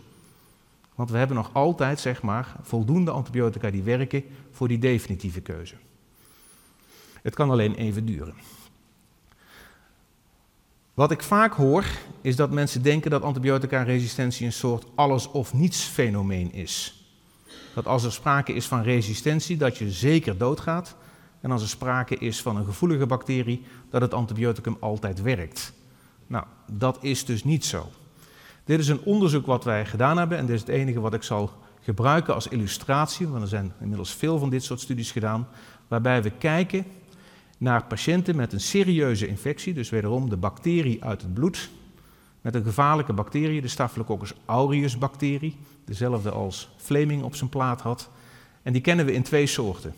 Want 0.96 1.10
we 1.10 1.18
hebben 1.18 1.36
nog 1.36 1.50
altijd, 1.54 2.00
zeg 2.00 2.22
maar, 2.22 2.56
voldoende 2.62 3.12
antibiotica 3.12 3.70
die 3.72 3.84
werken 3.84 4.24
voor 4.52 4.68
die 4.68 4.80
definitieve 4.80 5.42
keuze. 5.42 5.76
Het 7.22 7.36
kan 7.36 7.50
alleen 7.50 7.76
even 7.76 8.06
duren. 8.06 8.34
Wat 10.94 11.12
ik 11.12 11.24
vaak 11.24 11.54
hoor, 11.54 11.86
is 12.22 12.36
dat 12.36 12.52
mensen 12.52 12.82
denken 12.82 13.12
dat 13.12 13.22
antibiotica-resistentie 13.22 14.46
een 14.46 14.54
soort 14.54 14.86
alles 14.96 15.32
of 15.32 15.54
niets 15.54 15.84
fenomeen 15.84 16.54
is. 16.54 17.04
Dat 17.74 17.88
als 17.88 18.04
er 18.04 18.12
sprake 18.12 18.54
is 18.54 18.66
van 18.66 18.82
resistentie, 18.82 19.58
dat 19.58 19.78
je 19.78 19.92
zeker 19.92 20.38
doodgaat. 20.38 20.96
En 21.42 21.52
als 21.52 21.62
er 21.62 21.68
sprake 21.68 22.16
is 22.16 22.42
van 22.42 22.56
een 22.56 22.66
gevoelige 22.66 23.06
bacterie, 23.06 23.66
dat 23.90 24.02
het 24.02 24.14
antibioticum 24.14 24.78
altijd 24.80 25.22
werkt. 25.22 25.74
Nou, 26.28 26.46
dat 26.72 26.98
is 27.02 27.26
dus 27.26 27.44
niet 27.44 27.66
zo. 27.66 27.90
Dit 28.66 28.80
is 28.80 28.88
een 28.88 29.04
onderzoek 29.04 29.46
wat 29.46 29.64
wij 29.64 29.86
gedaan 29.86 30.18
hebben 30.18 30.38
en 30.38 30.46
dit 30.46 30.56
is 30.56 30.62
het 30.62 30.70
enige 30.70 31.00
wat 31.00 31.14
ik 31.14 31.24
zal 31.24 31.52
gebruiken 31.82 32.34
als 32.34 32.48
illustratie, 32.48 33.28
want 33.28 33.42
er 33.42 33.48
zijn 33.48 33.74
inmiddels 33.80 34.14
veel 34.14 34.40
van 34.40 34.50
dit 34.50 34.64
soort 34.64 34.80
studies 34.80 35.12
gedaan, 35.12 35.48
waarbij 35.88 36.24
we 36.24 36.30
kijken 36.30 36.86
naar 37.58 37.86
patiënten 37.86 38.36
met 38.36 38.54
een 38.54 38.60
serieuze 38.60 39.28
infectie, 39.28 39.74
dus 39.74 39.90
wederom 39.90 40.30
de 40.30 40.38
bacterie 40.38 41.04
uit 41.04 41.22
het 41.22 41.34
bloed, 41.34 41.70
met 42.42 42.56
een 42.56 42.64
gevaarlijke 42.64 43.14
bacterie, 43.14 43.62
de 43.62 43.68
Staphylococcus 43.68 44.34
aureus 44.46 44.98
bacterie, 44.98 45.58
dezelfde 45.86 46.32
als 46.32 46.70
Fleming 46.78 47.24
op 47.24 47.36
zijn 47.36 47.50
plaat 47.50 47.82
had. 47.82 48.10
En 48.62 48.74
die 48.74 48.82
kennen 48.82 49.06
we 49.06 49.14
in 49.14 49.24
twee 49.24 49.48
soorten 49.48 49.94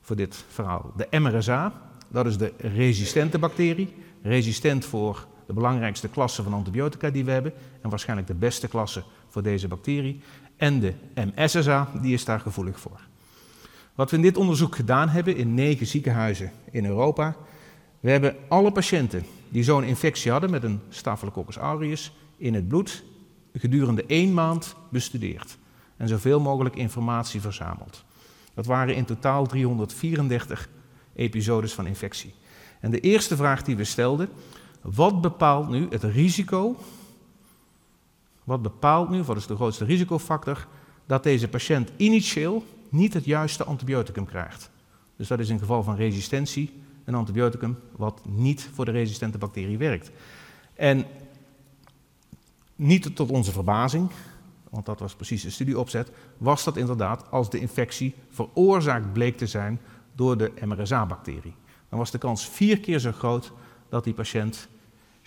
voor 0.00 0.16
dit 0.16 0.44
verhaal. 0.48 0.92
De 0.96 1.18
MRSA, 1.18 1.72
dat 2.08 2.26
is 2.26 2.38
de 2.38 2.52
resistente 2.58 3.38
bacterie, 3.38 3.94
resistent 4.22 4.84
voor 4.84 5.26
de 5.46 5.52
belangrijkste 5.52 6.08
klasse 6.08 6.42
van 6.42 6.52
antibiotica 6.52 7.10
die 7.10 7.24
we 7.24 7.30
hebben 7.30 7.52
en 7.80 7.90
waarschijnlijk 7.90 8.28
de 8.28 8.34
beste 8.34 8.68
klasse 8.68 9.02
voor 9.28 9.42
deze 9.42 9.68
bacterie. 9.68 10.20
En 10.56 10.80
de 10.80 10.94
MSSA, 11.14 11.88
die 12.02 12.12
is 12.12 12.24
daar 12.24 12.40
gevoelig 12.40 12.80
voor. 12.80 13.00
Wat 13.94 14.10
we 14.10 14.16
in 14.16 14.22
dit 14.22 14.36
onderzoek 14.36 14.76
gedaan 14.76 15.08
hebben 15.08 15.36
in 15.36 15.54
negen 15.54 15.86
ziekenhuizen 15.86 16.52
in 16.70 16.86
Europa, 16.86 17.36
we 18.00 18.10
hebben 18.10 18.36
alle 18.48 18.72
patiënten 18.72 19.24
die 19.48 19.62
zo'n 19.62 19.84
infectie 19.84 20.30
hadden 20.30 20.50
met 20.50 20.62
een 20.62 20.80
Staphylococcus 20.88 21.56
aureus 21.56 22.12
in 22.36 22.54
het 22.54 22.68
bloed 22.68 23.04
gedurende 23.52 24.04
één 24.06 24.34
maand 24.34 24.74
bestudeerd 24.90 25.58
en 25.96 26.08
zoveel 26.08 26.40
mogelijk 26.40 26.76
informatie 26.76 27.40
verzameld. 27.40 28.04
Dat 28.54 28.66
waren 28.66 28.94
in 28.94 29.04
totaal 29.04 29.46
334 29.46 30.68
episodes 31.14 31.72
van 31.72 31.86
infectie. 31.86 32.34
En 32.80 32.90
de 32.90 33.00
eerste 33.00 33.36
vraag 33.36 33.62
die 33.62 33.76
we 33.76 33.84
stelden, 33.84 34.28
wat 34.94 35.20
bepaalt 35.20 35.68
nu 35.68 35.86
het 35.90 36.02
risico, 36.02 36.76
wat 38.44 38.62
bepaalt 38.62 39.08
nu, 39.08 39.22
wat 39.22 39.36
is 39.36 39.46
de 39.46 39.54
grootste 39.54 39.84
risicofactor, 39.84 40.66
dat 41.06 41.22
deze 41.22 41.48
patiënt 41.48 41.90
initieel 41.96 42.64
niet 42.88 43.14
het 43.14 43.24
juiste 43.24 43.64
antibioticum 43.64 44.26
krijgt? 44.26 44.70
Dus 45.16 45.28
dat 45.28 45.38
is 45.38 45.48
in 45.48 45.58
geval 45.58 45.82
van 45.82 45.96
resistentie 45.96 46.82
een 47.04 47.14
antibioticum 47.14 47.78
wat 47.96 48.20
niet 48.24 48.70
voor 48.72 48.84
de 48.84 48.90
resistente 48.90 49.38
bacterie 49.38 49.78
werkt. 49.78 50.10
En 50.74 51.04
niet 52.76 53.16
tot 53.16 53.30
onze 53.30 53.52
verbazing, 53.52 54.10
want 54.70 54.86
dat 54.86 55.00
was 55.00 55.14
precies 55.14 55.42
de 55.42 55.50
studieopzet, 55.50 56.10
was 56.38 56.64
dat 56.64 56.76
inderdaad 56.76 57.30
als 57.30 57.50
de 57.50 57.58
infectie 57.58 58.14
veroorzaakt 58.30 59.12
bleek 59.12 59.36
te 59.36 59.46
zijn 59.46 59.80
door 60.14 60.36
de 60.36 60.52
MRSA-bacterie. 60.64 61.54
Dan 61.88 61.98
was 61.98 62.10
de 62.10 62.18
kans 62.18 62.48
vier 62.48 62.80
keer 62.80 62.98
zo 62.98 63.12
groot 63.12 63.52
dat 63.88 64.04
die 64.04 64.14
patiënt 64.14 64.68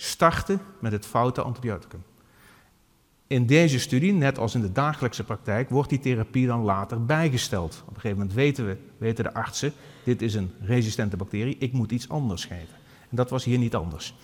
startte 0.02 0.60
met 0.80 0.92
het 0.92 1.06
foute 1.06 1.42
antibioticum. 1.42 2.04
In 3.28 3.46
deze 3.46 3.80
studie, 3.80 4.14
net 4.14 4.38
als 4.38 4.56
in 4.56 4.62
de 4.62 4.72
dagelijkse 4.72 5.24
praktijk, 5.24 5.70
wordt 5.70 5.90
die 5.90 6.00
therapie 6.00 6.48
dan 6.48 6.62
later 6.62 7.06
bijgesteld. 7.06 7.82
Op 7.82 7.88
een 7.88 8.02
gegeven 8.02 8.18
moment 8.18 8.36
weten, 8.36 8.66
we, 8.66 8.78
weten 8.98 9.24
de 9.24 9.34
artsen, 9.34 9.74
dit 10.04 10.22
is 10.22 10.34
een 10.34 10.52
resistente 10.62 11.18
bacterie, 11.18 11.58
ik 11.58 11.74
moet 11.74 11.92
iets 11.92 12.10
anders 12.10 12.46
geven. 12.46 12.76
En 13.10 13.16
dat 13.16 13.30
was 13.30 13.44
hier 13.44 13.58
niet 13.58 13.76
anders. 13.76 14.16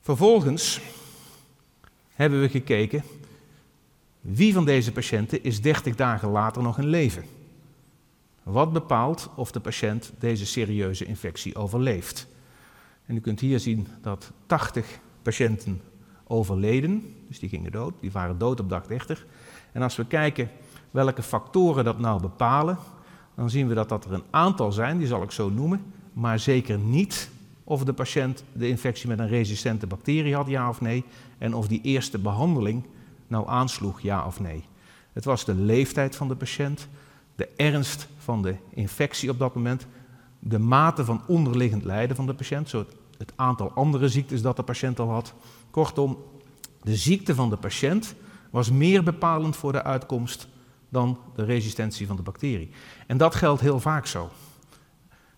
Vervolgens 0.00 0.80
hebben 2.14 2.40
we 2.40 2.48
gekeken, 2.48 3.02
wie 4.20 4.52
van 4.52 4.64
deze 4.64 4.92
patiënten 4.92 5.42
is 5.42 5.60
30 5.60 5.94
dagen 5.94 6.28
later 6.28 6.62
nog 6.62 6.78
in 6.78 6.86
leven? 6.86 7.24
Wat 8.42 8.72
bepaalt 8.72 9.30
of 9.34 9.52
de 9.52 9.60
patiënt 9.60 10.12
deze 10.18 10.46
serieuze 10.46 11.04
infectie 11.04 11.56
overleeft? 11.56 12.28
En 13.10 13.16
u 13.16 13.20
kunt 13.20 13.40
hier 13.40 13.60
zien 13.60 13.86
dat 14.02 14.32
80 14.46 14.98
patiënten 15.22 15.80
overleden, 16.26 17.14
dus 17.28 17.38
die 17.38 17.48
gingen 17.48 17.72
dood, 17.72 17.94
die 18.00 18.10
waren 18.12 18.38
dood 18.38 18.60
op 18.60 18.68
dag 18.68 18.86
30. 18.86 19.26
En 19.72 19.82
als 19.82 19.96
we 19.96 20.06
kijken 20.06 20.50
welke 20.90 21.22
factoren 21.22 21.84
dat 21.84 21.98
nou 21.98 22.20
bepalen, 22.20 22.78
dan 23.34 23.50
zien 23.50 23.68
we 23.68 23.74
dat 23.74 23.88
dat 23.88 24.04
er 24.04 24.12
een 24.12 24.22
aantal 24.30 24.72
zijn, 24.72 24.98
die 24.98 25.06
zal 25.06 25.22
ik 25.22 25.30
zo 25.30 25.48
noemen, 25.48 25.82
maar 26.12 26.38
zeker 26.38 26.78
niet 26.78 27.30
of 27.64 27.84
de 27.84 27.92
patiënt 27.92 28.44
de 28.52 28.68
infectie 28.68 29.08
met 29.08 29.18
een 29.18 29.28
resistente 29.28 29.86
bacterie 29.86 30.34
had, 30.34 30.46
ja 30.46 30.68
of 30.68 30.80
nee, 30.80 31.04
en 31.38 31.54
of 31.54 31.68
die 31.68 31.80
eerste 31.82 32.18
behandeling 32.18 32.84
nou 33.26 33.48
aansloeg, 33.48 34.00
ja 34.00 34.26
of 34.26 34.40
nee. 34.40 34.64
Het 35.12 35.24
was 35.24 35.44
de 35.44 35.54
leeftijd 35.54 36.16
van 36.16 36.28
de 36.28 36.36
patiënt, 36.36 36.88
de 37.34 37.48
ernst 37.56 38.08
van 38.18 38.42
de 38.42 38.54
infectie 38.70 39.30
op 39.30 39.38
dat 39.38 39.54
moment, 39.54 39.86
de 40.38 40.58
mate 40.58 41.04
van 41.04 41.22
onderliggend 41.26 41.84
lijden 41.84 42.16
van 42.16 42.26
de 42.26 42.34
patiënt, 42.34 42.68
zo 42.68 42.78
het 42.78 42.98
aantal 43.36 43.72
andere 43.72 44.08
ziektes 44.08 44.42
dat 44.42 44.56
de 44.56 44.62
patiënt 44.62 44.98
al 44.98 45.10
had. 45.10 45.34
Kortom, 45.70 46.18
de 46.82 46.96
ziekte 46.96 47.34
van 47.34 47.50
de 47.50 47.56
patiënt 47.56 48.14
was 48.50 48.70
meer 48.70 49.02
bepalend 49.02 49.56
voor 49.56 49.72
de 49.72 49.82
uitkomst 49.82 50.48
dan 50.88 51.18
de 51.34 51.44
resistentie 51.44 52.06
van 52.06 52.16
de 52.16 52.22
bacterie. 52.22 52.70
En 53.06 53.16
dat 53.16 53.34
geldt 53.34 53.60
heel 53.60 53.80
vaak 53.80 54.06
zo. 54.06 54.30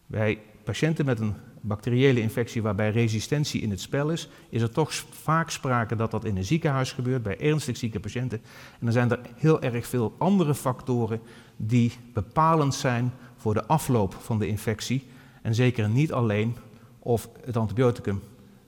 Bij 0.06 0.38
patiënten 0.64 1.04
met 1.04 1.20
een 1.20 1.34
bacteriële 1.60 2.20
infectie 2.20 2.62
waarbij 2.62 2.90
resistentie 2.90 3.60
in 3.60 3.70
het 3.70 3.80
spel 3.80 4.10
is, 4.10 4.28
is 4.48 4.62
er 4.62 4.70
toch 4.70 4.92
vaak 5.10 5.50
sprake 5.50 5.96
dat 5.96 6.10
dat 6.10 6.24
in 6.24 6.36
een 6.36 6.44
ziekenhuis 6.44 6.92
gebeurt, 6.92 7.22
bij 7.22 7.40
ernstig 7.40 7.76
zieke 7.76 8.00
patiënten. 8.00 8.38
En 8.72 8.78
dan 8.80 8.92
zijn 8.92 9.10
er 9.10 9.20
heel 9.36 9.62
erg 9.62 9.86
veel 9.86 10.14
andere 10.18 10.54
factoren 10.54 11.20
die 11.56 11.92
bepalend 12.12 12.74
zijn 12.74 13.12
voor 13.36 13.54
de 13.54 13.66
afloop 13.66 14.14
van 14.14 14.38
de 14.38 14.46
infectie. 14.46 15.06
En 15.42 15.54
zeker 15.54 15.88
niet 15.88 16.12
alleen 16.12 16.56
of 17.02 17.28
het 17.44 17.56
antibioticum 17.56 18.22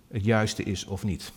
het 0.08 0.24
juiste 0.24 0.62
is 0.62 0.84
of 0.84 1.04
niet. 1.04 1.32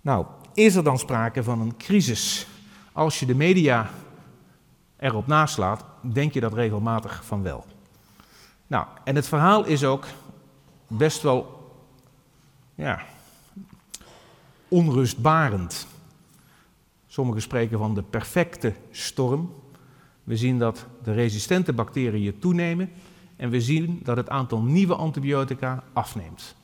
Nou, 0.00 0.26
is 0.54 0.74
er 0.74 0.84
dan 0.84 0.98
sprake 0.98 1.42
van 1.42 1.60
een 1.60 1.76
crisis? 1.76 2.46
Als 2.92 3.20
je 3.20 3.26
de 3.26 3.34
media 3.34 3.90
erop 4.96 5.26
naslaat, 5.26 5.84
denk 6.00 6.32
je 6.32 6.40
dat 6.40 6.54
regelmatig 6.54 7.24
van 7.24 7.42
wel. 7.42 7.64
Nou, 8.66 8.86
en 9.04 9.14
het 9.14 9.28
verhaal 9.28 9.64
is 9.64 9.84
ook 9.84 10.06
best 10.86 11.22
wel 11.22 11.72
ja, 12.74 13.02
onrustbarend. 14.68 15.86
Sommigen 17.06 17.42
spreken 17.42 17.78
van 17.78 17.94
de 17.94 18.02
perfecte 18.02 18.74
storm. 18.90 19.54
We 20.24 20.36
zien 20.36 20.58
dat 20.58 20.86
de 21.02 21.12
resistente 21.12 21.72
bacteriën 21.72 22.38
toenemen 22.38 22.90
en 23.38 23.50
we 23.50 23.60
zien 23.60 24.00
dat 24.02 24.16
het 24.16 24.28
aantal 24.28 24.62
nieuwe 24.62 24.94
antibiotica 24.94 25.82
afneemt. 25.92 26.56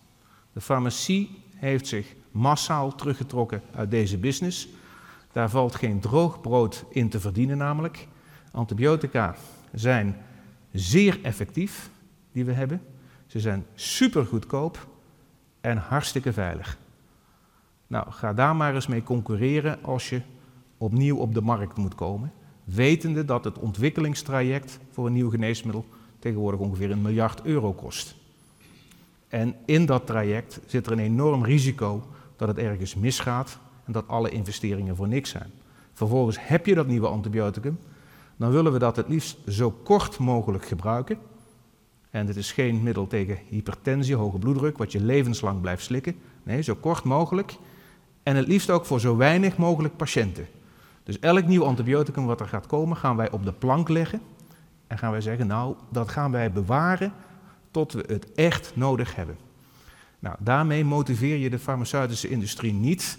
De 0.53 0.61
farmacie 0.61 1.43
heeft 1.55 1.87
zich 1.87 2.15
massaal 2.31 2.95
teruggetrokken 2.95 3.63
uit 3.75 3.91
deze 3.91 4.19
business. 4.19 4.69
Daar 5.33 5.51
valt 5.51 5.75
geen 5.75 6.01
droog 6.01 6.41
brood 6.41 6.85
in 6.91 7.09
te 7.09 7.21
verdienen 7.21 7.59
namelijk. 7.59 8.09
Antibiotica 8.53 9.35
zijn 9.73 10.17
zeer 10.73 11.19
effectief, 11.23 11.91
die 12.33 12.45
we 12.45 12.53
hebben. 12.53 12.83
Ze 13.27 13.41
zijn 13.41 13.67
super 13.75 14.27
goedkoop 14.27 14.87
en 15.61 15.77
hartstikke 15.77 16.33
veilig. 16.33 16.79
Nou, 17.87 18.11
ga 18.11 18.33
daar 18.33 18.57
maar 18.57 18.75
eens 18.75 18.87
mee 18.87 19.03
concurreren 19.03 19.83
als 19.83 20.09
je 20.09 20.21
opnieuw 20.79 21.17
op 21.17 21.35
de 21.35 21.41
markt 21.41 21.77
moet 21.77 21.95
komen, 21.95 22.33
wetende 22.65 23.25
dat 23.25 23.45
het 23.45 23.59
ontwikkelingstraject 23.59 24.79
voor 24.91 25.07
een 25.07 25.13
nieuw 25.13 25.31
geneesmiddel 25.31 25.87
tegenwoordig 26.25 26.61
ongeveer 26.61 26.91
een 26.91 27.03
miljard 27.03 27.41
euro 27.43 27.73
kost. 27.73 28.15
En 29.29 29.55
in 29.65 29.87
dat 29.87 30.07
traject 30.07 30.61
zit 30.67 30.87
er 30.87 30.93
een 30.93 30.99
enorm 30.99 31.45
risico 31.45 32.03
dat 32.37 32.49
het 32.49 32.59
ergens 32.59 32.95
misgaat 32.95 33.59
en 33.85 33.93
dat 33.93 34.09
alle 34.09 34.31
investeringen 34.31 34.97
voor 34.97 35.09
niks 35.09 35.31
zijn. 35.31 35.51
Vervolgens 35.93 36.37
heb 36.41 36.67
je 36.67 36.75
dat 36.75 36.87
nieuwe 36.87 37.07
antibioticum, 37.07 37.79
dan 38.37 38.51
willen 38.51 38.73
we 38.73 38.79
dat 38.79 38.97
het 38.97 39.09
liefst 39.09 39.39
zo 39.49 39.71
kort 39.71 40.19
mogelijk 40.19 40.67
gebruiken. 40.67 41.19
En 42.11 42.27
dit 42.27 42.37
is 42.37 42.53
geen 42.53 42.83
middel 42.83 43.07
tegen 43.07 43.39
hypertensie, 43.49 44.15
hoge 44.15 44.39
bloeddruk, 44.39 44.79
wat 44.79 44.93
je 44.93 45.01
levenslang 45.01 45.61
blijft 45.61 45.83
slikken. 45.83 46.17
Nee, 46.43 46.63
zo 46.63 46.75
kort 46.75 47.05
mogelijk. 47.05 47.57
En 48.23 48.37
het 48.37 48.49
liefst 48.49 48.71
ook 48.71 48.87
voor 48.87 49.01
zo 49.01 49.17
weinig 49.17 49.57
mogelijk 49.57 49.97
patiënten. 49.97 50.47
Dus 51.03 51.19
elk 51.19 51.47
nieuw 51.47 51.65
antibioticum 51.65 52.27
wat 52.27 52.41
er 52.41 52.49
gaat 52.49 52.67
komen, 52.67 52.97
gaan 52.97 53.17
wij 53.17 53.31
op 53.31 53.45
de 53.45 53.53
plank 53.53 53.89
leggen. 53.89 54.21
En 54.95 55.01
gaan 55.01 55.11
wij 55.11 55.21
zeggen, 55.21 55.47
nou, 55.47 55.77
dat 55.91 56.09
gaan 56.09 56.31
wij 56.31 56.53
bewaren 56.53 57.13
tot 57.71 57.93
we 57.93 58.05
het 58.07 58.33
echt 58.33 58.73
nodig 58.75 59.15
hebben. 59.15 59.37
Nou, 60.19 60.37
daarmee 60.39 60.85
motiveer 60.85 61.37
je 61.37 61.51
de 61.51 61.59
farmaceutische 61.59 62.29
industrie 62.29 62.73
niet 62.73 63.19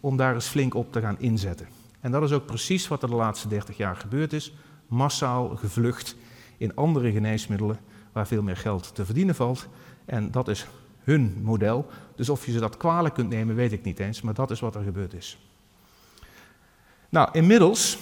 om 0.00 0.16
daar 0.16 0.34
eens 0.34 0.46
flink 0.46 0.74
op 0.74 0.92
te 0.92 1.00
gaan 1.00 1.18
inzetten. 1.18 1.66
En 2.00 2.10
dat 2.10 2.22
is 2.22 2.32
ook 2.32 2.46
precies 2.46 2.88
wat 2.88 3.02
er 3.02 3.08
de 3.08 3.14
laatste 3.14 3.48
30 3.48 3.76
jaar 3.76 3.96
gebeurd 3.96 4.32
is. 4.32 4.52
Massaal 4.86 5.48
gevlucht 5.48 6.16
in 6.56 6.74
andere 6.74 7.12
geneesmiddelen 7.12 7.78
waar 8.12 8.26
veel 8.26 8.42
meer 8.42 8.56
geld 8.56 8.94
te 8.94 9.04
verdienen 9.04 9.34
valt. 9.34 9.68
En 10.04 10.30
dat 10.30 10.48
is 10.48 10.66
hun 10.98 11.40
model. 11.42 11.86
Dus 12.16 12.28
of 12.28 12.46
je 12.46 12.52
ze 12.52 12.60
dat 12.60 12.76
kwalijk 12.76 13.14
kunt 13.14 13.28
nemen, 13.28 13.54
weet 13.54 13.72
ik 13.72 13.84
niet 13.84 13.98
eens, 13.98 14.20
maar 14.20 14.34
dat 14.34 14.50
is 14.50 14.60
wat 14.60 14.74
er 14.74 14.82
gebeurd 14.82 15.14
is. 15.14 15.38
Nou, 17.08 17.28
inmiddels 17.32 17.98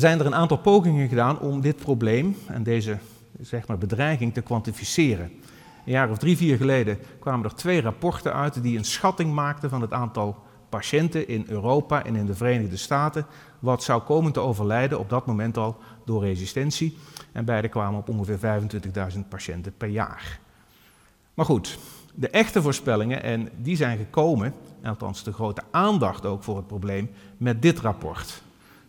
zijn 0.00 0.20
er 0.20 0.26
een 0.26 0.34
aantal 0.34 0.58
pogingen 0.58 1.08
gedaan 1.08 1.38
om 1.38 1.60
dit 1.60 1.76
probleem 1.76 2.36
en 2.46 2.62
deze 2.62 2.98
zeg 3.40 3.66
maar, 3.66 3.78
bedreiging 3.78 4.34
te 4.34 4.40
kwantificeren. 4.40 5.30
Een 5.84 5.92
jaar 5.92 6.10
of 6.10 6.18
drie, 6.18 6.36
vier 6.36 6.56
geleden 6.56 6.98
kwamen 7.18 7.44
er 7.44 7.54
twee 7.54 7.80
rapporten 7.80 8.34
uit 8.34 8.62
die 8.62 8.78
een 8.78 8.84
schatting 8.84 9.32
maakten 9.32 9.70
van 9.70 9.80
het 9.80 9.92
aantal 9.92 10.36
patiënten 10.68 11.28
in 11.28 11.44
Europa 11.48 12.04
en 12.04 12.16
in 12.16 12.26
de 12.26 12.34
Verenigde 12.34 12.76
Staten 12.76 13.26
wat 13.58 13.82
zou 13.82 14.02
komen 14.02 14.32
te 14.32 14.40
overlijden 14.40 14.98
op 14.98 15.10
dat 15.10 15.26
moment 15.26 15.56
al 15.56 15.76
door 16.04 16.22
resistentie. 16.22 16.98
En 17.32 17.44
beide 17.44 17.68
kwamen 17.68 17.98
op 17.98 18.08
ongeveer 18.08 18.62
25.000 19.12 19.18
patiënten 19.28 19.74
per 19.76 19.88
jaar. 19.88 20.38
Maar 21.34 21.46
goed, 21.46 21.78
de 22.14 22.28
echte 22.28 22.62
voorspellingen, 22.62 23.22
en 23.22 23.48
die 23.56 23.76
zijn 23.76 23.98
gekomen, 23.98 24.54
althans 24.84 25.22
de 25.22 25.32
grote 25.32 25.62
aandacht 25.70 26.26
ook 26.26 26.42
voor 26.42 26.56
het 26.56 26.66
probleem, 26.66 27.10
met 27.36 27.62
dit 27.62 27.78
rapport. 27.78 28.42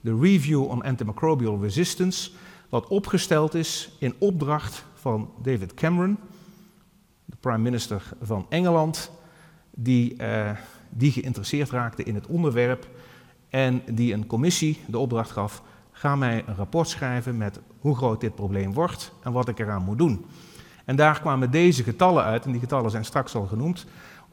De 0.05 0.17
Review 0.19 0.69
on 0.69 0.83
Antimicrobial 0.83 1.61
Resistance, 1.61 2.31
wat 2.69 2.87
opgesteld 2.87 3.53
is 3.53 3.95
in 3.99 4.13
opdracht 4.17 4.85
van 4.93 5.31
David 5.41 5.73
Cameron, 5.73 6.17
de 7.25 7.35
prime 7.39 7.57
minister 7.57 8.03
van 8.21 8.45
Engeland, 8.49 9.11
die, 9.71 10.15
uh, 10.17 10.51
die 10.89 11.11
geïnteresseerd 11.11 11.69
raakte 11.69 12.03
in 12.03 12.15
het 12.15 12.27
onderwerp 12.27 12.89
en 13.49 13.81
die 13.91 14.13
een 14.13 14.27
commissie 14.27 14.79
de 14.87 14.97
opdracht 14.97 15.31
gaf, 15.31 15.61
ga 15.91 16.15
mij 16.15 16.43
een 16.47 16.55
rapport 16.55 16.89
schrijven 16.89 17.37
met 17.37 17.59
hoe 17.79 17.95
groot 17.95 18.21
dit 18.21 18.35
probleem 18.35 18.73
wordt 18.73 19.11
en 19.23 19.31
wat 19.31 19.47
ik 19.47 19.59
eraan 19.59 19.83
moet 19.83 19.97
doen. 19.97 20.25
En 20.85 20.95
daar 20.95 21.19
kwamen 21.19 21.51
deze 21.51 21.83
getallen 21.83 22.23
uit, 22.23 22.45
en 22.45 22.51
die 22.51 22.59
getallen 22.59 22.91
zijn 22.91 23.05
straks 23.05 23.35
al 23.35 23.45
genoemd. 23.45 23.85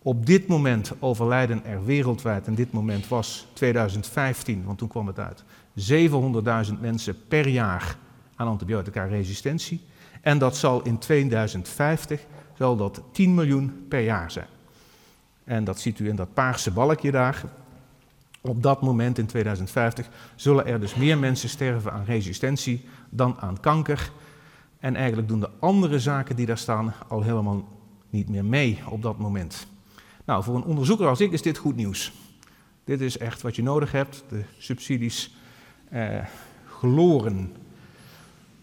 Op 0.03 0.27
dit 0.27 0.47
moment 0.47 0.93
overlijden 0.99 1.65
er 1.65 1.85
wereldwijd, 1.85 2.47
en 2.47 2.55
dit 2.55 2.73
moment 2.73 3.09
was 3.09 3.47
2015, 3.53 4.65
want 4.65 4.79
toen 4.79 4.89
kwam 4.89 5.07
het 5.07 5.19
uit, 5.19 5.45
700.000 5.77 6.81
mensen 6.81 7.17
per 7.29 7.49
jaar 7.49 7.97
aan 8.37 8.47
antibiotica-resistentie. 8.47 9.81
En 10.21 10.39
dat 10.39 10.57
zal 10.57 10.83
in 10.83 10.99
2050 10.99 12.21
zal 12.59 12.77
dat 12.77 13.03
10 13.13 13.35
miljoen 13.35 13.85
per 13.89 14.01
jaar 14.01 14.31
zijn. 14.31 14.47
En 15.45 15.65
dat 15.65 15.81
ziet 15.81 15.99
u 15.99 16.09
in 16.09 16.17
dat 16.17 16.35
paarse 16.35 16.71
balkje 16.71 17.11
daar. 17.11 17.43
Op 18.41 18.63
dat 18.63 18.83
moment 18.83 19.19
in 19.19 19.27
2050 19.27 20.09
zullen 20.35 20.67
er 20.67 20.81
dus 20.81 20.95
meer 20.95 21.19
mensen 21.19 21.49
sterven 21.49 21.93
aan 21.93 22.05
resistentie 22.05 22.85
dan 23.11 23.37
aan 23.41 23.61
kanker. 23.61 24.11
En 24.79 24.97
eigenlijk 24.97 25.29
doen 25.29 25.41
de 25.41 25.51
andere 25.59 25.99
zaken 25.99 26.37
die 26.37 26.47
daar 26.47 26.59
staan 26.59 26.95
al 27.09 27.23
helemaal 27.23 27.69
niet 28.11 28.29
meer 28.29 28.45
mee 28.45 28.79
op 28.89 29.03
dat 29.03 29.19
moment. 29.19 29.67
Nou, 30.25 30.43
voor 30.43 30.55
een 30.55 30.65
onderzoeker 30.65 31.07
als 31.07 31.21
ik 31.21 31.33
is 31.33 31.43
dit 31.43 31.59
goed 31.59 31.77
nieuws. 31.77 32.13
Dit 32.85 33.01
is 33.01 33.19
echt 33.19 33.43
wat 33.43 33.57
je 33.57 33.63
nodig 33.63 33.93
hebt. 33.93 34.25
De 34.29 34.43
subsidies 34.59 35.35
eh, 35.93 36.19
gloren. 36.67 37.53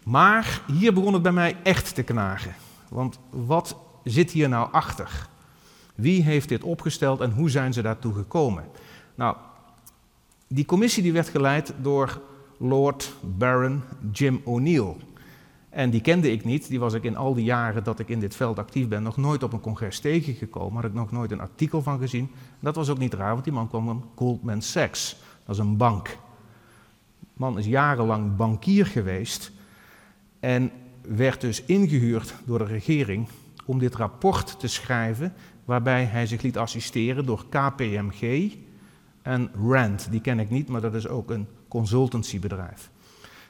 Maar 0.04 0.62
hier 0.68 0.94
begon 0.94 1.14
het 1.14 1.22
bij 1.22 1.32
mij 1.32 1.56
echt 1.64 1.96
te 1.96 2.04
knagen. 2.04 2.56
Want 2.88 3.20
wat 3.30 3.76
zit 4.04 4.32
hier 4.32 4.50
nou 4.50 4.72
achter? 4.72 5.28
Wie 5.96 6.24
heeft 6.24 6.50
dit 6.50 6.64
opgesteld 6.64 7.20
en 7.20 7.32
hoe 7.32 7.50
zijn 7.50 7.74
ze 7.74 7.82
daartoe 7.82 8.14
gekomen? 8.14 8.64
Nou, 9.16 9.36
die 10.48 10.66
commissie 10.66 11.04
die 11.04 11.14
werd 11.14 11.30
geleid 11.30 11.74
door 11.82 12.22
Lord 12.58 13.14
Baron 13.38 13.82
Jim 14.12 14.42
O'Neill. 14.44 14.96
En 15.70 15.90
die 15.90 16.02
kende 16.02 16.32
ik 16.32 16.46
niet, 16.46 16.68
die 16.68 16.80
was 16.80 16.94
ik 16.94 17.04
in 17.04 17.18
al 17.18 17.34
die 17.34 17.44
jaren 17.44 17.84
dat 17.84 18.00
ik 18.00 18.10
in 18.10 18.20
dit 18.20 18.36
veld 18.36 18.60
actief 18.60 18.88
ben 18.88 19.04
nog 19.04 19.18
nooit 19.18 19.44
op 19.44 19.54
een 19.54 19.60
congres 19.60 20.00
tegengekomen, 20.00 20.76
had 20.76 20.92
ik 20.92 20.94
nog 20.94 21.12
nooit 21.12 21.32
een 21.32 21.42
artikel 21.42 21.82
van 21.82 22.00
gezien. 22.00 22.32
Dat 22.60 22.76
was 22.76 22.90
ook 22.90 22.98
niet 22.98 23.14
raar, 23.14 23.32
want 23.32 23.44
die 23.44 23.54
man 23.54 23.68
kwam 23.68 23.86
van 23.86 24.06
Goldman 24.16 24.62
Sachs, 24.62 25.16
dat 25.46 25.56
is 25.56 25.62
een 25.62 25.78
bank. 25.78 26.18
Man 27.40 27.58
is 27.58 27.66
jarenlang 27.66 28.36
bankier 28.36 28.86
geweest 28.86 29.52
en 30.40 30.72
werd 31.02 31.42
dus 31.42 31.64
ingehuurd 31.64 32.34
door 32.46 32.58
de 32.58 32.66
regering 32.66 33.28
om 33.66 33.80
dit 33.80 33.96
rapport 33.96 34.60
te 34.60 34.68
schrijven, 34.68 35.34
waarbij 35.66 36.04
hij 36.04 36.26
zich 36.26 36.42
liet 36.42 36.58
assisteren 36.58 37.26
door 37.26 37.46
KPMG 37.50 38.54
en 39.22 39.52
RAND. 39.70 40.08
Die 40.12 40.22
ken 40.22 40.40
ik 40.40 40.50
niet, 40.50 40.68
maar 40.68 40.82
dat 40.82 40.94
is 40.94 41.08
ook 41.08 41.30
een 41.30 41.48
consultancybedrijf. 41.68 42.90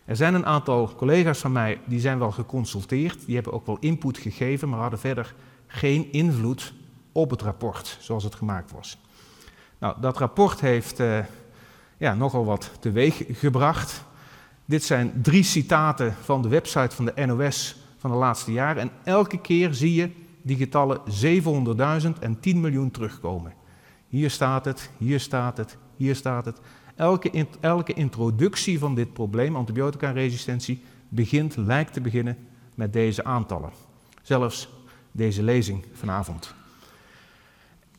Er 0.06 0.16
zijn 0.16 0.34
een 0.34 0.46
aantal 0.46 0.96
collega's 0.96 1.40
van 1.40 1.52
mij 1.52 1.80
die 1.86 2.00
zijn 2.00 2.20
wel 2.20 2.32
geconsulteerd, 2.32 3.26
die 3.26 3.36
hebben 3.36 3.54
ook 3.54 3.66
wel 3.66 3.78
input 3.80 4.18
gegeven, 4.18 4.70
maar 4.70 4.80
hadden 4.80 5.00
verder 5.00 5.36
geen 5.68 6.12
invloed 6.12 6.74
op 7.12 7.30
het 7.30 7.42
rapport 7.42 7.98
zoals 8.00 8.24
het 8.24 8.36
gemaakt 8.36 8.72
was. 8.72 8.98
Nou, 9.80 10.02
dat 10.02 10.18
rapport 10.18 10.60
heeft 10.60 11.00
uh, 11.00 11.20
ja, 12.00 12.14
nogal 12.14 12.46
wat 12.46 12.72
teweeg 12.80 13.24
gebracht. 13.32 14.04
Dit 14.66 14.84
zijn 14.84 15.12
drie 15.22 15.44
citaten 15.44 16.16
van 16.22 16.42
de 16.42 16.48
website 16.48 16.96
van 16.96 17.06
de 17.06 17.26
NOS 17.26 17.76
van 17.98 18.12
de 18.12 18.18
laatste 18.18 18.52
jaren. 18.52 18.82
En 18.82 18.92
elke 19.04 19.42
keer 19.42 19.74
zie 19.74 19.94
je 19.94 20.10
die 20.42 20.58
getallen 20.58 21.02
700.000 22.04 22.20
en 22.20 22.40
10 22.40 22.62
miljoen 22.62 22.92
terugkomen. 22.92 23.54
Hier 24.08 24.30
staat 24.30 24.66
het, 24.66 24.90
hier 24.98 25.20
staat 25.20 25.58
het, 25.58 25.78
hier 25.96 26.16
staat 26.16 26.46
het. 26.46 26.60
Elke, 26.96 27.48
elke 27.60 27.94
introductie 27.94 28.80
van 28.80 28.96
dit 28.96 29.14
probleem, 29.14 29.56
antibiotica-resistentie, 29.56 30.82
begint, 31.10 31.56
lijkt 31.56 31.94
te 31.94 32.02
beginnen 32.02 32.38
met 32.76 32.94
deze 32.94 33.24
aantallen. 33.24 33.72
Zelfs 34.22 34.70
deze 35.12 35.44
lezing 35.44 35.86
vanavond. 35.94 36.54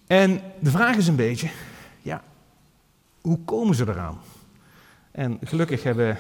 En 0.07 0.41
de 0.61 0.71
vraag 0.71 0.97
is 0.97 1.07
een 1.07 1.17
beetje, 1.17 1.49
hoe 3.21 3.39
komen 3.45 3.75
ze 3.75 3.89
eraan? 3.89 4.19
En 5.11 5.39
gelukkig 5.45 5.83
hebben 5.83 6.09
een 6.09 6.17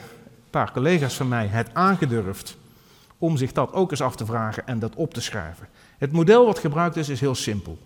paar 0.50 0.72
collega's 0.72 1.16
van 1.16 1.28
mij 1.28 1.46
het 1.46 1.74
aangedurfd 1.74 2.56
om 3.18 3.36
zich 3.36 3.52
dat 3.52 3.72
ook 3.72 3.90
eens 3.90 4.00
af 4.00 4.16
te 4.16 4.26
vragen 4.26 4.66
en 4.66 4.78
dat 4.78 4.94
op 4.94 5.14
te 5.14 5.20
schrijven. 5.20 5.68
Het 5.98 6.12
model 6.12 6.46
wat 6.46 6.58
gebruikt 6.58 6.96
is, 6.96 7.08
is 7.08 7.20
heel 7.20 7.34
simpel. 7.34 7.78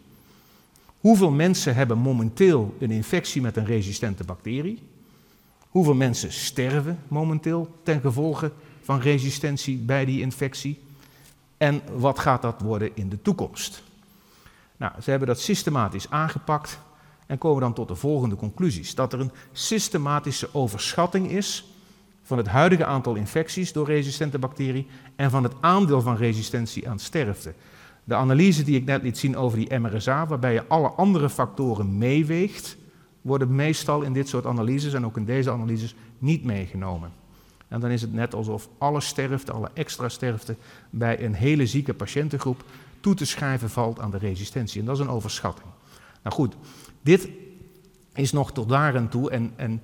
Hoeveel 1.01 1.31
mensen 1.31 1.75
hebben 1.75 1.99
momenteel 1.99 2.75
een 2.79 2.91
infectie 2.91 3.43
met 3.43 3.57
een 3.57 3.65
resistente 3.65 4.25
bacterie? 4.25 4.83
Hoeveel 5.69 5.95
mensen 5.95 6.33
sterven 6.33 6.99
momenteel 7.09 7.79
ten 7.83 8.01
gevolge 8.01 8.53
van 8.83 9.01
resistentie 9.01 9.77
bij 9.77 10.05
die 10.05 10.21
infectie? 10.21 10.83
En 11.57 11.83
wat 11.97 12.19
gaat 12.19 12.43
dat 12.43 12.61
worden 12.61 12.91
in 12.95 13.09
de 13.09 13.23
toekomst? 13.23 13.83
Nou, 14.77 14.93
ze 15.03 15.11
hebben 15.11 15.29
dat 15.29 15.41
systematisch 15.41 16.11
aangepakt 16.11 16.79
en 17.27 17.39
komen 17.39 17.61
dan 17.61 17.75
tot 17.75 17.89
de 17.89 17.95
volgende 17.95 18.37
conclusies. 18.37 18.95
Dat 18.95 19.13
er 19.13 19.21
een 19.21 19.33
systematische 19.53 20.49
overschatting 20.53 21.31
is 21.31 21.65
van 22.23 22.39
het 22.39 22.47
huidige 22.47 22.85
aantal 22.85 23.15
infecties 23.15 23.73
door 23.73 23.87
resistente 23.87 24.39
bacterie 24.39 24.87
en 25.17 25.31
van 25.31 25.43
het 25.43 25.53
aandeel 25.61 26.01
van 26.01 26.17
resistentie 26.17 26.89
aan 26.89 26.99
sterfte. 26.99 27.55
De 28.05 28.15
analyse 28.15 28.63
die 28.63 28.77
ik 28.77 28.85
net 28.85 29.03
liet 29.03 29.19
zien 29.19 29.37
over 29.37 29.59
die 29.59 29.79
MRSA, 29.79 30.27
waarbij 30.27 30.53
je 30.53 30.67
alle 30.67 30.89
andere 30.89 31.31
factoren 31.31 31.99
meeweegt, 31.99 32.77
worden 33.21 33.55
meestal 33.55 34.03
in 34.03 34.13
dit 34.13 34.29
soort 34.29 34.47
analyses 34.47 34.93
en 34.93 35.05
ook 35.05 35.17
in 35.17 35.25
deze 35.25 35.51
analyses 35.51 35.95
niet 36.19 36.45
meegenomen. 36.45 37.11
En 37.69 37.81
dan 37.81 37.91
is 37.91 38.01
het 38.01 38.13
net 38.13 38.35
alsof 38.35 38.69
alle 38.79 39.01
sterfte, 39.01 39.53
alle 39.53 39.71
extra 39.75 40.09
sterfte 40.09 40.57
bij 40.91 41.25
een 41.25 41.35
hele 41.35 41.67
zieke 41.67 41.95
patiëntengroep 41.95 42.65
toe 43.01 43.15
te 43.15 43.27
schrijven 43.27 43.71
valt 43.71 44.01
aan 44.01 44.11
de 44.11 44.19
resistentie. 44.19 44.81
En 44.81 44.87
dat 44.87 44.97
is 44.97 45.03
een 45.03 45.11
overschatting. 45.11 45.69
Nou 46.23 46.37
goed, 46.37 46.57
dit 47.05 47.29
is 48.15 48.33
nog 48.33 48.53
tot 48.53 48.69
daar 48.69 48.95
en 48.95 49.09
toe 49.09 49.31
en, 49.31 49.53
en 49.57 49.83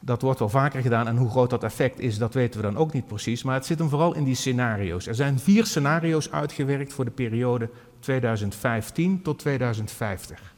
dat 0.00 0.22
wordt 0.22 0.38
wel 0.38 0.48
vaker 0.48 0.82
gedaan 0.82 1.08
en 1.08 1.16
hoe 1.16 1.30
groot 1.30 1.50
dat 1.50 1.64
effect 1.64 1.98
is, 1.98 2.18
dat 2.18 2.34
weten 2.34 2.60
we 2.60 2.66
dan 2.66 2.76
ook 2.76 2.92
niet 2.92 3.06
precies. 3.06 3.42
Maar 3.42 3.54
het 3.54 3.66
zit 3.66 3.78
hem 3.78 3.88
vooral 3.88 4.14
in 4.14 4.24
die 4.24 4.34
scenario's. 4.34 5.06
Er 5.06 5.14
zijn 5.14 5.38
vier 5.38 5.66
scenario's 5.66 6.30
uitgewerkt 6.30 6.92
voor 6.92 7.04
de 7.04 7.10
periode 7.10 7.70
2015 7.98 9.22
tot 9.22 9.38
2050. 9.38 10.54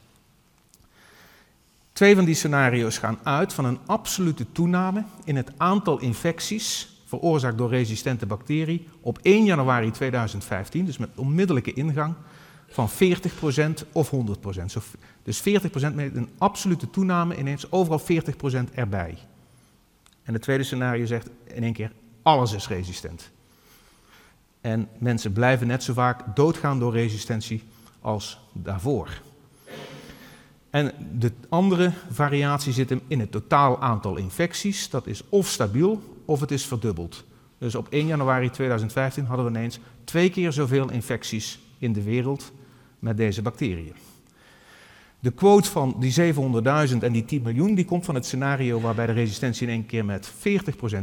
Twee 1.93 2.15
van 2.15 2.25
die 2.25 2.35
scenario's 2.35 2.97
gaan 2.97 3.19
uit 3.23 3.53
van 3.53 3.65
een 3.65 3.79
absolute 3.85 4.51
toename 4.51 5.03
in 5.23 5.35
het 5.35 5.51
aantal 5.57 5.99
infecties 5.99 7.01
veroorzaakt 7.05 7.57
door 7.57 7.69
resistente 7.69 8.25
bacterie 8.25 8.87
op 9.01 9.19
1 9.21 9.45
januari 9.45 9.91
2015, 9.91 10.85
dus 10.85 10.97
met 10.97 11.09
onmiddellijke 11.15 11.73
ingang, 11.73 12.15
van 12.73 12.89
40% 12.89 13.87
of 13.91 14.11
100%. 14.11 14.15
Dus 15.23 15.39
40% 15.39 15.43
met 15.93 16.15
een 16.15 16.29
absolute 16.37 16.89
toename 16.89 17.37
ineens 17.37 17.71
overal 17.71 18.01
40% 18.01 18.73
erbij. 18.73 19.17
En 20.23 20.33
het 20.33 20.41
tweede 20.41 20.63
scenario 20.63 21.05
zegt 21.05 21.29
in 21.43 21.63
één 21.63 21.73
keer, 21.73 21.91
alles 22.21 22.53
is 22.53 22.67
resistent. 22.67 23.31
En 24.61 24.87
mensen 24.97 25.33
blijven 25.33 25.67
net 25.67 25.83
zo 25.83 25.93
vaak 25.93 26.35
doodgaan 26.35 26.79
door 26.79 26.93
resistentie 26.93 27.63
als 27.99 28.39
daarvoor. 28.51 29.21
En 30.69 30.91
de 31.19 31.31
andere 31.49 31.91
variatie 32.11 32.73
zit 32.73 32.89
hem 32.89 33.01
in 33.07 33.19
het 33.19 33.31
totaal 33.31 33.81
aantal 33.81 34.15
infecties. 34.15 34.89
Dat 34.89 35.07
is 35.07 35.23
of 35.29 35.47
stabiel 35.47 36.01
of 36.25 36.39
het 36.39 36.51
is 36.51 36.65
verdubbeld. 36.65 37.23
Dus 37.57 37.75
op 37.75 37.87
1 37.89 38.07
januari 38.07 38.49
2015 38.49 39.25
hadden 39.25 39.45
we 39.45 39.51
ineens 39.51 39.79
twee 40.03 40.29
keer 40.29 40.51
zoveel 40.51 40.91
infecties 40.91 41.59
in 41.77 41.93
de 41.93 42.03
wereld 42.03 42.51
met 43.03 43.17
deze 43.17 43.41
bacteriën. 43.41 43.95
De 45.19 45.31
quote 45.31 45.69
van 45.69 45.95
die 45.99 46.33
700.000 46.33 46.97
en 46.99 47.11
die 47.11 47.25
10 47.25 47.41
miljoen 47.41 47.75
die 47.75 47.85
komt 47.85 48.05
van 48.05 48.15
het 48.15 48.25
scenario 48.25 48.79
waarbij 48.79 49.05
de 49.05 49.11
resistentie 49.11 49.67
in 49.67 49.73
één 49.73 49.85
keer 49.85 50.05
met 50.05 50.31
40% 50.31 50.33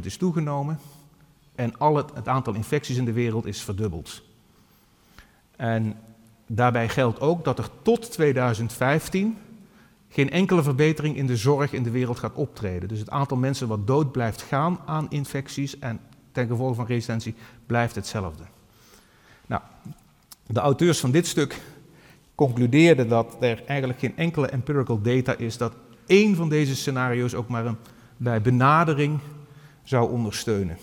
is 0.03 0.16
toegenomen 0.16 0.78
en 1.55 1.78
al 1.78 1.96
het, 1.96 2.11
het 2.14 2.28
aantal 2.28 2.55
infecties 2.55 2.96
in 2.96 3.05
de 3.05 3.12
wereld 3.12 3.46
is 3.46 3.62
verdubbeld. 3.62 4.22
En 5.57 5.96
daarbij 6.46 6.88
geldt 6.88 7.20
ook 7.20 7.44
dat 7.44 7.59
er 7.59 7.68
tot 7.82 8.12
2015 8.12 9.36
geen 10.09 10.30
enkele 10.30 10.62
verbetering 10.62 11.16
in 11.16 11.26
de 11.26 11.36
zorg 11.36 11.72
in 11.72 11.82
de 11.82 11.90
wereld 11.90 12.18
gaat 12.18 12.34
optreden. 12.34 12.88
Dus 12.88 12.98
het 12.98 13.11
aantal 13.11 13.36
mensen 13.36 13.68
wat 13.68 13.86
dood 13.86 14.12
blijft 14.12 14.42
gaan 14.42 14.78
aan 14.86 15.11
infecties 15.11 15.78
en 15.78 16.01
ten 16.32 16.46
gevolge 16.46 16.74
van 16.74 16.86
resistentie 16.86 17.34
blijft 17.66 17.94
hetzelfde. 17.94 18.42
Nou, 19.46 19.62
de 20.46 20.61
auteurs 20.61 21.01
van 21.01 21.11
dit 21.11 21.26
stuk 21.26 21.61
concludeerden 22.47 23.09
dat 23.09 23.36
er 23.41 23.62
eigenlijk 23.66 23.99
geen 23.99 24.16
enkele 24.16 24.49
empirical 24.49 25.01
data 25.01 25.36
is 25.36 25.57
dat 25.57 25.72
één 26.07 26.36
van 26.36 26.49
deze 26.49 26.76
scenario's 26.76 27.34
ook 27.34 27.49
maar 27.49 27.66
een, 27.66 27.76
bij 28.16 28.41
benadering 28.41 29.18
zou 29.82 30.11
ondersteunen. 30.11 30.78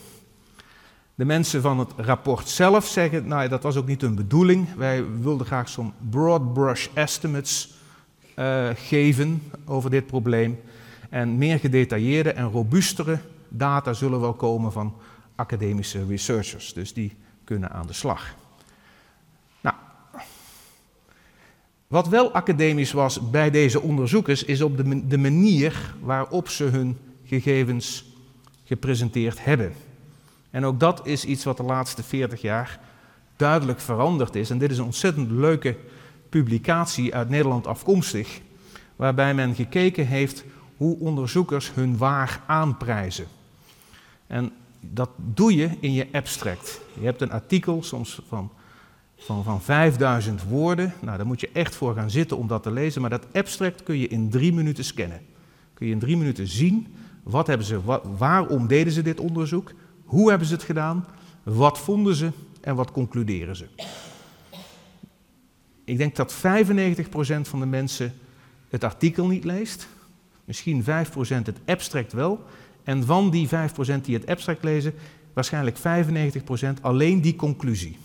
De 1.16 1.26
mensen 1.26 1.62
van 1.62 1.80
het 1.80 1.92
rapport 1.96 2.48
zelf 2.48 2.86
zeggen, 2.86 3.28
nou 3.28 3.48
dat 3.48 3.64
was 3.64 3.76
ook 3.76 3.88
niet 3.88 4.02
hun 4.02 4.16
bedoeling. 4.16 4.76
Wij 4.76 5.06
wilden 5.20 5.46
graag 5.46 5.70
zo'n 5.70 5.94
broad 6.10 6.54
brush 6.54 6.88
estimates 6.94 7.74
uh, 8.36 8.70
geven 8.76 9.44
over 9.66 9.90
dit 9.90 10.08
probleem. 10.08 10.60
En 11.10 11.38
meer 11.38 11.60
gedetailleerde 11.60 12.32
en 12.32 12.50
robuustere 12.50 13.20
data 13.50 13.94
zullen 13.94 14.20
wel 14.20 14.34
komen 14.34 14.72
van 14.72 14.96
academische 15.36 16.06
researchers. 16.06 16.74
Dus 16.74 16.94
die 16.94 17.16
kunnen 17.44 17.72
aan 17.72 17.88
de 17.88 17.94
slag. 17.94 18.36
Nou, 19.62 19.76
wat 21.88 22.08
wel 22.08 22.32
academisch 22.32 22.92
was 22.92 23.30
bij 23.30 23.50
deze 23.50 23.82
onderzoekers 23.82 24.44
is 24.44 24.62
op 24.62 24.78
de, 25.10 25.18
manier 25.18 25.94
waarop 26.02 26.50
ze 26.50 26.64
hun 26.64 26.98
gegevens 27.26 28.06
gepresenteerd 28.64 29.44
hebben. 29.44 29.74
En 30.50 30.66
ook 30.66 30.80
dat 30.80 31.08
is 31.08 31.26
iets 31.26 31.44
wat 31.44 31.58
de 31.58 31.64
laatste 31.64 32.04
40 32.04 32.42
jaar 32.42 32.80
duidelijk 33.36 33.80
veranderd 33.80 34.36
is. 34.36 34.50
En 34.50 34.58
dit 34.58 34.72
is 34.72 34.78
een 34.78 34.84
ontzettend 34.84 35.32
leuke 35.32 35.76
publicatie 36.30 37.16
uit 37.16 37.30
Nederland 37.30 37.68
afkomstig, 37.68 38.42
waarbij 38.96 39.34
men 39.34 39.56
gekeken 39.56 40.08
heeft 40.08 40.44
hoe 40.78 41.00
onderzoekers 41.00 41.74
hun 41.74 41.98
waar 41.98 42.42
aanprijzen. 42.48 43.28
En 44.28 44.52
dat 44.80 45.10
doe 45.16 45.56
je 45.56 45.70
in 45.80 45.94
je 45.94 46.08
abstract. 46.12 46.82
Je 47.00 47.06
hebt 47.06 47.22
een 47.22 47.32
artikel, 47.32 47.84
soms 47.84 48.22
van, 48.28 48.52
van, 49.18 49.44
van 49.44 49.62
5000 49.62 50.44
woorden. 50.44 50.94
Nou, 51.02 51.18
daar 51.18 51.26
moet 51.26 51.40
je 51.40 51.50
echt 51.54 51.76
voor 51.76 51.96
gaan 51.96 52.10
zitten 52.10 52.38
om 52.38 52.48
dat 52.48 52.64
te 52.64 52.72
lezen. 52.72 53.02
Maar 53.02 53.10
dat 53.10 53.34
abstract 53.34 53.84
kun 53.84 53.98
je 53.98 54.08
in 54.08 54.30
drie 54.30 54.54
minuten 54.54 54.84
scannen. 54.84 55.22
Kun 55.74 55.88
je 55.88 55.94
in 55.94 56.00
drie 56.00 56.18
minuten 56.18 56.48
zien, 56.48 56.88
wat 57.24 57.48
hebben 57.48 57.68
ze, 57.68 57.80
waarom 58.18 58.68
deden 58.68 58.94
ze 58.94 59.02
dit 59.02 59.20
onderzoek? 59.20 59.72
Hoe 60.06 60.30
hebben 60.30 60.48
ze 60.48 60.54
het 60.54 60.64
gedaan? 60.64 61.06
Wat 61.44 61.80
vonden 61.80 62.16
ze 62.16 62.32
en 62.62 62.76
wat 62.76 62.92
concluderen 62.92 63.56
ze? 63.56 63.66
Ik 65.84 65.98
denk 65.98 66.16
dat 66.16 66.36
95% 66.36 66.38
van 67.42 67.60
de 67.60 67.66
mensen 67.66 68.14
het 68.70 68.84
artikel 68.84 69.28
niet 69.28 69.44
leest. 69.44 69.88
Misschien 70.46 70.84
5% 70.84 70.86
het 71.28 71.60
abstract 71.66 72.14
wel. 72.14 72.46
En 72.84 73.04
van 73.04 73.30
die 73.30 73.48
5% 73.48 73.52
die 74.02 74.16
het 74.16 74.28
abstract 74.28 74.64
lezen, 74.64 74.94
waarschijnlijk 75.34 75.78
95% 75.78 76.82
alleen 76.82 77.22
die 77.22 77.36
conclusie. 77.36 77.98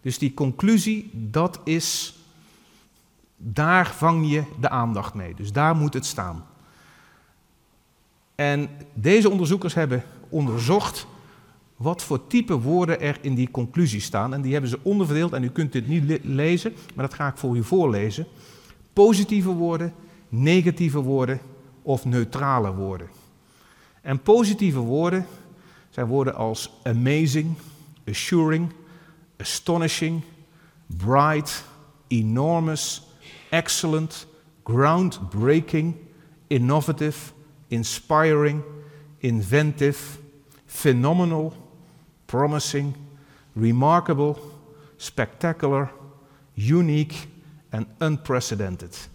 Dus 0.00 0.18
die 0.18 0.34
conclusie, 0.34 1.10
dat 1.12 1.60
is, 1.64 2.18
daar 3.36 3.86
vang 3.86 4.30
je 4.30 4.42
de 4.60 4.68
aandacht 4.68 5.14
mee. 5.14 5.34
Dus 5.34 5.52
daar 5.52 5.76
moet 5.76 5.94
het 5.94 6.06
staan. 6.06 6.46
En 8.34 8.68
deze 8.94 9.30
onderzoekers 9.30 9.74
hebben 9.74 10.02
onderzocht 10.28 11.06
wat 11.76 12.02
voor 12.02 12.26
type 12.26 12.60
woorden 12.60 13.00
er 13.00 13.18
in 13.20 13.34
die 13.34 13.50
conclusie 13.50 14.00
staan. 14.00 14.34
En 14.34 14.42
die 14.42 14.52
hebben 14.52 14.70
ze 14.70 14.78
onderverdeeld, 14.82 15.32
en 15.32 15.44
u 15.44 15.50
kunt 15.50 15.72
dit 15.72 15.88
niet 15.88 16.24
lezen, 16.24 16.72
maar 16.94 17.06
dat 17.06 17.14
ga 17.14 17.28
ik 17.28 17.36
voor 17.36 17.56
u 17.56 17.64
voorlezen. 17.64 18.26
Positieve 18.92 19.48
woorden, 19.48 19.94
negatieve 20.28 21.00
woorden 21.00 21.40
of 21.82 22.04
neutrale 22.04 22.74
woorden. 22.74 23.08
En 24.02 24.22
positieve 24.22 24.78
woorden 24.78 25.26
zijn 25.90 26.06
woorden 26.06 26.34
als 26.34 26.72
amazing, 26.82 27.54
assuring, 28.08 28.72
astonishing, 29.40 30.22
bright, 30.86 31.64
enormous, 32.08 33.02
excellent, 33.50 34.26
groundbreaking, 34.62 35.94
innovative, 36.48 37.32
inspiring, 37.68 38.62
inventive, 39.20 40.18
phenomenal, 40.66 41.52
promising, 42.26 42.94
remarkable, 43.52 44.36
spectacular, 44.96 45.90
unique 46.54 47.26
en 47.68 47.86
unprecedented. 47.98 49.08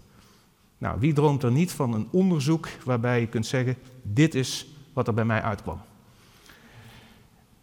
Nou, 0.78 1.00
wie 1.00 1.12
droomt 1.12 1.42
er 1.42 1.50
niet 1.50 1.72
van 1.72 1.94
een 1.94 2.08
onderzoek 2.10 2.68
waarbij 2.84 3.20
je 3.20 3.26
kunt 3.26 3.46
zeggen: 3.46 3.76
dit 4.02 4.34
is 4.34 4.66
wat 4.92 5.06
er 5.06 5.14
bij 5.14 5.24
mij 5.24 5.42
uitkwam? 5.42 5.80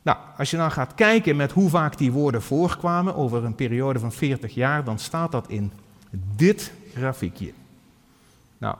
Nou, 0.03 0.17
als 0.37 0.51
je 0.51 0.57
dan 0.57 0.71
gaat 0.71 0.95
kijken 0.95 1.35
met 1.35 1.51
hoe 1.51 1.69
vaak 1.69 1.97
die 1.97 2.11
woorden 2.11 2.41
voorkwamen 2.41 3.15
over 3.15 3.43
een 3.43 3.55
periode 3.55 3.99
van 3.99 4.11
40 4.11 4.53
jaar, 4.53 4.83
dan 4.83 4.99
staat 4.99 5.31
dat 5.31 5.49
in 5.49 5.71
dit 6.35 6.71
grafiekje. 6.93 7.51
Nou, 8.57 8.75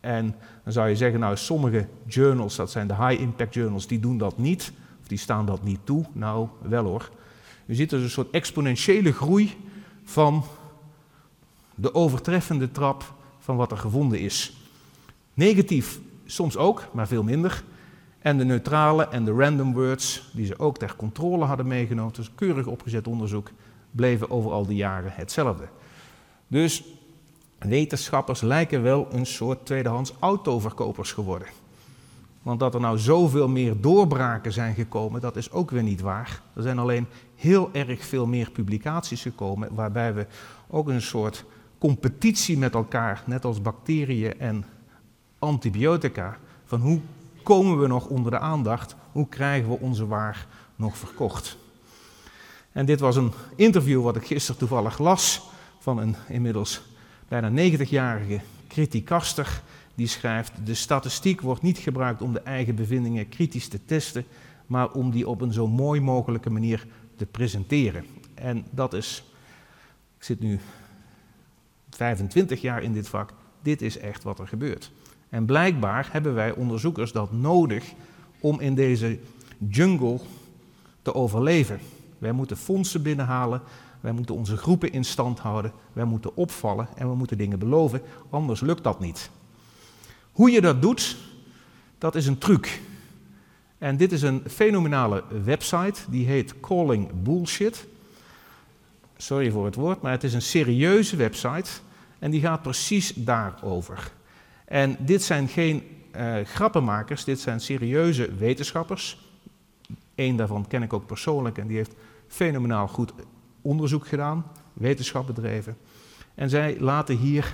en 0.00 0.34
dan 0.64 0.72
zou 0.72 0.88
je 0.88 0.96
zeggen, 0.96 1.20
nou, 1.20 1.36
sommige 1.36 1.86
journals, 2.06 2.56
dat 2.56 2.70
zijn 2.70 2.86
de 2.86 2.94
high 2.94 3.20
impact 3.20 3.54
journals, 3.54 3.86
die 3.86 4.00
doen 4.00 4.18
dat 4.18 4.38
niet 4.38 4.72
die 5.10 5.18
staan 5.18 5.46
dat 5.46 5.62
niet 5.62 5.80
toe. 5.84 6.04
Nou, 6.12 6.48
wel 6.60 6.84
hoor. 6.84 7.10
U 7.66 7.74
ziet 7.74 7.90
dus 7.90 8.02
een 8.02 8.10
soort 8.10 8.30
exponentiële 8.30 9.12
groei 9.12 9.56
van 10.04 10.44
de 11.74 11.94
overtreffende 11.94 12.70
trap 12.70 13.14
van 13.38 13.56
wat 13.56 13.70
er 13.70 13.78
gevonden 13.78 14.20
is. 14.20 14.52
Negatief 15.34 15.98
soms 16.26 16.56
ook, 16.56 16.88
maar 16.92 17.06
veel 17.06 17.22
minder. 17.22 17.64
En 18.20 18.38
de 18.38 18.44
neutrale 18.44 19.08
en 19.08 19.24
de 19.24 19.32
random 19.32 19.72
words, 19.72 20.30
die 20.32 20.46
ze 20.46 20.58
ook 20.58 20.78
ter 20.78 20.96
controle 20.96 21.44
hadden 21.44 21.66
meegenomen, 21.66 22.14
dus 22.14 22.34
keurig 22.34 22.66
opgezet 22.66 23.06
onderzoek, 23.06 23.50
bleven 23.90 24.30
over 24.30 24.50
al 24.50 24.66
die 24.66 24.76
jaren 24.76 25.12
hetzelfde. 25.14 25.68
Dus 26.46 26.84
wetenschappers 27.58 28.40
lijken 28.40 28.82
wel 28.82 29.06
een 29.10 29.26
soort 29.26 29.66
tweedehands 29.66 30.12
autoverkopers 30.18 31.12
geworden. 31.12 31.48
Want 32.42 32.60
dat 32.60 32.74
er 32.74 32.80
nou 32.80 32.98
zoveel 32.98 33.48
meer 33.48 33.80
doorbraken 33.80 34.52
zijn 34.52 34.74
gekomen, 34.74 35.20
dat 35.20 35.36
is 35.36 35.50
ook 35.50 35.70
weer 35.70 35.82
niet 35.82 36.00
waar. 36.00 36.42
Er 36.54 36.62
zijn 36.62 36.78
alleen 36.78 37.06
heel 37.36 37.70
erg 37.72 38.04
veel 38.04 38.26
meer 38.26 38.50
publicaties 38.50 39.22
gekomen, 39.22 39.74
waarbij 39.74 40.14
we 40.14 40.26
ook 40.68 40.88
een 40.88 41.02
soort 41.02 41.44
competitie 41.78 42.58
met 42.58 42.74
elkaar, 42.74 43.22
net 43.26 43.44
als 43.44 43.62
bacteriën 43.62 44.38
en 44.38 44.64
antibiotica, 45.38 46.38
van 46.64 46.80
hoe 46.80 47.00
komen 47.42 47.80
we 47.80 47.86
nog 47.86 48.06
onder 48.06 48.30
de 48.30 48.38
aandacht, 48.38 48.96
hoe 49.12 49.28
krijgen 49.28 49.68
we 49.68 49.78
onze 49.78 50.06
waar 50.06 50.46
nog 50.76 50.96
verkocht. 50.96 51.56
En 52.72 52.86
dit 52.86 53.00
was 53.00 53.16
een 53.16 53.32
interview 53.56 54.02
wat 54.02 54.16
ik 54.16 54.26
gisteren 54.26 54.58
toevallig 54.58 54.98
las 54.98 55.48
van 55.78 55.98
een 55.98 56.16
inmiddels 56.28 56.82
bijna 57.28 57.50
90-jarige 57.50 58.40
criticaster 58.68 59.62
die 59.94 60.06
schrijft: 60.06 60.52
De 60.64 60.74
statistiek 60.74 61.40
wordt 61.40 61.62
niet 61.62 61.78
gebruikt 61.78 62.22
om 62.22 62.32
de 62.32 62.40
eigen 62.40 62.74
bevindingen 62.74 63.28
kritisch 63.28 63.68
te 63.68 63.84
testen, 63.84 64.24
maar 64.66 64.90
om 64.90 65.10
die 65.10 65.28
op 65.28 65.40
een 65.40 65.52
zo 65.52 65.66
mooi 65.66 66.00
mogelijke 66.00 66.50
manier 66.50 66.86
te 67.16 67.26
presenteren. 67.26 68.06
En 68.34 68.66
dat 68.70 68.92
is, 68.92 69.24
ik 70.18 70.24
zit 70.24 70.40
nu 70.40 70.60
25 71.90 72.60
jaar 72.60 72.82
in 72.82 72.92
dit 72.92 73.08
vak, 73.08 73.32
dit 73.62 73.82
is 73.82 73.98
echt 73.98 74.22
wat 74.22 74.38
er 74.38 74.48
gebeurt. 74.48 74.90
En 75.30 75.44
blijkbaar 75.44 76.08
hebben 76.12 76.34
wij 76.34 76.52
onderzoekers 76.52 77.12
dat 77.12 77.32
nodig 77.32 77.92
om 78.40 78.60
in 78.60 78.74
deze 78.74 79.18
jungle 79.68 80.20
te 81.02 81.14
overleven. 81.14 81.80
Wij 82.18 82.32
moeten 82.32 82.56
fondsen 82.56 83.02
binnenhalen, 83.02 83.62
wij 84.00 84.12
moeten 84.12 84.34
onze 84.34 84.56
groepen 84.56 84.92
in 84.92 85.04
stand 85.04 85.38
houden, 85.38 85.72
wij 85.92 86.04
moeten 86.04 86.36
opvallen 86.36 86.88
en 86.94 87.08
we 87.08 87.14
moeten 87.14 87.38
dingen 87.38 87.58
beloven, 87.58 88.02
anders 88.30 88.60
lukt 88.60 88.84
dat 88.84 89.00
niet. 89.00 89.30
Hoe 90.32 90.50
je 90.50 90.60
dat 90.60 90.82
doet, 90.82 91.16
dat 91.98 92.14
is 92.14 92.26
een 92.26 92.38
truc. 92.38 92.80
En 93.78 93.96
dit 93.96 94.12
is 94.12 94.22
een 94.22 94.42
fenomenale 94.46 95.24
website, 95.44 96.00
die 96.08 96.26
heet 96.26 96.60
Calling 96.60 97.22
Bullshit. 97.22 97.86
Sorry 99.16 99.50
voor 99.50 99.64
het 99.64 99.74
woord, 99.74 100.02
maar 100.02 100.12
het 100.12 100.24
is 100.24 100.34
een 100.34 100.42
serieuze 100.42 101.16
website 101.16 101.70
en 102.18 102.30
die 102.30 102.40
gaat 102.40 102.62
precies 102.62 103.12
daarover. 103.14 104.12
En 104.70 104.96
dit 104.98 105.22
zijn 105.22 105.48
geen 105.48 105.82
uh, 106.16 106.34
grappenmakers, 106.44 107.24
dit 107.24 107.40
zijn 107.40 107.60
serieuze 107.60 108.34
wetenschappers. 108.34 109.30
Eén 110.14 110.36
daarvan 110.36 110.66
ken 110.66 110.82
ik 110.82 110.92
ook 110.92 111.06
persoonlijk 111.06 111.58
en 111.58 111.66
die 111.66 111.76
heeft 111.76 111.94
fenomenaal 112.28 112.88
goed 112.88 113.12
onderzoek 113.62 114.06
gedaan, 114.06 114.46
wetenschap 114.72 115.26
bedreven. 115.26 115.76
En 116.34 116.50
zij 116.50 116.76
laten 116.80 117.16
hier 117.16 117.52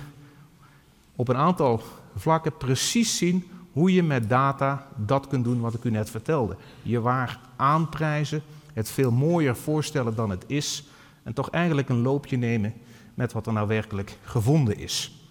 op 1.15 1.27
een 1.27 1.35
aantal 1.35 1.81
vlakken 2.15 2.57
precies 2.57 3.17
zien 3.17 3.47
hoe 3.71 3.93
je 3.93 4.03
met 4.03 4.29
data 4.29 4.87
dat 4.95 5.27
kunt 5.27 5.43
doen 5.43 5.59
wat 5.59 5.73
ik 5.73 5.83
u 5.83 5.89
net 5.89 6.09
vertelde. 6.09 6.57
Je 6.81 7.01
waar 7.01 7.39
aanprijzen, 7.55 8.41
het 8.73 8.89
veel 8.89 9.11
mooier 9.11 9.55
voorstellen 9.55 10.15
dan 10.15 10.29
het 10.29 10.43
is 10.47 10.83
en 11.23 11.33
toch 11.33 11.49
eigenlijk 11.49 11.89
een 11.89 12.01
loopje 12.01 12.37
nemen 12.37 12.73
met 13.13 13.33
wat 13.33 13.47
er 13.47 13.53
nou 13.53 13.67
werkelijk 13.67 14.17
gevonden 14.23 14.77
is. 14.77 15.21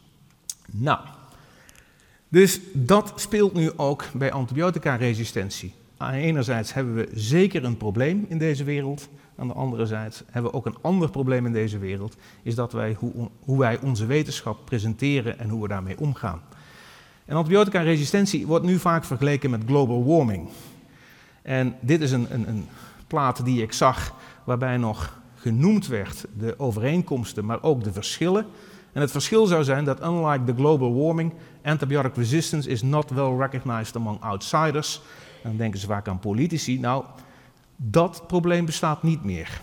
Nou, 0.70 1.00
Dus 2.36 2.60
dat 2.72 3.12
speelt 3.16 3.54
nu 3.54 3.70
ook 3.76 4.04
bij 4.14 4.32
antibiotica-resistentie. 4.32 5.74
Enerzijds 6.12 6.74
hebben 6.74 6.94
we 6.94 7.08
zeker 7.14 7.64
een 7.64 7.76
probleem 7.76 8.26
in 8.28 8.38
deze 8.38 8.64
wereld. 8.64 9.08
Aan 9.36 9.48
de 9.48 9.54
andere 9.54 9.86
zijde 9.86 10.14
hebben 10.30 10.50
we 10.50 10.56
ook 10.56 10.66
een 10.66 10.76
ander 10.80 11.10
probleem 11.10 11.46
in 11.46 11.52
deze 11.52 11.78
wereld. 11.78 12.16
Is 12.42 12.54
dat 12.54 12.72
wij 12.72 12.96
hoe, 12.98 13.12
hoe 13.40 13.58
wij 13.58 13.78
onze 13.80 14.06
wetenschap 14.06 14.64
presenteren 14.64 15.38
en 15.38 15.48
hoe 15.48 15.62
we 15.62 15.68
daarmee 15.68 15.98
omgaan. 15.98 16.40
En 17.24 17.36
antibiotica-resistentie 17.36 18.46
wordt 18.46 18.64
nu 18.64 18.78
vaak 18.78 19.04
vergeleken 19.04 19.50
met 19.50 19.62
global 19.66 20.04
warming. 20.04 20.48
En 21.42 21.76
dit 21.80 22.00
is 22.00 22.12
een, 22.12 22.26
een, 22.30 22.48
een 22.48 22.66
plaat 23.06 23.44
die 23.44 23.62
ik 23.62 23.72
zag 23.72 24.14
waarbij 24.44 24.76
nog 24.76 25.18
genoemd 25.34 25.86
werd 25.86 26.26
de 26.38 26.58
overeenkomsten, 26.58 27.44
maar 27.44 27.62
ook 27.62 27.84
de 27.84 27.92
verschillen. 27.92 28.46
En 28.96 29.02
het 29.02 29.10
verschil 29.10 29.46
zou 29.46 29.64
zijn 29.64 29.84
dat 29.84 30.02
unlike 30.02 30.44
the 30.44 30.54
global 30.54 30.94
warming, 30.94 31.32
antibiotic 31.66 32.16
resistance 32.16 32.68
is 32.68 32.82
not 32.82 33.10
well 33.10 33.36
recognized 33.36 33.96
among 33.96 34.20
outsiders. 34.20 35.00
Dan 35.42 35.56
denken 35.56 35.80
ze 35.80 35.86
vaak 35.86 36.08
aan 36.08 36.18
politici. 36.18 36.78
Nou, 36.78 37.04
dat 37.76 38.24
probleem 38.26 38.64
bestaat 38.64 39.02
niet 39.02 39.24
meer. 39.24 39.60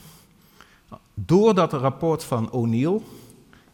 Door 1.13 1.55
dat 1.55 1.73
rapport 1.73 2.23
van 2.23 2.51
O'Neill 2.51 3.01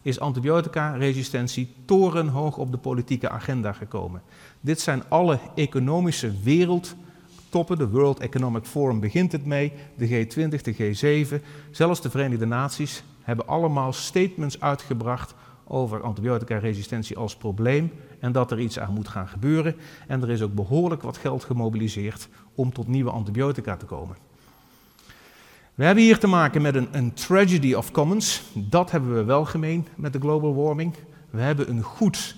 is 0.01 0.19
antibiotica-resistentie 0.19 1.73
torenhoog 1.85 2.57
op 2.57 2.71
de 2.71 2.77
politieke 2.77 3.29
agenda 3.29 3.71
gekomen. 3.73 4.21
Dit 4.61 4.79
zijn 4.79 5.03
alle 5.07 5.39
economische 5.55 6.31
wereldtoppen, 6.43 7.77
de 7.77 7.89
World 7.89 8.19
Economic 8.19 8.65
Forum 8.65 8.99
begint 8.99 9.31
het 9.31 9.45
mee, 9.45 9.73
de 9.95 10.07
G20, 10.07 10.61
de 10.61 10.75
G7, 10.75 11.45
zelfs 11.71 12.01
de 12.01 12.09
Verenigde 12.09 12.45
Naties 12.45 13.03
hebben 13.21 13.47
allemaal 13.47 13.93
statements 13.93 14.59
uitgebracht 14.61 15.33
over 15.67 16.01
antibiotica-resistentie 16.01 17.17
als 17.17 17.35
probleem 17.35 17.91
en 18.19 18.31
dat 18.31 18.51
er 18.51 18.59
iets 18.59 18.79
aan 18.79 18.93
moet 18.93 19.07
gaan 19.07 19.27
gebeuren. 19.27 19.75
En 20.07 20.21
er 20.21 20.29
is 20.29 20.41
ook 20.41 20.53
behoorlijk 20.53 21.01
wat 21.01 21.17
geld 21.17 21.43
gemobiliseerd 21.43 22.29
om 22.55 22.73
tot 22.73 22.87
nieuwe 22.87 23.11
antibiotica 23.11 23.75
te 23.75 23.85
komen. 23.85 24.15
We 25.75 25.85
hebben 25.85 26.03
hier 26.03 26.19
te 26.19 26.27
maken 26.27 26.61
met 26.61 26.75
een, 26.75 26.87
een 26.91 27.13
tragedy 27.13 27.73
of 27.73 27.91
commons. 27.91 28.43
Dat 28.53 28.91
hebben 28.91 29.13
we 29.13 29.23
wel 29.23 29.45
gemeen 29.45 29.87
met 29.95 30.13
de 30.13 30.19
global 30.19 30.55
warming. 30.55 30.95
We 31.29 31.41
hebben 31.41 31.69
een 31.69 31.81
goed, 31.81 32.35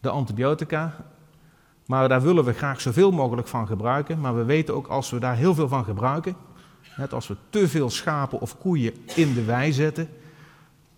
de 0.00 0.10
antibiotica, 0.10 0.94
maar 1.86 2.08
daar 2.08 2.22
willen 2.22 2.44
we 2.44 2.52
graag 2.52 2.80
zoveel 2.80 3.10
mogelijk 3.10 3.48
van 3.48 3.66
gebruiken. 3.66 4.20
Maar 4.20 4.36
we 4.36 4.44
weten 4.44 4.74
ook 4.74 4.86
als 4.86 5.10
we 5.10 5.18
daar 5.18 5.36
heel 5.36 5.54
veel 5.54 5.68
van 5.68 5.84
gebruiken, 5.84 6.36
net 6.96 7.12
als 7.12 7.26
we 7.26 7.36
te 7.50 7.68
veel 7.68 7.90
schapen 7.90 8.40
of 8.40 8.58
koeien 8.58 8.94
in 9.14 9.34
de 9.34 9.44
wei 9.44 9.72
zetten, 9.72 10.08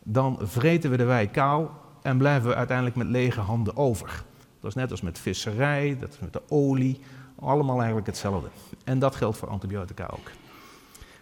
dan 0.03 0.39
vreten 0.43 0.91
we 0.91 0.97
de 0.97 1.05
wei 1.05 1.31
kaal 1.31 1.80
en 2.03 2.19
blijven 2.19 2.49
we 2.49 2.55
uiteindelijk 2.55 2.97
met 2.97 3.07
lege 3.07 3.41
handen 3.41 3.77
over. 3.77 4.25
Dat 4.61 4.71
is 4.71 4.77
net 4.77 4.91
als 4.91 5.01
met 5.01 5.19
visserij, 5.19 5.97
dat 6.01 6.09
is 6.09 6.19
met 6.19 6.33
de 6.33 6.43
olie, 6.49 7.01
allemaal 7.39 7.77
eigenlijk 7.77 8.07
hetzelfde. 8.07 8.49
En 8.85 8.99
dat 8.99 9.17
geldt 9.17 9.37
voor 9.37 9.49
antibiotica 9.49 10.09
ook. 10.13 10.31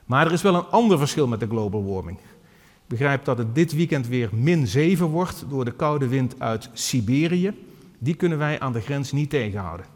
Maar 0.04 0.26
er 0.26 0.32
is 0.32 0.42
wel 0.42 0.54
een 0.54 0.66
ander 0.66 0.98
verschil 0.98 1.26
met 1.26 1.40
de 1.40 1.46
global 1.46 1.84
warming. 1.84 2.18
Ik 2.18 2.96
begrijp 2.96 3.24
dat 3.24 3.38
het 3.38 3.54
dit 3.54 3.72
weekend 3.72 4.06
weer 4.06 4.28
min 4.32 4.66
7 4.66 5.06
wordt 5.06 5.44
door 5.48 5.64
de 5.64 5.72
koude 5.72 6.08
wind 6.08 6.40
uit 6.40 6.70
Siberië. 6.72 7.52
Die 7.98 8.14
kunnen 8.14 8.38
wij 8.38 8.60
aan 8.60 8.72
de 8.72 8.80
grens 8.80 9.12
niet 9.12 9.30
tegenhouden. 9.30 9.86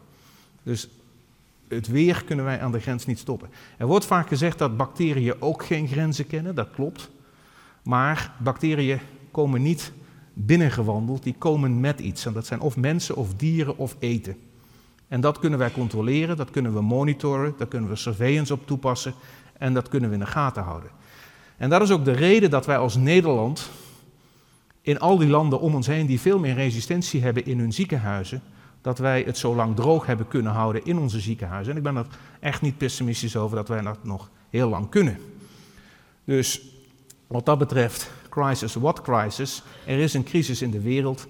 Dus 0.63 0.89
het 1.67 1.87
weer 1.87 2.23
kunnen 2.23 2.45
wij 2.45 2.61
aan 2.61 2.71
de 2.71 2.79
grens 2.79 3.05
niet 3.05 3.19
stoppen. 3.19 3.49
Er 3.77 3.87
wordt 3.87 4.05
vaak 4.05 4.27
gezegd 4.27 4.57
dat 4.57 4.77
bacteriën 4.77 5.41
ook 5.41 5.65
geen 5.65 5.87
grenzen 5.87 6.27
kennen, 6.27 6.55
dat 6.55 6.71
klopt. 6.71 7.09
Maar 7.83 8.33
bacteriën 8.37 8.99
komen 9.31 9.61
niet 9.61 9.91
binnengewandeld, 10.33 11.23
die 11.23 11.35
komen 11.37 11.79
met 11.79 11.99
iets. 11.99 12.25
En 12.25 12.33
dat 12.33 12.45
zijn 12.45 12.59
of 12.59 12.77
mensen 12.77 13.15
of 13.15 13.33
dieren 13.33 13.77
of 13.77 13.95
eten. 13.99 14.37
En 15.07 15.21
dat 15.21 15.39
kunnen 15.39 15.59
wij 15.59 15.71
controleren, 15.71 16.37
dat 16.37 16.51
kunnen 16.51 16.73
we 16.73 16.81
monitoren, 16.81 17.53
daar 17.57 17.67
kunnen 17.67 17.89
we 17.89 17.95
surveillance 17.95 18.53
op 18.53 18.67
toepassen 18.67 19.13
en 19.57 19.73
dat 19.73 19.89
kunnen 19.89 20.09
we 20.09 20.15
in 20.15 20.21
de 20.21 20.27
gaten 20.27 20.63
houden. 20.63 20.89
En 21.57 21.69
dat 21.69 21.81
is 21.81 21.91
ook 21.91 22.05
de 22.05 22.11
reden 22.11 22.49
dat 22.49 22.65
wij 22.65 22.77
als 22.77 22.95
Nederland 22.95 23.69
in 24.81 24.99
al 24.99 25.17
die 25.17 25.27
landen 25.29 25.59
om 25.59 25.75
ons 25.75 25.87
heen 25.87 26.05
die 26.05 26.19
veel 26.19 26.39
meer 26.39 26.53
resistentie 26.53 27.21
hebben 27.21 27.45
in 27.45 27.59
hun 27.59 27.73
ziekenhuizen, 27.73 28.41
dat 28.81 28.97
wij 28.97 29.23
het 29.25 29.37
zo 29.37 29.55
lang 29.55 29.75
droog 29.75 30.05
hebben 30.05 30.27
kunnen 30.27 30.51
houden 30.51 30.85
in 30.85 30.97
onze 30.97 31.19
ziekenhuizen. 31.19 31.71
En 31.71 31.77
ik 31.77 31.83
ben 31.83 31.95
er 31.95 32.05
echt 32.39 32.61
niet 32.61 32.77
pessimistisch 32.77 33.35
over 33.35 33.55
dat 33.55 33.67
wij 33.67 33.81
dat 33.81 34.03
nog 34.03 34.29
heel 34.49 34.69
lang 34.69 34.89
kunnen. 34.89 35.17
Dus 36.23 36.61
wat 37.27 37.45
dat 37.45 37.57
betreft, 37.57 38.11
crisis 38.33 38.73
what 38.73 39.01
crisis, 39.01 39.63
er 39.85 39.99
is 39.99 40.13
een 40.13 40.23
crisis 40.23 40.61
in 40.61 40.71
de 40.71 40.81
wereld, 40.81 41.27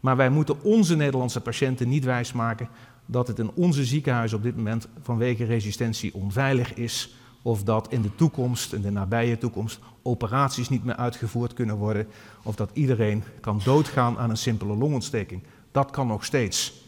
maar 0.00 0.16
wij 0.16 0.30
moeten 0.30 0.62
onze 0.62 0.96
Nederlandse 0.96 1.40
patiënten 1.40 1.88
niet 1.88 2.04
wijsmaken 2.04 2.68
dat 3.06 3.28
het 3.28 3.38
in 3.38 3.50
onze 3.54 3.84
ziekenhuizen 3.84 4.38
op 4.38 4.42
dit 4.42 4.56
moment 4.56 4.88
vanwege 5.02 5.44
resistentie 5.44 6.14
onveilig 6.14 6.74
is 6.74 7.14
of 7.42 7.62
dat 7.62 7.92
in 7.92 8.02
de 8.02 8.14
toekomst, 8.14 8.72
in 8.72 8.80
de 8.80 8.90
nabije 8.90 9.38
toekomst, 9.38 9.78
operaties 10.02 10.68
niet 10.68 10.84
meer 10.84 10.96
uitgevoerd 10.96 11.52
kunnen 11.52 11.76
worden, 11.76 12.06
of 12.42 12.54
dat 12.54 12.70
iedereen 12.72 13.22
kan 13.40 13.60
doodgaan 13.64 14.18
aan 14.18 14.30
een 14.30 14.36
simpele 14.36 14.76
longontsteking. 14.76 15.42
Dat 15.72 15.90
kan 15.90 16.06
nog 16.06 16.24
steeds. 16.24 16.80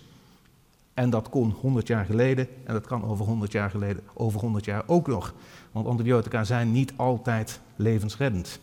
En 0.95 1.11
dat 1.11 1.29
kon 1.29 1.51
100 1.51 1.87
jaar 1.87 2.05
geleden 2.05 2.49
en 2.65 2.73
dat 2.73 2.87
kan 2.87 3.05
over 3.05 3.25
100 3.25 3.53
jaar 3.53 3.71
geleden, 3.71 4.03
over 4.15 4.41
100 4.41 4.65
jaar 4.65 4.83
ook 4.87 5.07
nog. 5.07 5.35
Want 5.73 5.87
antibiotica 5.87 6.45
zijn 6.45 6.73
niet 6.73 6.93
altijd 6.97 7.61
levensreddend. 7.77 8.61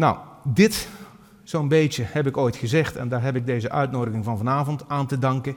Nou, 0.00 0.16
dit 0.44 0.88
zo'n 1.42 1.68
beetje 1.68 2.04
heb 2.06 2.26
ik 2.26 2.36
ooit 2.36 2.56
gezegd 2.56 2.96
en 2.96 3.08
daar 3.08 3.22
heb 3.22 3.36
ik 3.36 3.46
deze 3.46 3.70
uitnodiging 3.70 4.24
van 4.24 4.36
vanavond 4.36 4.88
aan 4.88 5.06
te 5.06 5.18
danken. 5.18 5.56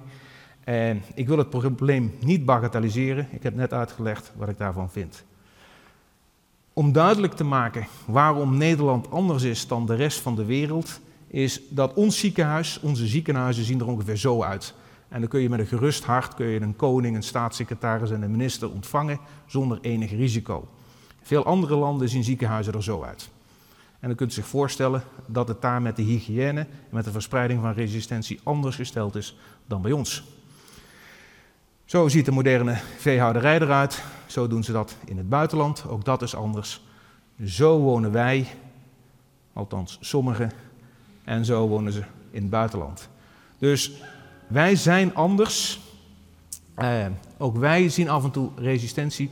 En 0.64 1.02
ik 1.14 1.28
wil 1.28 1.38
het 1.38 1.50
probleem 1.50 2.14
niet 2.20 2.46
bagatelliseren. 2.46 3.28
Ik 3.32 3.44
heb 3.44 3.56
net 3.56 3.74
uitgelegd 3.74 4.32
wat 4.36 4.50
ik 4.50 4.58
daarvan 4.58 4.89
vind. 4.89 5.24
Om 6.74 6.91
duidelijk 6.91 7.34
te 7.34 7.44
maken 7.44 7.88
waarom 8.06 8.58
Nederland 8.58 9.12
anders 9.12 9.44
is 9.44 9.68
dan 9.68 9.86
de 9.86 9.96
rest 9.96 10.20
van 10.20 10.36
de 10.36 10.46
wereld, 10.46 11.00
is 11.28 11.62
dat 11.70 11.94
ons 11.94 12.20
ziekenhuis, 12.20 12.80
onze 12.80 13.08
ziekenhuizen 13.08 13.64
zien 13.64 13.80
er 13.80 13.88
ongeveer 13.88 14.18
zo 14.18 14.41
uit. 14.41 14.74
En 15.10 15.20
dan 15.20 15.30
kun 15.30 15.41
je 15.41 15.50
met 15.50 15.60
een 15.60 15.66
gerust 15.66 16.04
hart 16.04 16.34
kun 16.34 16.48
je 16.48 16.62
een 16.62 16.76
koning, 16.76 17.16
een 17.16 17.24
staatssecretaris 17.24 18.12
en 18.12 18.22
een 18.22 18.32
minister 18.32 18.72
ontvangen 18.72 19.20
zonder 19.46 19.78
enig 19.82 20.12
risico. 20.12 20.68
Veel 21.22 21.46
andere 21.46 21.76
landen 21.76 22.10
zien 22.10 22.24
ziekenhuizen 22.24 22.74
er 22.74 22.84
zo 22.84 23.04
uit. 23.04 23.30
En 24.04 24.10
dan 24.10 24.18
kunt 24.18 24.32
u 24.32 24.34
zich 24.34 24.47
voorstellen 24.47 25.04
dat 25.26 25.47
het 25.47 25.62
daar 25.62 25.82
met 25.82 25.95
de 25.95 26.01
hygiëne 26.01 26.60
en 26.60 26.68
met 26.89 27.06
de 27.06 27.12
verspreiding 27.12 27.62
van 27.62 27.74
resistentie 27.74 28.39
anders 28.43 28.76
gesteld 28.76 29.16
is 29.16 29.38
dan 29.66 29.82
bij 29.82 29.91
ons. 29.91 30.24
Zo 31.86 32.08
ziet 32.08 32.26
de 32.26 32.32
moderne 32.32 32.78
veehouderij 32.97 33.60
eruit. 33.60 34.04
Zo 34.26 34.47
doen 34.47 34.64
ze 34.64 34.72
dat 34.72 34.95
in 35.06 35.18
het 35.18 35.30
buitenland. 35.30 35.86
Ook 35.88 36.06
dat 36.06 36.22
is 36.22 36.36
anders. 36.36 36.82
Zo 37.45 37.80
wonen 37.80 38.12
wij, 38.12 38.47
althans 39.54 39.97
sommigen, 40.01 40.51
en 41.24 41.45
zo 41.45 41.68
wonen 41.68 41.93
ze 41.93 42.04
in 42.32 42.41
het 42.41 42.49
buitenland. 42.49 43.10
Dus 43.58 43.91
wij 44.47 44.76
zijn 44.76 45.16
anders. 45.16 45.80
Eh, 46.76 47.06
ook 47.38 47.58
wij 47.58 47.89
zien 47.89 48.10
af 48.10 48.24
en 48.24 48.32
toe 48.32 48.49
resistentie. 48.56 49.30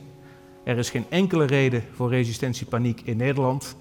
Er 0.64 0.78
is 0.78 0.90
geen 0.90 1.06
enkele 1.08 1.44
reden 1.44 1.84
voor 1.94 2.10
resistentiepaniek 2.10 3.00
in 3.00 3.16
Nederland. 3.16 3.76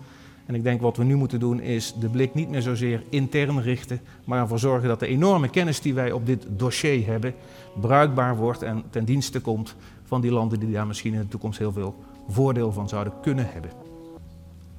En 0.46 0.56
ik 0.56 0.64
denk 0.64 0.82
wat 0.82 0.98
we 0.98 1.04
nu 1.04 1.16
moeten 1.16 1.39
doen 1.39 1.60
is 1.60 1.94
de 2.00 2.10
blik 2.10 2.34
niet 2.34 2.50
meer 2.50 2.62
zozeer 2.62 3.04
intern 3.10 3.62
richten, 3.62 4.02
maar 4.24 4.39
ervoor 4.39 4.60
zorgen 4.60 4.88
dat 4.88 5.00
de 5.00 5.08
enorme 5.08 5.50
kennis 5.50 5.82
die 5.82 5.94
wij 5.94 6.12
op 6.12 6.26
dit 6.26 6.46
dossier 6.58 7.06
hebben 7.06 7.34
bruikbaar 7.80 8.36
wordt 8.36 8.62
en 8.62 8.84
ten 8.89 9.06
dienste 9.06 9.39
komt 9.39 9.76
van 10.04 10.22
die 10.22 10.32
landen 10.32 10.60
die 10.60 10.72
daar 10.72 10.88
misschien 10.88 11.14
in 11.14 11.20
de 11.20 11.28
toekomst 11.28 11.60
heel 11.60 11.72
veel 11.72 11.96
voordeel 12.28 12.72
van 12.72 12.89
zouden 12.89 13.14
kunnen 13.22 13.50
hebben. 13.52 13.72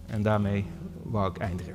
En 0.07 0.23
daarmee 0.23 0.65
wou 1.03 1.31
ik 1.31 1.39
eindigen. 1.39 1.75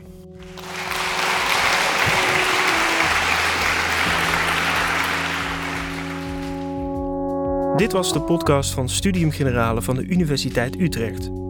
Dit 7.77 7.91
was 7.91 8.13
de 8.13 8.21
podcast 8.21 8.73
van 8.73 8.89
Studium 8.89 9.31
Generale 9.31 9.81
van 9.81 9.95
de 9.95 10.03
Universiteit 10.03 10.79
Utrecht. 10.79 11.46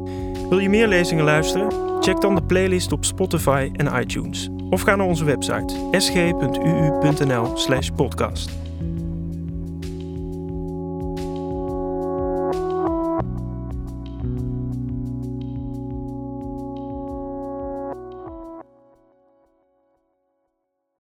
Wil 0.49 0.59
je 0.59 0.69
meer 0.69 0.87
lezingen 0.87 1.23
luisteren? 1.23 2.01
Check 2.01 2.21
dan 2.21 2.35
de 2.35 2.43
playlist 2.43 2.91
op 2.91 3.05
Spotify 3.05 3.69
en 3.73 4.01
iTunes. 4.01 4.49
Of 4.69 4.81
ga 4.81 4.95
naar 4.95 5.07
onze 5.07 5.23
website 5.23 5.87
sg.uu.nl/podcast. 5.91 8.66